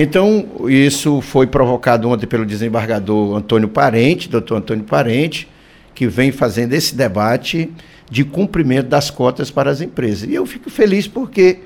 Então, 0.00 0.46
isso 0.68 1.20
foi 1.20 1.48
provocado 1.48 2.08
ontem 2.08 2.24
pelo 2.24 2.46
desembargador 2.46 3.36
Antônio 3.36 3.68
Parente, 3.68 4.28
doutor 4.28 4.58
Antônio 4.58 4.84
Parente, 4.84 5.48
que 5.92 6.06
vem 6.06 6.30
fazendo 6.30 6.72
esse 6.72 6.94
debate 6.94 7.68
de 8.08 8.22
cumprimento 8.22 8.86
das 8.86 9.10
cotas 9.10 9.50
para 9.50 9.72
as 9.72 9.80
empresas. 9.80 10.30
E 10.30 10.34
eu 10.34 10.46
fico 10.46 10.70
feliz 10.70 11.08
porque, 11.08 11.58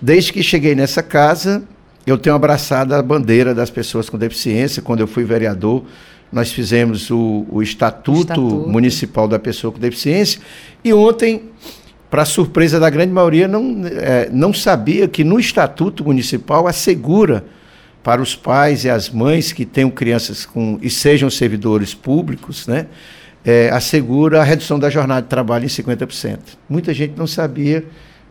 desde 0.00 0.32
que 0.32 0.40
cheguei 0.40 0.76
nessa 0.76 1.02
casa, 1.02 1.64
eu 2.06 2.16
tenho 2.16 2.36
abraçado 2.36 2.94
a 2.94 3.02
bandeira 3.02 3.52
das 3.52 3.70
pessoas 3.70 4.08
com 4.08 4.16
deficiência. 4.16 4.80
Quando 4.80 5.00
eu 5.00 5.08
fui 5.08 5.24
vereador, 5.24 5.82
nós 6.30 6.52
fizemos 6.52 7.10
o, 7.10 7.44
o 7.50 7.60
estatuto, 7.60 8.20
estatuto, 8.20 8.68
Municipal 8.68 9.26
da 9.26 9.40
Pessoa 9.40 9.72
com 9.72 9.80
Deficiência. 9.80 10.40
E 10.84 10.92
ontem, 10.92 11.50
para 12.08 12.24
surpresa 12.24 12.78
da 12.78 12.88
grande 12.88 13.12
maioria, 13.12 13.48
não, 13.48 13.82
é, 13.84 14.30
não 14.32 14.54
sabia 14.54 15.08
que 15.08 15.24
no 15.24 15.40
Estatuto 15.40 16.04
Municipal 16.04 16.68
assegura 16.68 17.44
para 18.04 18.20
os 18.20 18.36
pais 18.36 18.84
e 18.84 18.90
as 18.90 19.08
mães 19.08 19.50
que 19.50 19.64
tenham 19.64 19.90
crianças 19.90 20.44
com, 20.44 20.78
e 20.82 20.90
sejam 20.90 21.30
servidores 21.30 21.94
públicos, 21.94 22.66
né, 22.66 22.86
é, 23.42 23.70
assegura 23.70 24.42
a 24.42 24.44
redução 24.44 24.78
da 24.78 24.90
jornada 24.90 25.22
de 25.22 25.28
trabalho 25.28 25.64
em 25.64 25.68
50%. 25.68 26.38
Muita 26.68 26.92
gente 26.92 27.14
não 27.16 27.26
sabia, 27.26 27.82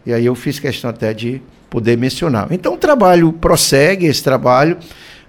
e 0.05 0.13
aí 0.13 0.27
eu 0.27 0.35
fiz 0.35 0.59
questão 0.59 0.91
até 0.91 1.11
de 1.11 1.41
poder 1.71 1.97
mencionar. 1.97 2.47
Então 2.51 2.75
o 2.75 2.77
trabalho 2.77 3.33
prossegue, 3.33 4.05
esse 4.05 4.23
trabalho. 4.23 4.77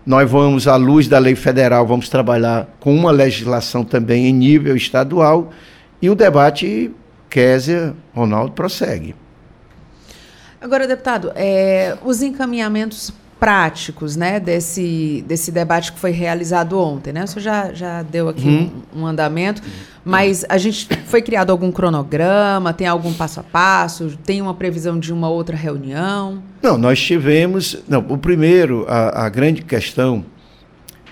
Nós 0.04 0.30
vamos, 0.30 0.68
à 0.68 0.76
luz 0.76 1.08
da 1.08 1.18
lei 1.18 1.34
federal, 1.34 1.86
vamos 1.86 2.10
trabalhar 2.10 2.68
com 2.78 2.94
uma 2.94 3.10
legislação 3.10 3.82
também 3.82 4.26
em 4.26 4.32
nível 4.32 4.76
estadual, 4.76 5.50
e 6.02 6.10
o 6.10 6.14
debate, 6.14 6.90
Késia, 7.30 7.94
Ronaldo, 8.14 8.52
prossegue. 8.52 9.14
Agora, 10.60 10.86
deputado, 10.86 11.32
é, 11.34 11.96
os 12.04 12.20
encaminhamentos 12.20 13.10
práticos 13.38 14.16
né, 14.16 14.40
desse, 14.40 15.24
desse 15.26 15.50
debate 15.50 15.92
que 15.92 15.98
foi 15.98 16.10
realizado 16.10 16.78
ontem. 16.78 17.12
Né? 17.12 17.24
O 17.24 17.26
senhor 17.26 17.42
já, 17.42 17.72
já 17.72 18.02
deu 18.02 18.28
aqui 18.28 18.46
uhum. 18.46 18.70
um, 18.94 19.02
um, 19.02 19.06
andamento, 19.06 19.62
mas 20.04 20.44
a 20.48 20.56
gente 20.56 20.88
foi 21.06 21.20
criado 21.20 21.50
algum 21.50 21.70
cronograma, 21.70 22.72
tem 22.72 22.86
algum 22.86 23.12
passo 23.12 23.40
a 23.40 23.42
passo, 23.42 24.18
tem 24.24 24.40
uma 24.40 24.54
previsão 24.54 24.98
de 24.98 25.12
uma 25.12 25.28
outra 25.28 25.56
reunião? 25.56 26.42
Não, 26.62 26.78
nós 26.78 27.00
tivemos. 27.00 27.82
Não, 27.88 28.00
o 28.08 28.16
primeiro, 28.16 28.86
a, 28.88 29.26
a 29.26 29.28
grande 29.28 29.62
questão, 29.62 30.24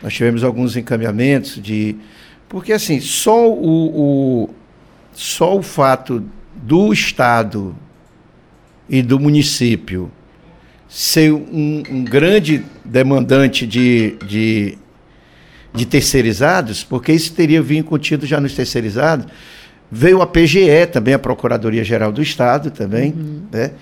nós 0.02 0.14
tivemos 0.14 0.42
alguns 0.42 0.76
encaminhamentos 0.76 1.60
de. 1.62 1.96
Porque 2.48 2.72
assim, 2.72 3.00
só 3.00 3.50
o, 3.50 4.44
o 4.44 4.50
só 5.12 5.56
o 5.56 5.62
fato 5.62 6.22
do 6.54 6.92
Estado 6.92 7.74
e 8.88 9.02
do 9.02 9.18
município 9.18 10.10
ser 10.92 11.32
um, 11.32 11.82
um 11.90 12.04
grande 12.04 12.62
demandante 12.84 13.66
de, 13.66 14.14
de, 14.26 14.78
de, 15.72 15.86
terceirizados, 15.86 16.84
porque 16.84 17.12
isso 17.12 17.32
teria 17.32 17.62
vindo 17.62 17.84
contido 17.84 18.26
já 18.26 18.38
nos 18.38 18.54
terceirizados, 18.54 19.26
Veio 19.94 20.22
a 20.22 20.26
PGE, 20.26 20.86
também 20.90 21.12
a 21.12 21.18
Procuradoria-Geral 21.18 22.10
do 22.10 22.22
Estado, 22.22 22.70
também. 22.70 23.12
Uhum. 23.12 23.42
Né? 23.52 23.72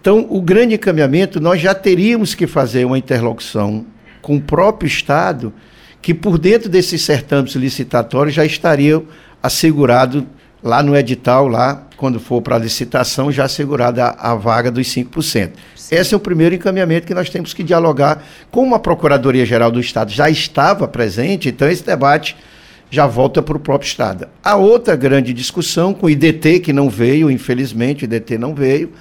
Então, 0.00 0.26
o 0.30 0.40
grande 0.40 0.74
encaminhamento, 0.74 1.38
nós 1.38 1.60
já 1.60 1.74
teríamos 1.74 2.34
que 2.34 2.46
fazer 2.46 2.86
uma 2.86 2.96
interlocução 2.96 3.84
com 4.22 4.36
o 4.36 4.40
próprio 4.40 4.86
Estado, 4.86 5.52
que 6.00 6.14
por 6.14 6.38
dentro 6.38 6.70
desses 6.70 7.02
certames 7.02 7.52
licitatórios 7.56 8.34
já 8.34 8.42
estaria 8.42 9.02
assegurado 9.42 10.26
lá 10.62 10.82
no 10.82 10.96
edital, 10.96 11.48
lá, 11.48 11.86
quando 11.96 12.20
for 12.20 12.42
para 12.42 12.56
a 12.56 12.58
licitação, 12.58 13.30
já 13.30 13.44
assegurada 13.44 14.04
a, 14.04 14.32
a 14.32 14.34
vaga 14.34 14.70
dos 14.70 14.86
5%. 14.86 15.50
Sim. 15.74 15.94
Esse 15.94 16.14
é 16.14 16.16
o 16.16 16.20
primeiro 16.20 16.54
encaminhamento 16.54 17.06
que 17.06 17.14
nós 17.14 17.30
temos 17.30 17.52
que 17.52 17.62
dialogar. 17.62 18.22
Como 18.50 18.74
a 18.74 18.78
Procuradoria-Geral 18.78 19.70
do 19.70 19.80
Estado 19.80 20.10
já 20.10 20.28
estava 20.28 20.86
presente, 20.86 21.48
então 21.48 21.68
esse 21.68 21.84
debate 21.84 22.36
já 22.90 23.06
volta 23.06 23.40
para 23.40 23.56
o 23.56 23.60
próprio 23.60 23.86
Estado. 23.86 24.28
A 24.42 24.56
outra 24.56 24.96
grande 24.96 25.32
discussão 25.32 25.94
com 25.94 26.06
o 26.06 26.10
IDT, 26.10 26.60
que 26.60 26.72
não 26.72 26.90
veio, 26.90 27.30
infelizmente, 27.30 28.04
o 28.04 28.06
IDT 28.06 28.36
não 28.36 28.54
veio, 28.54 28.92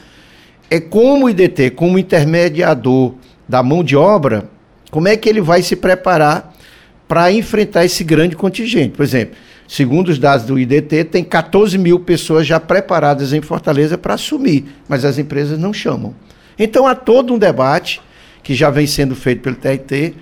é 0.70 0.80
como 0.80 1.26
o 1.26 1.30
IDT, 1.30 1.72
como 1.72 1.98
intermediador 1.98 3.16
da 3.48 3.64
mão 3.64 3.84
de 3.84 3.96
obra, 3.96 4.48
como 4.92 5.08
é 5.08 5.18
que 5.18 5.28
ele 5.28 5.42
vai 5.42 5.64
se 5.64 5.76
preparar 5.76 6.54
para 7.08 7.32
enfrentar 7.32 7.84
esse 7.84 8.04
grande 8.04 8.36
contingente. 8.36 8.96
Por 8.96 9.04
exemplo, 9.04 9.36
segundo 9.70 10.10
os 10.10 10.18
dados 10.18 10.48
do 10.48 10.58
IDT, 10.58 11.04
tem 11.04 11.24
14 11.24 11.78
mil 11.78 12.00
pessoas 12.00 12.48
já 12.48 12.60
preparadas 12.60 13.34
em 13.34 13.40
Fortaleza 13.40 14.00
para 14.00 14.16
assumir, 14.16 14.66
mas 14.88 15.06
as 15.06 15.20
empresas 15.20 15.60
não 15.60 15.72
chamam. 15.72 16.16
Então 16.58 16.88
há 16.88 16.96
todo 16.96 17.36
um 17.36 17.38
debate 17.38 18.02
que 18.42 18.56
já 18.56 18.72
vem 18.72 18.88
sendo 18.88 19.16
feito 19.16 19.44
pelo 19.44 19.56
TRT 19.56 20.16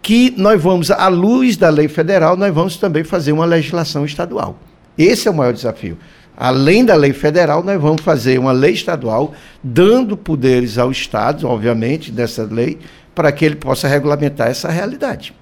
que 0.00 0.32
nós 0.38 0.62
vamos, 0.62 0.90
à 0.90 1.08
luz 1.08 1.58
da 1.58 1.68
lei 1.68 1.88
federal, 1.88 2.36
nós 2.38 2.54
vamos 2.54 2.76
também 2.76 3.04
fazer 3.04 3.32
uma 3.32 3.44
legislação 3.44 4.04
estadual. 4.04 4.58
Esse 4.96 5.28
é 5.28 5.30
o 5.30 5.34
maior 5.34 5.52
desafio. 5.52 5.98
Além 6.34 6.82
da 6.82 6.94
lei 6.94 7.12
federal, 7.12 7.62
nós 7.62 7.78
vamos 7.78 8.02
fazer 8.02 8.38
uma 8.38 8.52
lei 8.52 8.72
estadual, 8.72 9.34
dando 9.62 10.16
poderes 10.16 10.78
ao 10.78 10.90
Estado, 10.90 11.46
obviamente, 11.46 12.10
dessa 12.10 12.44
lei, 12.44 12.78
para 13.14 13.30
que 13.30 13.44
ele 13.44 13.56
possa 13.56 13.88
regulamentar 13.88 14.48
essa 14.48 14.70
realidade. 14.70 15.34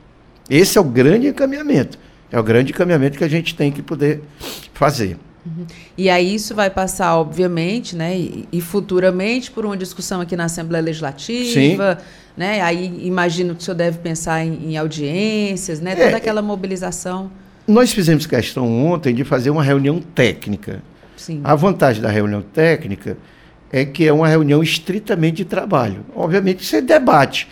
Esse 0.51 0.77
é 0.77 0.81
o 0.81 0.85
grande 0.85 1.29
encaminhamento. 1.29 1.99
É 2.31 2.39
o 2.39 2.43
grande 2.43 2.73
encaminhamento 2.73 3.17
que 3.19 3.25
a 3.25 3.29
gente 3.29 3.55
tem 3.55 3.71
que 3.71 3.83
poder 3.83 4.23
fazer. 4.73 5.17
Uhum. 5.47 5.67
E 5.97 6.09
aí 6.09 6.35
isso 6.35 6.55
vai 6.55 6.71
passar, 6.71 7.17
obviamente, 7.17 7.95
né, 7.95 8.17
e, 8.17 8.49
e, 8.51 8.61
futuramente 8.61 9.51
por 9.51 9.67
uma 9.67 9.77
discussão 9.77 10.21
aqui 10.21 10.35
na 10.37 10.45
Assembleia 10.45 10.83
Legislativa, 10.83 11.99
Sim. 12.01 12.05
né? 12.35 12.63
Aí 12.63 13.07
imagino 13.07 13.55
que 13.55 13.61
o 13.61 13.65
senhor 13.65 13.77
deve 13.77 13.99
pensar 13.99 14.45
em, 14.45 14.71
em 14.71 14.77
audiências, 14.77 15.81
né, 15.81 15.95
toda 15.95 16.11
é, 16.11 16.15
aquela 16.15 16.41
mobilização. 16.41 17.31
Nós 17.69 17.93
fizemos 17.93 18.27
questão 18.27 18.87
ontem 18.87 19.15
de 19.15 19.23
fazer 19.23 19.51
uma 19.51 19.63
reunião 19.63 20.01
técnica. 20.01 20.83
Sim. 21.17 21.41
A 21.45 21.55
vantagem 21.55 22.03
da 22.03 22.11
reunião 22.11 22.43
técnica 22.43 23.17
é 23.71 23.85
que 23.85 24.07
é 24.07 24.13
uma 24.13 24.29
reunião 24.29 24.63
estritamente 24.63 25.39
de 25.39 25.45
trabalho. 25.45 26.05
Obviamente 26.15 26.65
você 26.65 26.81
debate, 26.81 27.49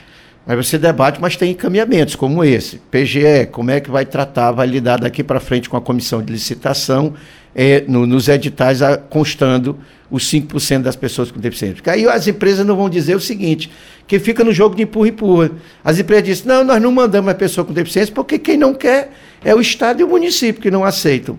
mas 0.46 0.66
você 0.66 0.76
debate, 0.76 1.20
mas 1.20 1.36
tem 1.36 1.52
encaminhamentos 1.52 2.16
como 2.16 2.44
esse. 2.44 2.78
PGE, 2.90 3.46
como 3.50 3.70
é 3.70 3.80
que 3.80 3.90
vai 3.90 4.04
tratar, 4.04 4.50
vai 4.50 4.66
lidar 4.66 4.98
daqui 4.98 5.22
para 5.22 5.38
frente 5.38 5.68
com 5.68 5.76
a 5.76 5.80
comissão 5.80 6.22
de 6.22 6.32
licitação 6.32 7.14
é, 7.54 7.84
no, 7.86 8.06
nos 8.06 8.28
editais 8.28 8.82
a, 8.82 8.96
constando 8.96 9.78
os 10.10 10.30
5% 10.30 10.82
das 10.82 10.96
pessoas 10.96 11.30
com 11.30 11.38
deficiência. 11.38 11.76
Porque 11.76 11.90
aí 11.90 12.06
as 12.06 12.26
empresas 12.26 12.66
não 12.66 12.76
vão 12.76 12.90
dizer 12.90 13.14
o 13.14 13.20
seguinte, 13.20 13.70
que 14.06 14.18
fica 14.18 14.42
no 14.42 14.52
jogo 14.52 14.74
de 14.74 14.82
empurra-empurra. 14.82 15.52
As 15.84 15.98
empresas 15.98 16.24
dizem, 16.24 16.48
não, 16.48 16.64
nós 16.64 16.82
não 16.82 16.90
mandamos 16.90 17.30
a 17.30 17.34
pessoa 17.34 17.64
com 17.64 17.72
deficiência 17.72 18.12
porque 18.12 18.38
quem 18.38 18.56
não 18.56 18.74
quer 18.74 19.12
é 19.44 19.54
o 19.54 19.60
Estado 19.60 20.00
e 20.00 20.04
o 20.04 20.08
município 20.08 20.60
que 20.60 20.70
não 20.70 20.84
aceitam. 20.84 21.38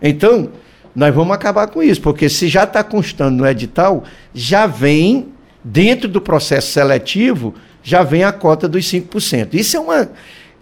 Então, 0.00 0.50
nós 0.94 1.14
vamos 1.14 1.34
acabar 1.34 1.66
com 1.68 1.82
isso, 1.82 2.00
porque 2.00 2.28
se 2.28 2.48
já 2.48 2.64
está 2.64 2.84
constando 2.84 3.38
no 3.38 3.46
edital, 3.46 4.04
já 4.34 4.66
vem, 4.66 5.28
dentro 5.64 6.08
do 6.08 6.20
processo 6.20 6.72
seletivo, 6.72 7.54
já 7.82 8.02
vem 8.02 8.24
a 8.24 8.32
cota 8.32 8.68
dos 8.68 8.84
5%. 8.84 9.54
Isso 9.54 9.76
é 9.76 9.80
uma, 9.80 10.10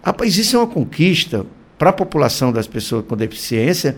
rapaz, 0.03 0.37
isso 0.37 0.55
é 0.55 0.59
uma 0.59 0.67
conquista 0.67 1.45
para 1.77 1.89
a 1.89 1.93
população 1.93 2.51
das 2.51 2.67
pessoas 2.67 3.05
com 3.07 3.15
deficiência 3.15 3.97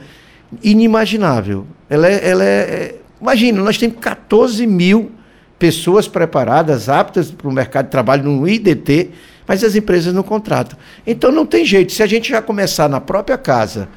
inimaginável. 0.62 1.66
Ela 1.90 2.08
é, 2.08 2.30
ela 2.30 2.44
é, 2.44 2.48
é 2.48 2.96
imagina, 3.22 3.62
nós 3.62 3.78
temos 3.78 3.98
14 4.00 4.66
mil 4.68 5.12
pessoas 5.58 6.08
preparadas, 6.08 6.90
aptas 6.90 7.32
para 7.32 7.48
o 7.48 7.52
mercado 7.52 7.86
de 7.86 7.92
trabalho 7.92 8.24
no 8.24 8.48
IDT, 8.48 9.12
mas 9.48 9.64
as 9.64 9.76
empresas 9.76 10.14
não 10.14 10.24
contratam. 10.24 10.78
Então 11.08 11.32
não 11.32 11.46
tem 11.46 11.66
jeito. 11.66 11.92
Se 11.94 12.04
a 12.04 12.08
gente 12.08 12.30
já 12.30 12.42
começar 12.42 12.90
na 12.90 13.00
própria 13.00 13.38
casa, 13.38 13.88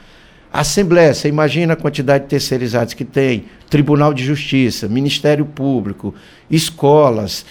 Assembleia, 0.53 1.13
você 1.13 1.29
imagina 1.29 1.75
a 1.75 1.77
quantidade 1.77 2.25
de 2.25 2.31
terceirizados 2.31 2.95
que 2.95 3.05
tem, 3.05 3.45
Tribunal 3.69 4.15
de 4.15 4.25
Justiça, 4.25 4.89
Ministério 4.89 5.45
Público, 5.45 6.15
escolas, 6.51 7.45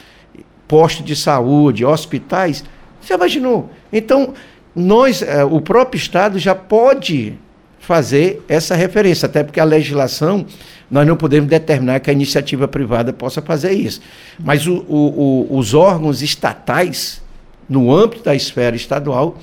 postos 0.67 1.05
de 1.05 1.15
saúde, 1.15 1.85
hospitais. 1.85 2.63
Você 3.01 3.13
imaginou? 3.13 3.69
Então, 3.91 4.33
nós, 4.75 5.21
eh, 5.21 5.43
o 5.43 5.61
próprio 5.61 5.97
Estado 5.97 6.37
já 6.39 6.53
pode 6.53 7.37
fazer 7.79 8.43
essa 8.47 8.75
referência, 8.75 9.27
até 9.27 9.43
porque 9.43 9.59
a 9.59 9.63
legislação, 9.63 10.45
nós 10.89 11.07
não 11.07 11.15
podemos 11.15 11.47
determinar 11.47 11.99
que 11.99 12.09
a 12.09 12.13
iniciativa 12.13 12.67
privada 12.67 13.13
possa 13.13 13.41
fazer 13.41 13.73
isso. 13.73 14.01
Mas 14.39 14.65
o, 14.65 14.83
o, 14.87 15.47
o, 15.51 15.57
os 15.57 15.73
órgãos 15.73 16.21
estatais, 16.23 17.21
no 17.69 17.93
âmbito 17.93 18.23
da 18.23 18.35
esfera 18.35 18.75
estadual, 18.75 19.37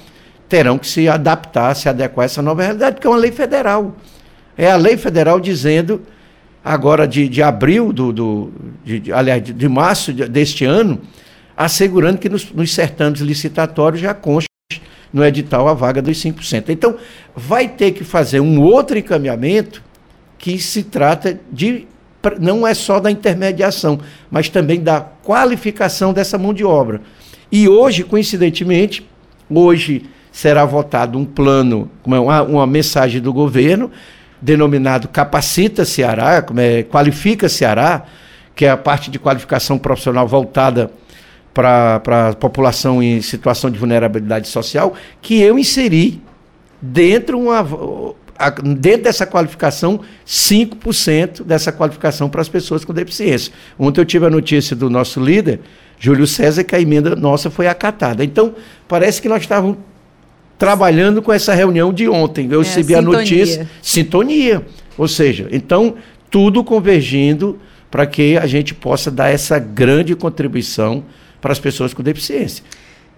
terão 0.48 0.76
que 0.76 0.86
se 0.86 1.08
adaptar, 1.08 1.74
se 1.74 1.88
adequar 1.88 2.24
a 2.24 2.26
essa 2.26 2.42
nova 2.42 2.62
realidade, 2.62 2.96
porque 2.96 3.06
é 3.06 3.10
uma 3.10 3.16
lei 3.16 3.32
federal. 3.32 3.94
É 4.58 4.70
a 4.70 4.76
lei 4.76 4.96
federal 4.96 5.40
dizendo, 5.40 6.02
agora 6.64 7.06
de, 7.06 7.28
de 7.28 7.42
abril, 7.42 7.92
do, 7.92 8.12
do 8.12 8.52
de, 8.84 9.00
de, 9.00 9.12
aliás, 9.12 9.42
de, 9.42 9.68
março 9.68 10.12
deste 10.12 10.64
ano, 10.64 11.00
assegurando 11.56 12.18
que 12.18 12.28
nos, 12.28 12.50
nos 12.52 12.72
certames 12.72 13.20
licitatórios 13.20 14.00
já 14.00 14.14
conste 14.14 14.48
no 15.12 15.24
edital 15.24 15.68
a 15.68 15.74
vaga 15.74 16.00
dos 16.00 16.16
5%. 16.18 16.70
Então, 16.70 16.96
vai 17.36 17.68
ter 17.68 17.92
que 17.92 18.04
fazer 18.04 18.40
um 18.40 18.60
outro 18.60 18.98
encaminhamento 18.98 19.82
que 20.38 20.58
se 20.58 20.82
trata 20.82 21.38
de 21.50 21.86
não 22.40 22.66
é 22.66 22.72
só 22.72 23.00
da 23.00 23.10
intermediação, 23.10 23.98
mas 24.30 24.48
também 24.48 24.80
da 24.80 25.00
qualificação 25.00 26.12
dessa 26.12 26.38
mão 26.38 26.54
de 26.54 26.64
obra. 26.64 27.02
E 27.50 27.68
hoje, 27.68 28.04
coincidentemente, 28.04 29.06
hoje 29.50 30.04
será 30.30 30.64
votado 30.64 31.18
um 31.18 31.24
plano, 31.24 31.90
uma, 32.04 32.42
uma 32.42 32.66
mensagem 32.66 33.20
do 33.20 33.32
governo, 33.32 33.90
denominado 34.42 35.06
Capacita 35.06 35.84
Ceará, 35.84 36.44
é, 36.56 36.82
Qualifica 36.82 37.48
Ceará, 37.48 38.04
que 38.54 38.64
é 38.64 38.70
a 38.70 38.76
parte 38.76 39.10
de 39.10 39.18
qualificação 39.18 39.78
profissional 39.78 40.26
voltada 40.26 40.90
para 41.54 42.30
a 42.30 42.34
população 42.34 43.02
em 43.02 43.22
situação 43.22 43.70
de 43.70 43.78
vulnerabilidade 43.78 44.48
social, 44.48 44.94
que 45.20 45.40
eu 45.40 45.58
inseri 45.58 46.20
dentro, 46.80 47.38
uma, 47.38 47.62
dentro 48.76 49.04
dessa 49.04 49.26
qualificação 49.26 50.00
5% 50.26 51.44
dessa 51.44 51.70
qualificação 51.70 52.28
para 52.28 52.40
as 52.40 52.48
pessoas 52.48 52.84
com 52.84 52.92
deficiência. 52.92 53.52
Ontem 53.78 54.00
eu 54.00 54.04
tive 54.04 54.26
a 54.26 54.30
notícia 54.30 54.74
do 54.74 54.90
nosso 54.90 55.20
líder, 55.20 55.60
Júlio 55.98 56.26
César, 56.26 56.64
que 56.64 56.74
a 56.74 56.80
emenda 56.80 57.14
nossa 57.14 57.48
foi 57.48 57.68
acatada. 57.68 58.24
Então, 58.24 58.54
parece 58.88 59.22
que 59.22 59.28
nós 59.28 59.42
estávamos 59.42 59.76
trabalhando 60.58 61.20
com 61.22 61.32
essa 61.32 61.54
reunião 61.54 61.92
de 61.92 62.08
ontem. 62.08 62.48
Eu 62.50 62.60
é, 62.60 62.64
recebi 62.64 62.94
a 62.94 63.02
notícia, 63.02 63.68
sintonia. 63.80 64.64
Ou 64.96 65.08
seja, 65.08 65.48
então, 65.50 65.94
tudo 66.30 66.62
convergindo 66.62 67.58
para 67.90 68.06
que 68.06 68.38
a 68.38 68.46
gente 68.46 68.74
possa 68.74 69.10
dar 69.10 69.28
essa 69.28 69.58
grande 69.58 70.16
contribuição 70.16 71.04
para 71.42 71.52
as 71.52 71.58
pessoas 71.58 71.92
com 71.92 72.02
deficiência. 72.02 72.64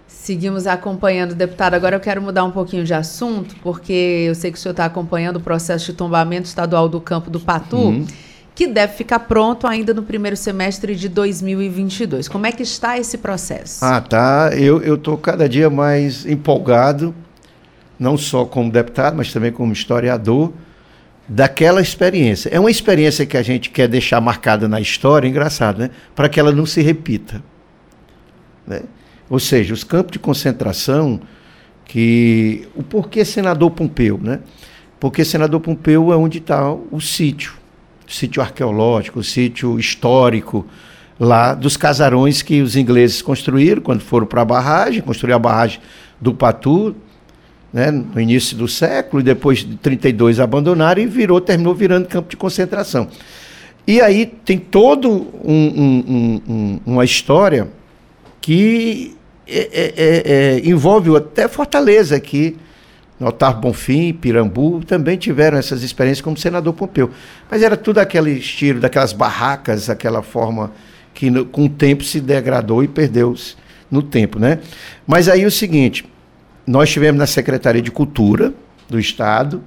Seguimos 0.09 0.67
acompanhando, 0.67 1.35
deputado. 1.35 1.75
Agora 1.75 1.97
eu 1.97 2.01
quero 2.01 2.23
mudar 2.23 2.45
um 2.45 2.51
pouquinho 2.51 2.83
de 2.83 2.95
assunto, 2.95 3.55
porque 3.63 4.25
eu 4.27 4.35
sei 4.35 4.51
que 4.51 4.57
o 4.57 4.61
senhor 4.61 4.73
está 4.73 4.87
acompanhando 4.87 5.37
o 5.37 5.41
processo 5.41 5.87
de 5.87 5.93
tombamento 5.93 6.47
estadual 6.47 6.89
do 6.89 6.99
campo 6.99 7.31
do 7.31 7.39
Patu, 7.39 7.77
uhum. 7.77 8.07
que 8.55 8.67
deve 8.67 8.95
ficar 8.95 9.19
pronto 9.21 9.67
ainda 9.67 9.93
no 9.93 10.03
primeiro 10.03 10.37
semestre 10.37 10.97
de 10.97 11.11
2022. 11.11 12.27
Como 12.27 12.47
é 12.47 12.53
que 12.53 12.63
está 12.63 12.99
esse 12.99 13.19
processo? 13.19 13.85
Ah, 13.85 14.01
tá. 14.01 14.51
Eu 14.57 14.95
estou 14.95 15.19
cada 15.19 15.47
dia 15.47 15.69
mais 15.69 16.25
empolgado, 16.25 17.15
não 17.99 18.17
só 18.17 18.45
como 18.45 18.71
deputado, 18.71 19.17
mas 19.17 19.33
também 19.33 19.53
como 19.53 19.73
historiador, 19.73 20.53
daquela 21.29 21.81
experiência. 21.81 22.49
É 22.51 22.61
uma 22.61 22.71
experiência 22.71 23.25
que 23.25 23.37
a 23.37 23.43
gente 23.43 23.71
quer 23.71 23.89
deixar 23.89 24.21
marcada 24.21 24.69
na 24.69 24.81
história, 24.81 25.27
engraçado, 25.27 25.79
né? 25.79 25.91
Para 26.15 26.29
que 26.29 26.39
ela 26.39 26.53
não 26.53 26.67
se 26.67 26.83
repita. 26.83 27.43
Né? 28.67 28.83
Ou 29.29 29.39
seja, 29.39 29.73
os 29.73 29.85
campos 29.85 30.13
de 30.13 30.19
concentração, 30.19 31.21
que. 31.85 32.69
O 32.75 32.83
porquê 32.83 33.25
senador 33.25 33.71
Pompeu? 33.71 34.19
Né? 34.23 34.41
Porque 35.01 35.25
senador 35.25 35.61
Pompeu 35.61 36.13
é 36.13 36.17
onde 36.17 36.39
está 36.39 36.73
o 36.73 37.01
sítio, 37.01 37.55
o 38.07 38.13
sítio 38.13 38.43
arqueológico, 38.43 39.21
o 39.21 39.25
sítio 39.25 39.79
histórico 39.79 40.67
lá 41.19 41.55
dos 41.55 41.77
casarões 41.77 42.43
que 42.43 42.61
os 42.61 42.77
ingleses 42.77 43.23
construíram 43.23 43.81
quando 43.81 44.01
foram 44.01 44.27
para 44.27 44.43
a 44.43 44.45
barragem, 44.45 45.01
construíram 45.01 45.37
a 45.37 45.39
barragem 45.39 45.81
do 46.21 46.35
Patu, 46.35 46.95
né, 47.75 47.91
no 47.91 48.21
início 48.21 48.57
do 48.57 48.69
século, 48.69 49.21
e 49.21 49.25
depois 49.25 49.59
de 49.59 49.75
32 49.75 50.39
abandonaram 50.39 51.03
e 51.03 51.07
virou, 51.07 51.41
terminou 51.41 51.75
virando 51.75 52.07
campo 52.07 52.31
de 52.31 52.37
concentração. 52.37 53.09
E 53.85 54.01
aí 54.01 54.27
tem 54.27 54.57
todo 54.57 55.11
um, 55.11 55.53
um, 55.53 56.43
um, 56.49 56.81
uma 56.87 57.05
história 57.05 57.69
que 58.41 59.17
é, 59.47 59.59
é, 59.59 59.95
é, 59.97 60.23
é 60.57 60.61
envolve 60.65 61.15
até 61.17 61.49
Fortaleza 61.49 62.15
aqui, 62.15 62.57
Otávio 63.21 63.63
Bonfim, 63.63 64.13
Pirambu, 64.13 64.81
também 64.87 65.17
tiveram 65.17 65.59
essas 65.59 65.83
experiências 65.83 66.23
como 66.23 66.37
senador 66.37 66.75
Pompeu. 66.75 67.11
Mas 67.51 67.61
era 67.61 67.77
tudo 67.77 67.99
aquele 67.99 68.31
estilo, 68.33 68.79
daquelas 68.79 69.13
barracas, 69.13 69.91
aquela 69.91 70.23
forma 70.23 70.71
que 71.13 71.29
no, 71.29 71.45
com 71.45 71.65
o 71.65 71.69
tempo 71.69 72.05
se 72.05 72.21
degradou 72.21 72.85
e 72.85 72.89
perdeu-se 72.89 73.57
no 73.91 74.03
tempo, 74.03 74.39
né? 74.39 74.61
Mas 75.07 75.29
aí 75.29 75.45
o 75.45 75.51
seguinte, 75.51 76.05
nós 76.67 76.91
tivemos 76.91 77.19
na 77.19 77.27
Secretaria 77.27 77.83
de 77.83 77.91
Cultura 77.91 78.53
do 78.89 78.99
Estado, 78.99 79.63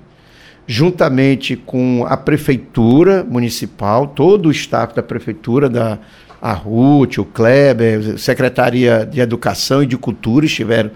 juntamente 0.65 1.55
com 1.55 2.05
a 2.07 2.17
Prefeitura 2.17 3.23
Municipal, 3.23 4.07
todo 4.07 4.47
o 4.47 4.51
staff 4.51 4.95
da 4.95 5.03
Prefeitura, 5.03 5.69
da 5.69 5.99
a 6.39 6.53
Ruth, 6.53 7.17
o 7.17 7.25
Kleber, 7.25 8.19
Secretaria 8.19 9.05
de 9.05 9.19
Educação 9.19 9.81
e 9.81 9.87
de 9.87 9.97
Cultura 9.97 10.45
estiveram 10.45 10.91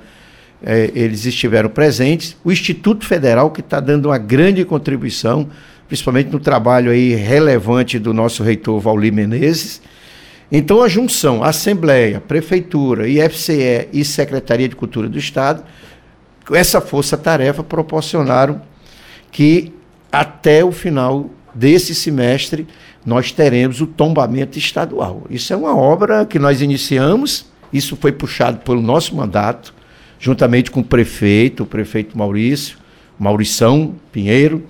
é, 0.63 0.91
eles 0.93 1.25
estiveram 1.25 1.69
presentes. 1.69 2.37
O 2.43 2.51
Instituto 2.51 3.05
Federal, 3.05 3.49
que 3.49 3.61
está 3.61 3.79
dando 3.79 4.07
uma 4.07 4.17
grande 4.17 4.63
contribuição, 4.63 5.49
principalmente 5.87 6.31
no 6.31 6.39
trabalho 6.39 6.91
aí 6.91 7.15
relevante 7.15 7.97
do 7.97 8.13
nosso 8.13 8.43
reitor 8.43 8.79
Valdir 8.79 9.11
Menezes. 9.11 9.81
Então, 10.51 10.83
a 10.83 10.87
junção 10.87 11.43
Assembleia, 11.43 12.21
Prefeitura, 12.21 13.07
IFCE 13.07 13.87
e 13.91 14.05
Secretaria 14.05 14.69
de 14.69 14.75
Cultura 14.75 15.09
do 15.09 15.17
Estado, 15.17 15.63
essa 16.55 16.81
força-tarefa 16.81 17.63
proporcionaram 17.63 18.61
que 19.31 19.73
até 20.11 20.63
o 20.63 20.71
final 20.71 21.29
desse 21.53 21.95
semestre 21.95 22.67
nós 23.05 23.31
teremos 23.31 23.81
o 23.81 23.87
tombamento 23.87 24.57
estadual. 24.57 25.23
Isso 25.29 25.53
é 25.53 25.55
uma 25.55 25.75
obra 25.75 26.25
que 26.25 26.37
nós 26.37 26.61
iniciamos, 26.61 27.45
isso 27.71 27.95
foi 27.95 28.11
puxado 28.11 28.59
pelo 28.59 28.81
nosso 28.81 29.15
mandato 29.15 29.73
juntamente 30.21 30.69
com 30.69 30.81
o 30.81 30.83
prefeito, 30.83 31.63
o 31.63 31.65
prefeito 31.65 32.15
Maurício, 32.15 32.77
Maurição 33.17 33.95
Pinheiro, 34.11 34.63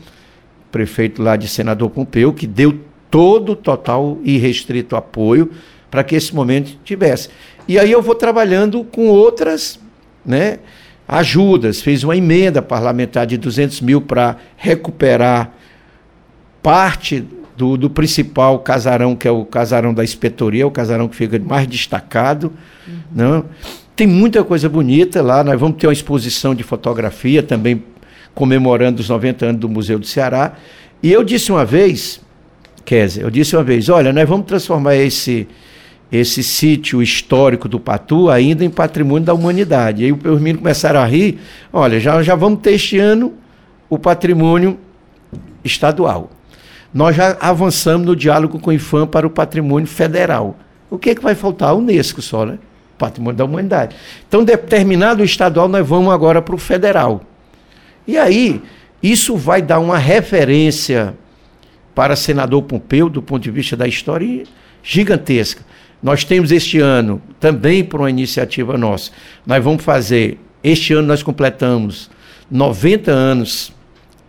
prefeito 0.72 1.22
lá 1.22 1.36
de 1.36 1.48
Senador 1.48 1.90
Pompeu, 1.90 2.32
que 2.32 2.48
deu 2.48 2.80
todo 3.12 3.52
o 3.52 3.56
total 3.56 4.18
e 4.24 4.38
restrito 4.38 4.96
apoio 4.96 5.52
para 5.92 6.06
que 6.06 6.16
esse 6.16 6.34
momento 6.34 6.78
tivesse. 6.86 7.28
E 7.68 7.78
aí 7.78 7.92
eu 7.92 8.02
vou 8.02 8.16
trabalhando 8.16 8.86
com 8.86 9.10
outras 9.10 9.78
né, 10.26 10.60
ajudas. 11.12 11.82
Fiz 11.82 12.04
uma 12.06 12.16
emenda 12.16 12.62
parlamentar 12.62 13.28
de 13.28 13.38
200 13.38 13.82
mil 13.82 14.00
para 14.00 14.38
recuperar 14.56 15.52
parte 16.64 17.28
do, 17.58 17.76
do, 17.76 17.90
principal 17.90 18.60
casarão, 18.60 19.14
que 19.14 19.28
é 19.28 19.32
o 19.32 19.44
casarão 19.44 19.94
da 19.94 20.06
inspetoria, 20.06 20.66
o 20.66 20.72
casarão 20.72 21.10
que 21.10 21.16
fica 21.18 21.38
mais 21.38 21.68
destacado. 21.68 22.54
Uhum. 22.88 22.94
Não? 23.14 23.38
Né? 23.40 23.44
Tem 23.94 24.08
muita 24.08 24.42
coisa 24.44 24.70
bonita 24.70 25.22
lá. 25.22 25.44
Nós 25.44 25.60
vamos 25.60 25.78
ter 25.78 25.86
uma 25.86 25.94
exposição 25.94 26.56
de 26.56 26.64
fotografia 26.64 27.44
também 27.44 27.84
comemorando 28.34 29.02
os 29.02 29.10
90 29.10 29.46
anos 29.46 29.62
do 29.62 29.68
Museu 29.68 30.00
do 30.00 30.06
Ceará. 30.06 30.54
E 31.04 31.12
eu 31.12 31.24
disse 31.24 31.52
uma 31.52 31.66
vez, 31.66 32.22
Kézia, 32.86 33.24
eu 33.24 33.30
disse 33.30 33.56
uma 33.56 33.64
vez, 33.64 33.90
olha, 33.90 34.14
nós 34.14 34.28
vamos 34.28 34.46
transformar 34.46 34.96
esse 34.96 35.48
esse 36.12 36.44
sítio 36.44 37.02
histórico 37.02 37.70
do 37.70 37.80
Patu 37.80 38.30
ainda 38.30 38.66
em 38.66 38.70
patrimônio 38.70 39.26
da 39.26 39.34
humanidade. 39.34 40.04
E 40.04 40.06
aí 40.06 40.12
os 40.12 40.42
meninos 40.42 40.62
começaram 40.62 41.00
a 41.00 41.06
rir, 41.06 41.40
olha, 41.72 42.00
já, 42.00 42.22
já 42.22 42.36
vamos 42.36 42.60
ter 42.60 42.74
este 42.74 42.98
ano 42.98 43.34
o 43.90 43.98
patrimônio 43.98 44.78
estadual. 45.64 46.30
Nós 46.94 47.16
já 47.16 47.38
avançamos 47.40 48.06
no 48.06 48.16
diálogo 48.16 48.60
com 48.60 48.70
o 48.70 48.74
IFAM 48.74 49.08
para 49.08 49.26
o 49.26 49.30
patrimônio 49.30 49.88
federal. 49.88 50.58
O 50.90 50.98
que, 50.98 51.12
é 51.12 51.16
que 51.16 51.24
vai 51.24 51.36
faltar? 51.36 51.70
A 51.70 51.74
Unesco 51.74 52.22
só, 52.22 52.46
né? 52.46 52.60
patrimônio 53.02 53.38
da 53.38 53.46
humanidade. 53.46 53.96
Então, 54.28 54.44
determinado 54.44 55.24
o 55.24 55.26
estadual, 55.26 55.68
nós 55.68 55.88
vamos 55.88 56.14
agora 56.14 56.40
para 56.42 56.54
o 56.54 56.58
federal. 56.58 57.22
E 58.06 58.16
aí, 58.16 58.62
isso 59.02 59.36
vai 59.36 59.62
dar 59.62 59.80
uma 59.80 59.98
referência 59.98 61.16
para 61.96 62.16
senador 62.16 62.62
Pompeu, 62.62 63.10
do 63.10 63.22
ponto 63.22 63.42
de 63.42 63.50
vista 63.50 63.76
da 63.76 63.88
história, 63.88 64.44
gigantesca. 64.84 65.64
Nós 66.02 66.24
temos 66.24 66.52
este 66.52 66.80
ano, 66.80 67.22
também 67.40 67.84
por 67.84 68.00
uma 68.00 68.10
iniciativa 68.10 68.78
nossa, 68.78 69.12
nós 69.46 69.64
vamos 69.64 69.84
fazer, 69.84 70.40
este 70.64 70.94
ano 70.94 71.08
nós 71.08 71.22
completamos 71.22 72.10
90 72.50 73.12
anos 73.12 73.72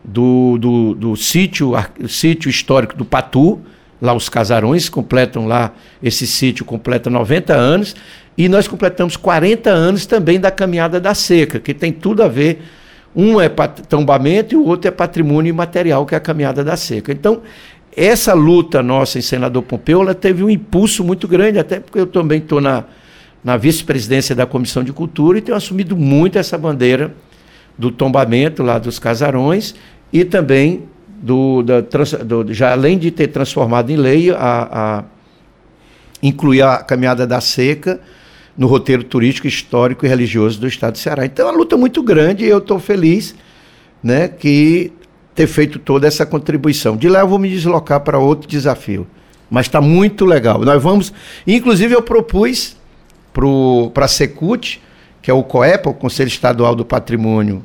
do, 0.04 0.58
do, 0.58 0.94
do 0.94 1.16
sítio, 1.16 1.72
sítio 2.08 2.50
histórico 2.50 2.96
do 2.96 3.04
Patu, 3.04 3.60
lá 4.00 4.12
os 4.12 4.28
casarões 4.28 4.88
completam 4.88 5.46
lá, 5.46 5.72
esse 6.02 6.26
sítio 6.26 6.64
completa 6.64 7.08
90 7.08 7.54
anos, 7.54 7.96
e 8.36 8.48
nós 8.48 8.66
completamos 8.66 9.16
40 9.16 9.70
anos 9.70 10.06
também 10.06 10.40
da 10.40 10.50
caminhada 10.50 11.00
da 11.00 11.14
seca, 11.14 11.60
que 11.60 11.72
tem 11.72 11.92
tudo 11.92 12.22
a 12.22 12.28
ver. 12.28 12.62
Um 13.14 13.38
é 13.38 13.48
tombamento 13.48 14.54
e 14.54 14.56
o 14.56 14.64
outro 14.64 14.88
é 14.88 14.90
patrimônio 14.90 15.50
imaterial, 15.50 16.06
que 16.06 16.14
é 16.14 16.18
a 16.18 16.20
caminhada 16.20 16.64
da 16.64 16.76
seca. 16.76 17.12
Então, 17.12 17.42
essa 17.95 18.32
luta 18.32 18.82
nossa 18.82 19.18
em 19.18 19.22
Senador 19.22 19.62
Pompeu, 19.62 20.01
ela 20.01 20.14
teve 20.14 20.43
um 20.43 20.49
impulso 20.49 21.05
muito 21.05 21.28
grande, 21.28 21.59
até 21.59 21.78
porque 21.78 22.01
eu 22.01 22.07
também 22.07 22.38
estou 22.38 22.61
na, 22.61 22.84
na 23.45 23.57
vice-presidência 23.57 24.34
da 24.34 24.47
Comissão 24.47 24.82
de 24.82 24.93
Cultura 24.93 25.38
e 25.38 25.43
tenho 25.43 25.57
assumido 25.57 25.97
muito 25.97 26.38
essa 26.38 26.57
bandeira 26.57 27.14
do 27.76 27.90
tombamento 27.90 28.62
lá 28.62 28.78
dos 28.78 28.99
casarões 28.99 29.74
e 30.12 30.24
também 30.24 30.84
do, 31.07 31.62
da, 31.62 31.80
do, 31.80 32.53
já 32.53 32.72
além 32.72 32.99
de 32.99 33.11
ter 33.11 33.28
transformado 33.28 33.90
em 33.90 33.97
lei 33.97 34.30
a, 34.30 34.36
a 34.38 35.05
incluir 36.22 36.62
a 36.62 36.78
caminhada 36.78 37.26
da 37.26 37.40
seca 37.40 38.01
no 38.57 38.66
roteiro 38.66 39.05
turístico, 39.05 39.47
histórico 39.47 40.05
e 40.05 40.09
religioso 40.09 40.61
do 40.61 40.66
estado 40.66 40.95
de 40.95 41.01
Ceará. 41.01 41.24
Então 41.24 41.47
é 41.47 41.51
uma 41.51 41.59
luta 41.59 41.76
muito 41.76 42.03
grande 42.03 42.45
e 42.45 42.49
eu 42.49 42.59
estou 42.59 42.78
feliz 42.78 43.34
né, 44.03 44.28
que 44.28 44.93
ter 45.34 45.46
feito 45.46 45.78
toda 45.78 46.06
essa 46.06 46.26
contribuição. 46.26 46.96
De 46.96 47.08
lá 47.08 47.20
eu 47.20 47.28
vou 47.28 47.38
me 47.38 47.48
deslocar 47.48 48.00
para 48.00 48.18
outro 48.18 48.48
desafio. 48.48 49.06
Mas 49.50 49.66
está 49.66 49.80
muito 49.80 50.24
legal. 50.24 50.60
Nós 50.60 50.82
vamos. 50.82 51.12
Inclusive, 51.46 51.94
eu 51.94 52.02
propus 52.02 52.76
para 53.92 54.04
a 54.04 54.08
Secult, 54.08 54.80
que 55.20 55.30
é 55.30 55.34
o 55.34 55.42
COEPA, 55.42 55.90
o 55.90 55.94
Conselho 55.94 56.28
Estadual 56.28 56.74
do 56.74 56.84
Patrimônio 56.84 57.62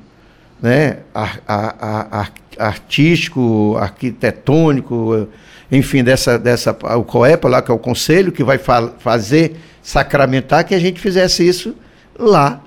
né, 0.61 0.99
a, 1.13 1.38
a, 1.47 2.22
a, 2.22 2.28
artístico, 2.57 3.78
arquitetônico, 3.80 5.28
enfim, 5.72 6.03
dessa, 6.03 6.39
dessa, 6.39 6.72
o 6.97 7.03
COEPA 7.03 7.47
lá, 7.47 7.61
que 7.61 7.72
é 7.72 7.74
o 7.74 7.80
conselho, 7.80 8.32
que 8.32 8.43
vai 8.43 8.57
fa 8.57 8.93
fazer 8.99 9.57
sacramentar 9.82 10.65
que 10.65 10.76
a 10.76 10.80
gente 10.80 10.99
fizesse 10.99 11.47
isso 11.47 11.76
lá 12.18 12.61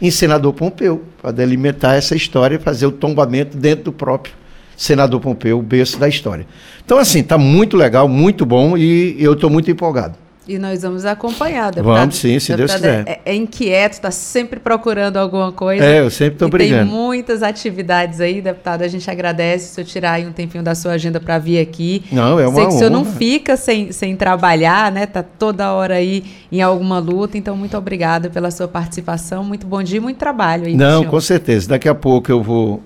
em 0.00 0.10
Senador 0.10 0.52
Pompeu, 0.52 1.04
para 1.20 1.30
delimitar 1.30 1.96
essa 1.96 2.14
história 2.14 2.56
e 2.56 2.58
fazer 2.58 2.86
o 2.86 2.92
tombamento 2.92 3.56
dentro 3.56 3.84
do 3.86 3.92
próprio 3.92 4.34
Senador 4.82 5.20
Pompeu, 5.20 5.60
o 5.60 5.62
berço 5.62 5.96
da 5.96 6.08
história. 6.08 6.44
Então, 6.84 6.98
assim, 6.98 7.20
está 7.20 7.38
muito 7.38 7.76
legal, 7.76 8.08
muito 8.08 8.44
bom 8.44 8.76
e 8.76 9.14
eu 9.16 9.34
estou 9.34 9.48
muito 9.48 9.70
empolgado. 9.70 10.16
E 10.48 10.58
nós 10.58 10.82
vamos 10.82 11.04
acompanhar, 11.04 11.70
deputado. 11.70 12.00
Vamos 12.00 12.16
sim, 12.16 12.40
se 12.40 12.56
Deus 12.56 12.74
quiser. 12.74 13.04
É, 13.06 13.20
é 13.26 13.34
inquieto, 13.36 13.92
está 13.92 14.10
sempre 14.10 14.58
procurando 14.58 15.18
alguma 15.18 15.52
coisa. 15.52 15.84
É, 15.84 16.00
eu 16.00 16.10
sempre 16.10 16.34
estou 16.34 16.48
brigando. 16.48 16.90
Tem 16.90 16.92
muitas 16.92 17.44
atividades 17.44 18.20
aí, 18.20 18.42
deputado. 18.42 18.82
A 18.82 18.88
gente 18.88 19.08
agradece 19.08 19.70
o 19.70 19.74
senhor 19.74 19.86
tirar 19.86 20.12
aí 20.14 20.26
um 20.26 20.32
tempinho 20.32 20.64
da 20.64 20.74
sua 20.74 20.94
agenda 20.94 21.20
para 21.20 21.38
vir 21.38 21.60
aqui. 21.60 22.02
Não, 22.10 22.40
é 22.40 22.48
uma 22.48 22.56
Sei 22.56 22.66
que 22.66 22.74
o 22.74 22.78
senhor 22.78 22.90
não 22.90 23.04
fica 23.04 23.56
sem, 23.56 23.92
sem 23.92 24.16
trabalhar, 24.16 24.90
né? 24.90 25.04
Está 25.04 25.22
toda 25.22 25.72
hora 25.72 25.94
aí 25.94 26.24
em 26.50 26.60
alguma 26.60 26.98
luta. 26.98 27.38
Então, 27.38 27.56
muito 27.56 27.76
obrigada 27.76 28.28
pela 28.28 28.50
sua 28.50 28.66
participação. 28.66 29.44
Muito 29.44 29.64
bom 29.64 29.80
dia 29.80 29.98
e 29.98 30.00
muito 30.00 30.16
trabalho 30.16 30.66
aí. 30.66 30.74
Não, 30.74 31.04
com 31.04 31.20
certeza. 31.20 31.68
Daqui 31.68 31.88
a 31.88 31.94
pouco 31.94 32.32
eu 32.32 32.42
vou 32.42 32.82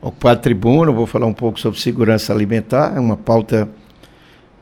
ocupar 0.00 0.34
a 0.34 0.36
tribuna, 0.36 0.90
vou 0.90 1.06
falar 1.06 1.26
um 1.26 1.32
pouco 1.32 1.60
sobre 1.60 1.78
segurança 1.78 2.32
alimentar. 2.32 2.94
É 2.96 3.00
uma 3.00 3.16
pauta 3.16 3.68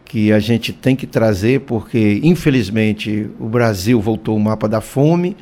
que 0.04 0.32
a 0.32 0.38
gente 0.38 0.72
tem 0.72 0.96
que 0.96 1.06
trazer, 1.06 1.60
porque 1.60 2.20
infelizmente 2.22 3.28
o 3.38 3.46
Brasil 3.46 4.00
voltou 4.00 4.34
ao 4.34 4.40
mapa 4.40 4.68
da 4.68 4.80
fome 4.80 5.36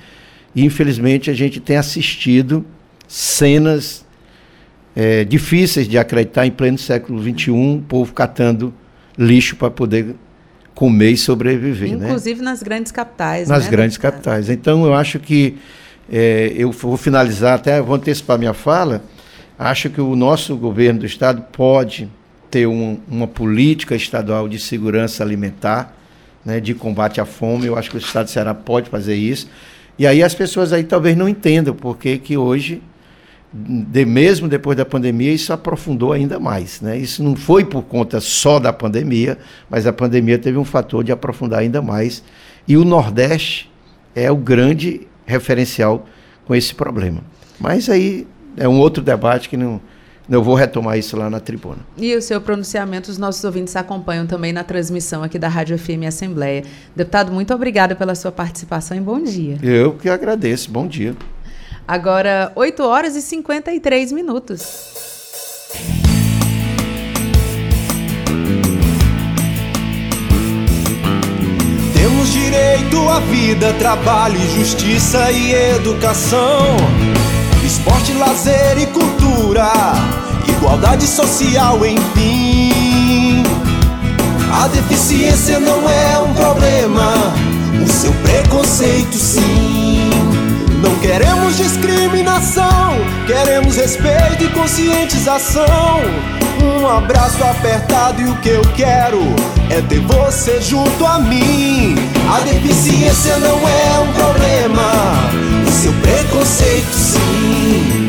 e 0.54 0.64
infelizmente 0.64 1.30
a 1.30 1.34
gente 1.34 1.60
tem 1.60 1.76
assistido 1.76 2.64
cenas 3.06 4.04
é, 4.94 5.24
difíceis 5.24 5.88
de 5.88 5.96
acreditar 5.96 6.46
em 6.46 6.50
pleno 6.50 6.78
século 6.78 7.22
XXI, 7.22 7.50
o 7.50 7.84
povo 7.86 8.12
catando 8.12 8.74
lixo 9.16 9.54
para 9.54 9.70
poder 9.70 10.16
comer 10.74 11.10
e 11.10 11.16
sobreviver. 11.16 11.96
Né? 11.96 12.06
Inclusive 12.06 12.40
né? 12.40 12.50
nas 12.50 12.62
grandes 12.62 12.90
capitais. 12.90 13.48
Nas 13.48 13.64
né, 13.64 13.70
grandes 13.70 13.96
capitais. 13.96 14.50
Então 14.50 14.84
eu 14.84 14.94
acho 14.94 15.18
que 15.18 15.56
é, 16.10 16.52
eu 16.56 16.72
vou 16.72 16.96
finalizar, 16.96 17.54
até 17.54 17.80
vou 17.80 17.94
antecipar 17.94 18.38
minha 18.38 18.54
fala. 18.54 19.02
Acho 19.58 19.88
que 19.88 20.00
o 20.00 20.14
nosso 20.14 20.56
governo 20.56 21.00
do 21.00 21.06
estado 21.06 21.42
pode 21.52 22.10
ter 22.50 22.66
um, 22.66 22.98
uma 23.08 23.26
política 23.26 23.94
estadual 23.94 24.48
de 24.48 24.58
segurança 24.58 25.22
alimentar, 25.22 25.96
né, 26.44 26.60
de 26.60 26.74
combate 26.74 27.20
à 27.20 27.24
fome. 27.24 27.66
Eu 27.66 27.76
acho 27.76 27.90
que 27.90 27.96
o 27.96 27.98
Estado 27.98 28.26
de 28.26 28.32
Ceará 28.32 28.54
pode 28.54 28.90
fazer 28.90 29.14
isso. 29.14 29.48
E 29.98 30.06
aí 30.06 30.22
as 30.22 30.34
pessoas 30.34 30.72
aí 30.72 30.84
talvez 30.84 31.16
não 31.16 31.28
entendam 31.28 31.74
por 31.74 31.96
que 31.96 32.36
hoje 32.36 32.82
de, 33.52 34.04
mesmo 34.04 34.48
depois 34.48 34.76
da 34.76 34.84
pandemia, 34.84 35.32
isso 35.32 35.52
aprofundou 35.52 36.12
ainda 36.12 36.38
mais. 36.38 36.80
Né? 36.80 36.98
Isso 36.98 37.22
não 37.22 37.34
foi 37.34 37.64
por 37.64 37.82
conta 37.82 38.20
só 38.20 38.58
da 38.58 38.72
pandemia, 38.72 39.38
mas 39.70 39.86
a 39.86 39.92
pandemia 39.92 40.38
teve 40.38 40.58
um 40.58 40.64
fator 40.64 41.02
de 41.02 41.12
aprofundar 41.12 41.60
ainda 41.60 41.80
mais. 41.80 42.22
E 42.68 42.76
o 42.76 42.84
Nordeste 42.84 43.70
é 44.14 44.30
o 44.30 44.36
grande 44.36 45.06
referencial 45.24 46.06
com 46.44 46.54
esse 46.54 46.74
problema. 46.74 47.22
Mas 47.58 47.88
aí 47.88 48.26
é 48.56 48.68
um 48.68 48.78
outro 48.78 49.02
debate 49.02 49.48
que 49.48 49.56
não, 49.56 49.80
eu 50.28 50.42
vou 50.42 50.54
retomar 50.54 50.98
isso 50.98 51.16
lá 51.16 51.28
na 51.28 51.38
tribuna. 51.38 51.78
E 51.96 52.14
o 52.14 52.22
seu 52.22 52.40
pronunciamento, 52.40 53.10
os 53.10 53.18
nossos 53.18 53.44
ouvintes 53.44 53.76
acompanham 53.76 54.26
também 54.26 54.52
na 54.52 54.64
transmissão 54.64 55.22
aqui 55.22 55.38
da 55.38 55.48
Rádio 55.48 55.78
FM 55.78 56.06
Assembleia. 56.08 56.64
Deputado, 56.94 57.30
muito 57.30 57.54
obrigada 57.54 57.94
pela 57.94 58.14
sua 58.14 58.32
participação 58.32 58.96
e 58.96 59.00
bom 59.00 59.22
dia. 59.22 59.58
Eu 59.62 59.92
que 59.92 60.08
agradeço. 60.08 60.70
Bom 60.70 60.86
dia. 60.86 61.14
Agora, 61.86 62.50
8 62.56 62.82
horas 62.82 63.14
e 63.14 63.22
53 63.22 64.10
minutos. 64.10 65.06
Temos 71.94 72.32
direito 72.32 73.08
à 73.08 73.20
vida, 73.20 73.72
trabalho, 73.74 74.40
justiça 74.56 75.30
e 75.30 75.52
educação. 75.76 76.76
Esporte, 77.66 78.12
lazer 78.12 78.78
e 78.78 78.86
cultura, 78.86 79.72
igualdade 80.48 81.04
social, 81.04 81.84
enfim. 81.84 83.42
A 84.52 84.68
deficiência 84.68 85.58
não 85.58 85.90
é 85.90 86.18
um 86.20 86.32
problema, 86.32 87.12
o 87.84 87.88
seu 87.90 88.12
preconceito 88.22 89.16
sim. 89.16 90.08
Não 90.80 90.94
queremos 91.00 91.56
discriminação, 91.56 92.94
queremos 93.26 93.76
respeito 93.76 94.44
e 94.44 94.48
conscientização. 94.50 96.00
Um 96.62 96.86
abraço 96.86 97.42
apertado 97.42 98.22
e 98.22 98.28
o 98.28 98.36
que 98.36 98.48
eu 98.48 98.62
quero 98.76 99.55
é 99.70 99.80
ter 99.82 100.00
você 100.00 100.60
junto 100.60 101.06
a 101.06 101.18
mim. 101.18 101.94
A 102.34 102.40
deficiência 102.40 103.38
não 103.38 103.68
é 103.68 103.98
um 104.00 104.12
problema, 104.12 104.92
o 105.66 105.70
seu 105.70 105.92
preconceito 105.94 106.92
sim. 106.92 108.06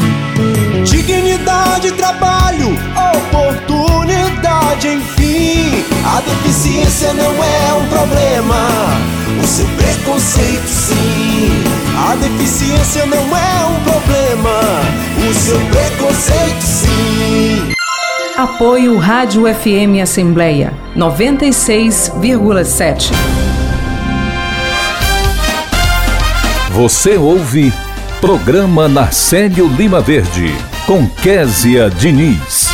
Dignidade, 0.84 1.92
trabalho, 1.92 2.78
oportunidade, 3.16 4.88
enfim. 4.88 5.84
A 6.06 6.22
deficiência 6.22 7.14
não 7.14 7.44
é 7.44 7.74
um 7.74 7.88
problema, 7.88 8.68
o 9.44 9.48
seu 9.48 9.68
preconceito 9.78 10.68
sim. 10.68 11.64
A 12.10 12.16
deficiência 12.16 13.06
não 13.06 13.38
é 13.38 13.66
um 13.66 13.80
problema, 13.84 14.60
o 15.30 15.34
seu 15.34 15.60
preconceito 15.72 16.62
sim. 16.62 17.77
Apoio 18.38 18.98
Rádio 19.00 19.52
FM 19.52 20.00
Assembleia 20.00 20.72
96,7. 20.96 23.10
Você 26.72 27.18
ouve 27.18 27.74
Programa 28.22 28.88
Narcélio 28.88 29.66
Lima 29.66 30.02
Verde, 30.02 30.50
com 30.86 31.10
Késia 31.10 31.90
Diniz. 31.90 32.68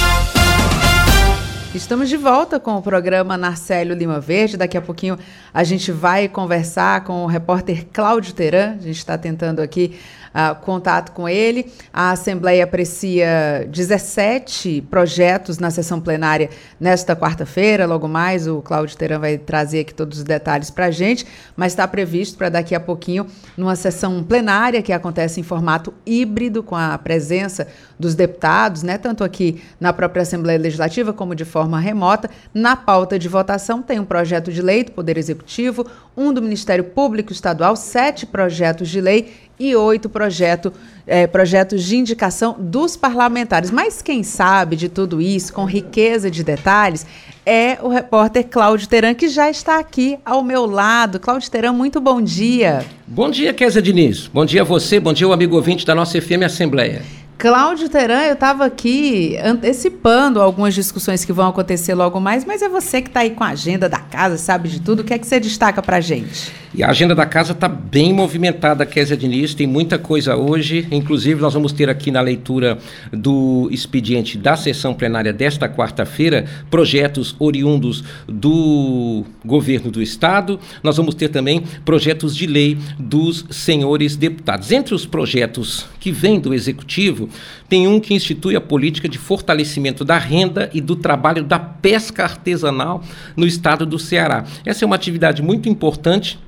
Estamos 1.74 2.10
de 2.10 2.18
volta 2.18 2.60
com 2.60 2.76
o 2.76 2.82
programa 2.82 3.38
Narcélio 3.38 3.96
Lima 3.96 4.20
Verde. 4.20 4.58
Daqui 4.58 4.78
a 4.78 4.82
pouquinho 4.82 5.18
a 5.54 5.64
gente 5.64 5.94
vai 5.94 6.28
conversar 6.28 7.06
com 7.06 7.24
o 7.24 7.26
repórter 7.26 7.88
Cláudio 7.94 8.34
Teran. 8.34 8.72
A 8.72 8.84
gente 8.84 8.98
está 8.98 9.18
tentando 9.18 9.62
aqui 9.62 9.98
uh, 10.34 10.56
contato 10.62 11.12
com 11.12 11.30
ele. 11.30 11.72
A 11.94 12.12
Assembleia 12.12 12.64
aprecia 12.64 13.68
17 13.70 14.82
projetos 14.90 15.60
na 15.60 15.70
sessão 15.70 16.00
plenária 16.02 16.50
nesta 16.80 17.16
quarta-feira. 17.16 17.86
Logo 17.86 18.08
mais, 18.08 18.48
o 18.48 18.62
Cláudio 18.62 18.98
Teran 18.98 19.20
vai 19.20 19.38
trazer 19.38 19.82
aqui 19.82 19.94
todos 19.94 20.18
os 20.20 20.24
detalhes 20.24 20.70
para 20.70 20.86
a 20.86 20.92
gente, 20.92 21.26
mas 21.56 21.74
está 21.74 21.88
previsto 21.88 22.38
para 22.38 22.50
daqui 22.50 22.76
a 22.76 22.80
pouquinho, 22.80 23.28
numa 23.56 23.76
sessão 23.76 24.24
plenária 24.24 24.82
que 24.82 24.92
acontece 24.92 25.40
em 25.40 25.44
formato 25.44 25.94
híbrido, 26.06 26.64
com 26.64 26.76
a 26.76 26.98
presença 26.98 27.68
dos 28.00 28.16
deputados, 28.16 28.84
né, 28.84 28.98
tanto 28.98 29.24
aqui 29.24 29.62
na 29.80 29.94
própria 29.94 30.24
Assembleia 30.24 30.60
Legislativa 30.60 31.14
como 31.14 31.36
de 31.36 31.46
forma 31.46 31.80
remota. 31.80 32.30
Na 32.54 32.76
pauta 32.76 33.18
de 33.18 33.30
votação 33.30 33.82
tem 33.82 34.00
um 34.00 34.06
projeto 34.06 34.52
de 34.52 34.62
lei 34.62 34.84
do 34.84 34.92
Poder 34.92 35.18
Executivo, 35.18 35.86
um 36.16 36.34
do 36.34 36.42
Ministério 36.42 36.84
Público 36.84 37.32
Estadual, 37.32 37.76
sete 37.76 38.26
projetos 38.26 38.90
de 38.90 39.00
lei 39.00 39.34
e 39.70 39.76
oito 39.76 40.10
projeto, 40.10 40.72
é, 41.06 41.26
projetos 41.28 41.84
de 41.84 41.98
indicação 41.98 42.56
dos 42.60 42.96
parlamentares. 42.96 43.72
Mas 43.72 44.02
quem 44.02 44.24
sabe 44.24 44.76
de 44.76 44.90
tudo 44.90 45.22
isso, 45.22 45.54
com 45.54 45.66
riqueza 45.66 46.30
de 46.30 46.44
detalhes, 46.44 47.06
é 47.46 47.78
o 47.82 47.90
repórter 47.90 48.46
Cláudio 48.50 48.88
Teran, 48.88 49.14
que 49.14 49.28
já 49.28 49.50
está 49.50 49.80
aqui 49.80 50.18
ao 50.26 50.44
meu 50.44 50.66
lado. 50.66 51.20
Cláudio 51.20 51.50
Teran, 51.50 51.74
muito 51.74 52.00
bom 52.00 52.22
dia. 52.22 52.86
Bom 53.06 53.30
dia, 53.30 53.54
Kézia 53.54 53.82
Diniz. 53.82 54.28
Bom 54.28 54.46
dia 54.46 54.62
a 54.62 54.66
você, 54.66 55.00
bom 55.00 55.14
dia 55.14 55.28
ao 55.28 55.34
amigo 55.34 55.56
ouvinte 55.56 55.86
da 55.86 55.94
nossa 55.94 56.20
FM 56.22 56.44
Assembleia. 56.46 57.23
Cláudio 57.38 57.90
Teran, 57.90 58.22
eu 58.22 58.34
estava 58.34 58.66
aqui 58.66 59.38
antecipando 59.44 60.42
algumas 60.42 60.74
discussões 60.74 61.26
que 61.26 61.34
vão 61.34 61.50
acontecer 61.50 61.94
logo 61.94 62.20
mais, 62.20 62.46
mas 62.46 62.62
é 62.62 62.70
você 62.70 63.02
que 63.02 63.10
está 63.10 63.22
aí 63.22 63.32
com 63.32 63.44
a 63.44 63.50
agenda 63.50 63.90
da 63.90 64.00
casa, 64.00 64.38
sabe 64.38 64.70
de 64.70 64.80
tudo. 64.80 65.02
O 65.02 65.04
que 65.04 65.14
é 65.14 65.18
que 65.18 65.28
você 65.28 65.40
destaca 65.40 65.82
para 65.82 66.00
gente? 66.00 66.64
E 66.76 66.84
a 66.84 66.90
agenda 66.90 67.14
da 67.14 67.26
casa 67.28 67.52
está 67.52 67.68
bem 67.68 68.12
movimentada, 68.12 68.84
Kézia 68.84 69.16
Diniz, 69.16 69.54
tem 69.54 69.68
muita 69.68 70.00
coisa 70.00 70.36
hoje. 70.36 70.88
Inclusive, 70.90 71.40
nós 71.40 71.54
vamos 71.54 71.72
ter 71.72 71.88
aqui 71.88 72.10
na 72.10 72.20
leitura 72.20 72.80
do 73.12 73.70
expediente 73.72 74.40
da 74.40 74.56
sessão 74.56 74.92
plenária 74.92 75.32
desta 75.32 75.70
quarta-feira 75.70 76.46
projetos 76.72 77.36
oriundos 77.38 78.04
do 78.28 79.24
governo 79.46 79.92
do 79.92 80.02
Estado. 80.02 80.60
Nós 80.82 80.98
vamos 80.98 81.14
ter 81.14 81.30
também 81.30 81.64
projetos 81.86 82.36
de 82.36 82.48
lei 82.48 82.76
dos 82.98 83.46
senhores 83.52 84.16
deputados. 84.16 84.72
Entre 84.72 84.96
os 84.96 85.06
projetos 85.06 85.86
que 86.00 86.12
vêm 86.12 86.40
do 86.40 86.56
Executivo, 86.56 87.30
tem 87.68 87.88
um 87.88 88.00
que 88.00 88.14
institui 88.14 88.56
a 88.56 88.62
política 88.62 89.08
de 89.08 89.18
fortalecimento 89.18 90.04
da 90.06 90.18
renda 90.18 90.70
e 90.74 90.82
do 90.82 90.96
trabalho 90.96 91.44
da 91.44 91.60
pesca 91.60 92.24
artesanal 92.24 93.04
no 93.36 93.46
estado 93.46 93.86
do 93.86 94.00
Ceará. 94.00 94.46
Essa 94.66 94.84
é 94.84 94.86
uma 94.86 94.96
atividade 94.96 95.42
muito 95.42 95.70
importante 95.70 96.40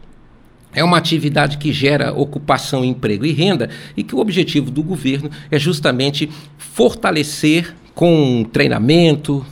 é 0.75 0.83
uma 0.83 0.97
atividade 0.97 1.57
que 1.57 1.71
gera 1.71 2.13
ocupação, 2.13 2.83
emprego 2.83 3.25
e 3.25 3.31
renda 3.31 3.69
e 3.95 4.03
que 4.03 4.13
o 4.13 4.19
objetivo 4.19 4.69
do 4.69 4.83
governo 4.83 5.31
é 5.49 5.57
justamente 5.57 6.29
fortalecer 6.57 7.73
com 7.93 8.45
treinamento, 8.51 9.45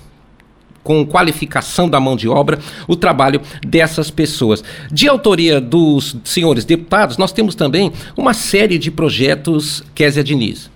com 0.84 1.06
qualificação 1.06 1.90
da 1.90 2.00
mão 2.00 2.18
de 2.18 2.28
obra, 2.28 2.60
o 2.88 2.96
trabalho 2.96 3.42
dessas 3.66 4.12
pessoas. 4.12 4.62
De 4.92 5.08
autoria 5.08 5.62
dos 5.62 6.18
senhores 6.26 6.66
deputados, 6.66 7.18
nós 7.18 7.32
temos 7.32 7.56
também 7.56 7.92
uma 8.18 8.34
série 8.34 8.78
de 8.78 8.92
projetos 8.92 9.82
Késia 9.96 10.24
Diniz. 10.24 10.70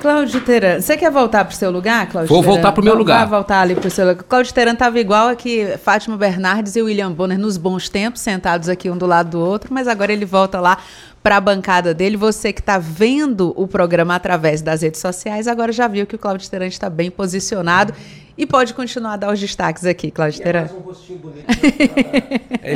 Cláudio 0.00 0.40
Teran, 0.42 0.80
você 0.80 0.96
quer 0.96 1.10
voltar 1.10 1.44
para 1.44 1.54
o 1.54 1.56
seu 1.56 1.70
lugar, 1.70 2.06
Cláudio 2.08 2.28
Vou 2.28 2.42
voltar 2.42 2.72
para 2.72 2.80
o 2.82 2.84
meu 2.84 2.94
lugar. 2.94 3.20
Vai 3.20 3.38
voltar 3.38 3.60
ali 3.60 3.74
para 3.74 3.88
o 3.88 3.90
seu 3.90 4.06
lugar. 4.06 4.22
Cláudio 4.24 4.52
Teran 4.52 4.72
estava 4.72 5.00
igual 5.00 5.28
aqui, 5.28 5.66
Fátima 5.82 6.16
Bernardes 6.16 6.76
e 6.76 6.82
William 6.82 7.10
Bonner 7.10 7.38
nos 7.38 7.56
bons 7.56 7.88
tempos, 7.88 8.20
sentados 8.20 8.68
aqui 8.68 8.90
um 8.90 8.98
do 8.98 9.06
lado 9.06 9.30
do 9.30 9.40
outro, 9.40 9.72
mas 9.72 9.88
agora 9.88 10.12
ele 10.12 10.26
volta 10.26 10.60
lá 10.60 10.78
para 11.22 11.38
a 11.38 11.40
bancada 11.40 11.94
dele. 11.94 12.18
Você 12.18 12.52
que 12.52 12.60
está 12.60 12.76
vendo 12.76 13.54
o 13.56 13.66
programa 13.66 14.14
através 14.14 14.60
das 14.60 14.82
redes 14.82 15.00
sociais, 15.00 15.48
agora 15.48 15.72
já 15.72 15.88
viu 15.88 16.06
que 16.06 16.16
o 16.16 16.18
Cláudio 16.18 16.50
Teran 16.50 16.66
está 16.66 16.90
bem 16.90 17.10
posicionado 17.10 17.94
e 18.36 18.44
pode 18.44 18.74
continuar 18.74 19.14
a 19.14 19.16
dar 19.16 19.32
os 19.32 19.38
destaques 19.38 19.84
aqui, 19.84 20.10
Cláudio 20.10 20.42
Teran. 20.42 20.60
É 20.60 20.62
mais 20.62 20.72
um 20.72 20.80
rostinho 20.80 21.18
bonito 21.18 21.44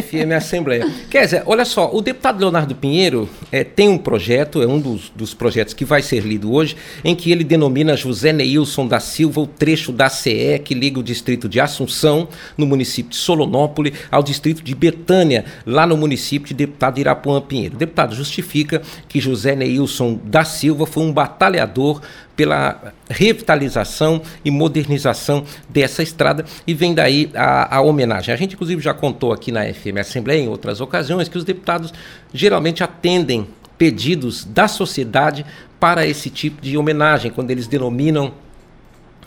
FM 0.08 0.32
Assembleia. 0.36 0.88
Quer 1.10 1.24
dizer, 1.24 1.42
olha 1.46 1.64
só, 1.64 1.90
o 1.92 2.00
deputado 2.00 2.38
Leonardo 2.38 2.74
Pinheiro 2.74 3.28
é, 3.50 3.64
tem 3.64 3.88
um 3.88 3.98
projeto, 3.98 4.62
é 4.62 4.66
um 4.66 4.78
dos, 4.78 5.10
dos 5.10 5.34
projetos 5.34 5.74
que 5.74 5.84
vai 5.84 6.00
ser 6.00 6.20
lido 6.20 6.52
hoje, 6.52 6.76
em 7.02 7.14
que 7.14 7.32
ele 7.32 7.42
denomina 7.42 7.96
José 7.96 8.32
Neilson 8.32 8.86
da 8.86 9.00
Silva 9.00 9.40
o 9.40 9.46
trecho 9.46 9.90
da 9.90 10.08
CE 10.08 10.60
que 10.64 10.74
liga 10.74 11.00
o 11.00 11.02
distrito 11.02 11.48
de 11.48 11.60
Assunção, 11.60 12.28
no 12.56 12.66
município 12.66 13.10
de 13.10 13.16
Solonópole, 13.16 13.94
ao 14.10 14.22
distrito 14.22 14.62
de 14.62 14.74
Betânia, 14.74 15.44
lá 15.66 15.86
no 15.86 15.96
município 15.96 16.48
de 16.48 16.54
deputado 16.54 16.98
Irapuã 16.98 17.40
Pinheiro. 17.40 17.74
O 17.74 17.78
deputado 17.78 18.14
justifica 18.14 18.80
que 19.08 19.20
José 19.20 19.56
Neilson 19.56 20.20
da 20.24 20.44
Silva 20.44 20.86
foi 20.86 21.02
um 21.02 21.12
batalhador 21.12 22.00
pela 22.38 22.94
revitalização 23.10 24.22
e 24.44 24.50
modernização 24.50 25.42
dessa 25.68 26.04
estrada 26.04 26.44
e 26.64 26.72
vem 26.72 26.94
daí 26.94 27.28
a, 27.34 27.78
a, 27.78 27.80
homenagem. 27.80 28.32
A 28.32 28.36
gente, 28.36 28.54
inclusive, 28.54 28.80
já 28.80 28.94
contou 28.94 29.32
aqui 29.32 29.50
na 29.50 29.64
FM 29.64 29.98
Assembleia, 29.98 30.40
em 30.40 30.46
outras 30.46 30.80
ocasiões, 30.80 31.28
que 31.28 31.36
os 31.36 31.42
deputados 31.42 31.92
geralmente 32.32 32.84
atendem 32.84 33.48
pedidos 33.76 34.44
da 34.44 34.68
sociedade 34.68 35.44
para 35.80 36.06
esse 36.06 36.30
tipo 36.30 36.62
de 36.62 36.78
homenagem, 36.78 37.32
quando 37.32 37.50
eles 37.50 37.66
denominam 37.66 38.32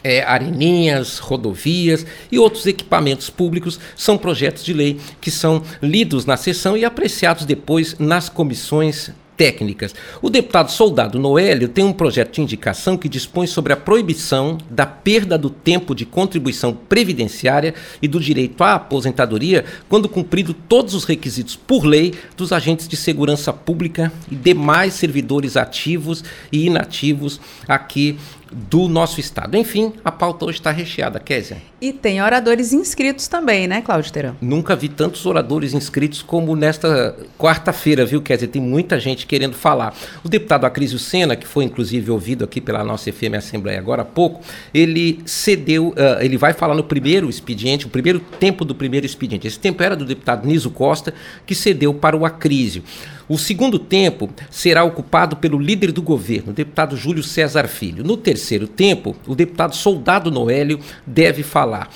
é, 0.02 0.24
areninhas, 0.24 1.18
rodovias 1.18 2.06
e 2.32 2.40
outros 2.40 2.66
equipamentos 2.66 3.30
públicos 3.30 3.78
são 3.94 4.18
projetos 4.18 4.64
de 4.64 4.72
lei 4.72 5.02
que 5.20 5.30
são 5.30 5.62
lidos 5.82 6.26
na 6.26 6.38
sessão 6.38 6.78
e 6.78 6.86
apreciados 6.86 7.44
depois 7.44 8.00
nas 8.00 8.30
comissões 8.30 9.12
técnicas. 9.42 9.96
O 10.22 10.30
deputado 10.30 10.70
Soldado 10.70 11.18
Noélio 11.18 11.68
tem 11.68 11.84
um 11.84 11.92
projeto 11.92 12.36
de 12.36 12.42
indicação 12.42 12.96
que 12.96 13.10
dispõe 13.10 13.48
sobre 13.48 13.74
a 13.74 13.76
proibição 13.76 14.60
da 14.70 14.86
perda 14.86 15.36
do 15.36 15.50
tempo 15.50 15.96
de 15.96 16.06
contribuição 16.06 16.76
previdenciária 16.76 17.74
e 18.04 18.08
do 18.08 18.20
direito 18.20 18.64
à 18.64 18.76
aposentadoria 18.76 19.66
quando 19.90 20.08
cumprido 20.08 20.54
todos 20.54 20.94
os 20.94 21.06
requisitos 21.06 21.56
por 21.56 21.84
lei 21.86 22.14
dos 22.38 22.52
agentes 22.52 22.88
de 22.88 22.96
segurança 22.96 23.52
pública 23.52 24.14
e 24.30 24.36
demais 24.36 24.94
servidores 24.94 25.58
ativos 25.58 26.24
e 26.52 26.68
inativos 26.68 27.42
aqui 27.68 28.20
do 28.52 28.88
nosso 28.88 29.20
estado. 29.20 29.56
Enfim, 29.58 29.94
a 30.04 30.12
pauta 30.12 30.46
hoje 30.46 30.60
está 30.60 30.72
recheada, 30.72 31.20
Kézia. 31.20 31.58
E 31.80 31.92
tem 31.94 32.22
oradores 32.22 32.74
inscritos 32.74 33.28
também, 33.28 33.68
né, 33.68 33.82
Cláudio 33.82 34.12
Terão? 34.12 34.36
Nunca 34.42 34.76
vi 34.76 34.90
tantos 34.90 35.26
oradores 35.26 35.74
inscritos 35.74 36.22
como 36.22 36.56
nesta 36.56 37.16
quarta-feira, 37.40 38.06
viu, 38.06 38.22
Kézia? 38.22 38.48
Tem 38.48 38.62
muita 38.62 39.00
gente 39.00 39.26
querendo 39.26 39.56
falar. 39.56 39.96
O 40.24 40.30
deputado 40.30 40.66
Acrísio 40.66 41.00
Sena, 41.00 41.36
que 41.36 41.48
foi 41.48 41.64
inclusive 41.64 42.12
ouvido 42.12 42.44
aqui 42.44 42.60
pela 42.60 42.84
nossa 42.84 43.12
FM 43.12 43.36
Assembleia 43.38 43.80
agora 43.80 44.02
há 44.02 44.06
pouco, 44.06 44.42
ele 44.74 45.22
cedeu, 45.26 45.90
uh, 45.90 46.22
ele 46.22 46.38
vai 46.38 46.54
falar 46.54 46.76
no 46.76 46.84
primeiro 46.84 47.30
expediente, 47.30 47.86
o 47.86 47.90
primeiro 47.90 48.20
tempo 48.20 48.66
do 48.66 48.76
primeiro 48.76 49.06
expediente. 49.06 49.48
Esse 49.48 49.60
tempo 49.60 49.82
era 49.82 49.96
do 49.96 50.06
deputado 50.06 50.46
Niso 50.46 50.70
Costa, 50.70 51.14
que 51.46 51.56
cedeu 51.56 51.94
para 51.94 52.16
o 52.16 52.26
Acrísio. 52.26 52.84
O 53.32 53.38
segundo 53.38 53.80
tempo 53.80 54.30
será 54.50 54.84
ocupado 54.84 55.38
pelo 55.38 55.58
líder 55.58 55.94
do 55.94 56.02
governo, 56.02 56.52
o 56.52 56.54
deputado 56.54 56.98
Júlio 56.98 57.24
César 57.24 57.66
Filho. 57.66 58.04
No 58.04 58.18
terceiro 58.18 58.68
tempo, 58.68 59.16
o 59.26 59.34
deputado 59.34 59.74
Soldado 59.74 60.30
Noélio 60.30 60.82
deve 61.08 61.42
falar. 61.42 61.90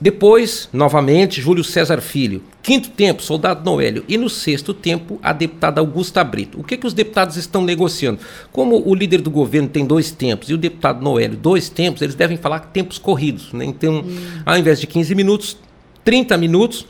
Depois, 0.00 0.68
novamente, 0.72 1.40
Júlio 1.40 1.62
César 1.62 2.00
Filho. 2.00 2.42
Quinto 2.60 2.90
tempo, 2.90 3.22
Soldado 3.22 3.64
Noélio. 3.64 4.04
E 4.08 4.18
no 4.18 4.28
sexto 4.28 4.74
tempo, 4.74 5.20
a 5.22 5.32
deputada 5.32 5.80
Augusta 5.80 6.24
Brito. 6.24 6.58
O 6.58 6.64
que, 6.64 6.76
que 6.76 6.88
os 6.88 6.92
deputados 6.92 7.36
estão 7.36 7.62
negociando? 7.62 8.18
Como 8.50 8.82
o 8.84 8.96
líder 8.96 9.20
do 9.20 9.30
governo 9.30 9.68
tem 9.68 9.86
dois 9.86 10.10
tempos 10.10 10.50
e 10.50 10.54
o 10.54 10.58
deputado 10.58 11.00
Noélio 11.00 11.36
dois 11.36 11.68
tempos, 11.68 12.02
eles 12.02 12.16
devem 12.16 12.36
falar 12.36 12.58
tempos 12.58 12.98
corridos. 12.98 13.52
Né? 13.52 13.64
Então, 13.64 14.00
hum. 14.00 14.16
ao 14.44 14.58
invés 14.58 14.80
de 14.80 14.88
15 14.88 15.14
minutos, 15.14 15.56
30 16.04 16.36
minutos 16.36 16.84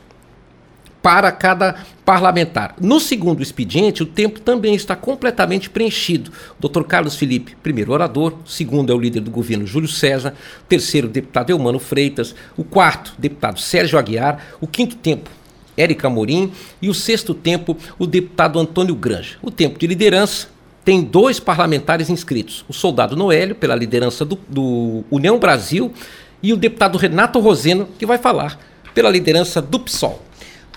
para 1.05 1.31
cada 1.31 1.75
parlamentar. 2.03 2.73
No 2.81 2.99
segundo 2.99 3.43
expediente, 3.43 4.01
o 4.01 4.07
tempo 4.07 4.39
também 4.39 4.73
está 4.73 4.95
completamente 4.95 5.69
preenchido. 5.69 6.31
Dr. 6.59 6.81
Carlos 6.81 7.15
Felipe, 7.15 7.55
primeiro 7.61 7.91
orador, 7.91 8.33
segundo 8.43 8.91
é 8.91 8.95
o 8.95 8.97
líder 8.97 9.19
do 9.19 9.29
governo 9.29 9.67
Júlio 9.67 9.87
César, 9.87 10.33
terceiro, 10.67 11.07
deputado 11.07 11.51
Eumano 11.51 11.77
Freitas, 11.77 12.33
o 12.57 12.63
quarto, 12.63 13.13
deputado 13.19 13.59
Sérgio 13.59 13.99
Aguiar, 13.99 14.47
o 14.59 14.65
quinto 14.65 14.95
tempo, 14.95 15.29
Érica 15.77 16.09
Morim 16.09 16.51
e 16.81 16.89
o 16.89 16.93
sexto 16.95 17.35
tempo, 17.35 17.77
o 17.99 18.07
deputado 18.07 18.57
Antônio 18.57 18.95
Granja. 18.95 19.37
O 19.43 19.51
tempo 19.51 19.77
de 19.77 19.85
liderança 19.85 20.47
tem 20.83 21.03
dois 21.03 21.39
parlamentares 21.39 22.09
inscritos: 22.09 22.65
o 22.67 22.73
soldado 22.73 23.15
Noélio, 23.15 23.53
pela 23.53 23.75
liderança 23.75 24.25
do, 24.25 24.39
do 24.49 25.03
União 25.11 25.37
Brasil, 25.37 25.93
e 26.41 26.51
o 26.51 26.57
deputado 26.57 26.97
Renato 26.97 27.39
Roseno, 27.39 27.87
que 27.99 28.07
vai 28.07 28.17
falar 28.17 28.59
pela 28.95 29.11
liderança 29.11 29.61
do 29.61 29.79
PSOL. 29.79 30.24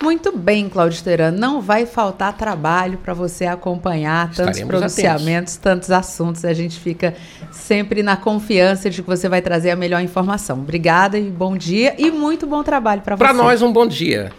Muito 0.01 0.35
bem, 0.35 0.69
Claudio 0.69 1.03
Teran. 1.03 1.31
Não 1.31 1.61
vai 1.61 1.85
faltar 1.85 2.33
trabalho 2.33 2.97
para 2.99 3.13
você 3.13 3.45
acompanhar 3.45 4.27
tantos 4.27 4.57
Estaremos 4.57 4.67
pronunciamentos, 4.67 5.53
atentos. 5.53 5.57
tantos 5.57 5.91
assuntos. 5.91 6.45
A 6.45 6.53
gente 6.53 6.79
fica 6.79 7.13
sempre 7.51 8.01
na 8.01 8.15
confiança 8.15 8.89
de 8.89 9.01
que 9.01 9.07
você 9.07 9.27
vai 9.27 9.41
trazer 9.41 9.71
a 9.71 9.75
melhor 9.75 10.01
informação. 10.01 10.59
Obrigada 10.59 11.19
e 11.19 11.29
bom 11.29 11.57
dia 11.57 11.95
e 11.97 12.09
muito 12.11 12.47
bom 12.47 12.63
trabalho 12.63 13.01
para 13.01 13.15
você. 13.15 13.23
Para 13.23 13.33
nós, 13.33 13.61
um 13.61 13.71
bom 13.73 13.85
dia. 13.85 14.31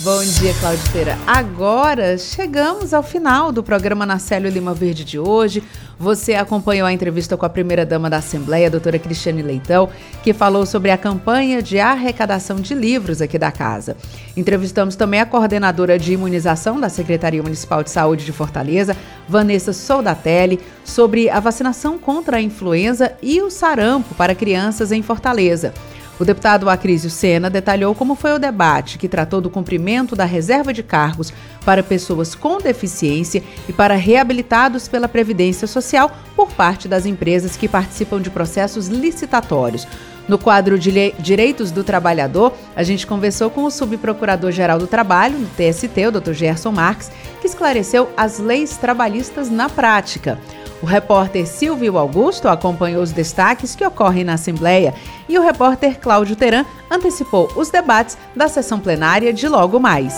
Bom 0.00 0.22
dia, 0.22 0.54
Cláudio 0.60 0.86
Feira. 0.92 1.18
Agora 1.26 2.16
chegamos 2.16 2.94
ao 2.94 3.02
final 3.02 3.50
do 3.50 3.64
programa 3.64 4.06
Narcélio 4.06 4.48
Lima 4.48 4.72
Verde 4.72 5.02
de 5.02 5.18
hoje. 5.18 5.60
Você 5.98 6.34
acompanhou 6.34 6.86
a 6.86 6.92
entrevista 6.92 7.36
com 7.36 7.44
a 7.44 7.48
primeira-dama 7.48 8.08
da 8.08 8.18
Assembleia, 8.18 8.68
a 8.68 8.70
doutora 8.70 8.96
Cristiane 8.96 9.42
Leitão, 9.42 9.88
que 10.22 10.32
falou 10.32 10.64
sobre 10.64 10.92
a 10.92 10.96
campanha 10.96 11.60
de 11.60 11.80
arrecadação 11.80 12.60
de 12.60 12.74
livros 12.74 13.20
aqui 13.20 13.36
da 13.36 13.50
casa. 13.50 13.96
Entrevistamos 14.36 14.94
também 14.94 15.20
a 15.20 15.26
coordenadora 15.26 15.98
de 15.98 16.12
imunização 16.12 16.78
da 16.78 16.88
Secretaria 16.88 17.42
Municipal 17.42 17.82
de 17.82 17.90
Saúde 17.90 18.24
de 18.24 18.30
Fortaleza, 18.30 18.96
Vanessa 19.28 19.72
Soldatelli, 19.72 20.60
sobre 20.84 21.28
a 21.28 21.40
vacinação 21.40 21.98
contra 21.98 22.36
a 22.36 22.40
influenza 22.40 23.14
e 23.20 23.42
o 23.42 23.50
sarampo 23.50 24.14
para 24.14 24.32
crianças 24.32 24.92
em 24.92 25.02
Fortaleza. 25.02 25.74
O 26.18 26.24
deputado 26.24 26.68
Acrísio 26.68 27.08
Sena 27.08 27.48
detalhou 27.48 27.94
como 27.94 28.16
foi 28.16 28.32
o 28.32 28.38
debate 28.38 28.98
que 28.98 29.08
tratou 29.08 29.40
do 29.40 29.48
cumprimento 29.48 30.16
da 30.16 30.24
reserva 30.24 30.72
de 30.72 30.82
cargos 30.82 31.32
para 31.64 31.82
pessoas 31.82 32.34
com 32.34 32.58
deficiência 32.58 33.42
e 33.68 33.72
para 33.72 33.94
reabilitados 33.94 34.88
pela 34.88 35.08
Previdência 35.08 35.68
Social 35.68 36.10
por 36.34 36.50
parte 36.52 36.88
das 36.88 37.06
empresas 37.06 37.56
que 37.56 37.68
participam 37.68 38.20
de 38.20 38.30
processos 38.30 38.88
licitatórios. 38.88 39.86
No 40.26 40.38
quadro 40.38 40.78
de 40.78 41.14
Direitos 41.18 41.70
do 41.70 41.82
Trabalhador, 41.82 42.52
a 42.76 42.82
gente 42.82 43.06
conversou 43.06 43.48
com 43.48 43.64
o 43.64 43.70
subprocurador-geral 43.70 44.78
do 44.78 44.86
Trabalho, 44.86 45.38
no 45.38 45.46
TST, 45.46 46.06
o 46.06 46.20
Dr. 46.20 46.32
Gerson 46.32 46.72
Marques, 46.72 47.10
que 47.40 47.46
esclareceu 47.46 48.10
as 48.14 48.38
leis 48.38 48.76
trabalhistas 48.76 49.48
na 49.48 49.70
prática. 49.70 50.38
O 50.80 50.86
repórter 50.86 51.46
Silvio 51.46 51.98
Augusto 51.98 52.48
acompanhou 52.48 53.02
os 53.02 53.10
destaques 53.10 53.74
que 53.74 53.84
ocorrem 53.84 54.22
na 54.24 54.34
Assembleia 54.34 54.94
e 55.28 55.36
o 55.38 55.42
repórter 55.42 55.98
Cláudio 55.98 56.36
Teran 56.36 56.64
antecipou 56.90 57.50
os 57.56 57.68
debates 57.68 58.16
da 58.34 58.48
sessão 58.48 58.78
plenária 58.78 59.32
de 59.32 59.48
logo 59.48 59.80
mais. 59.80 60.14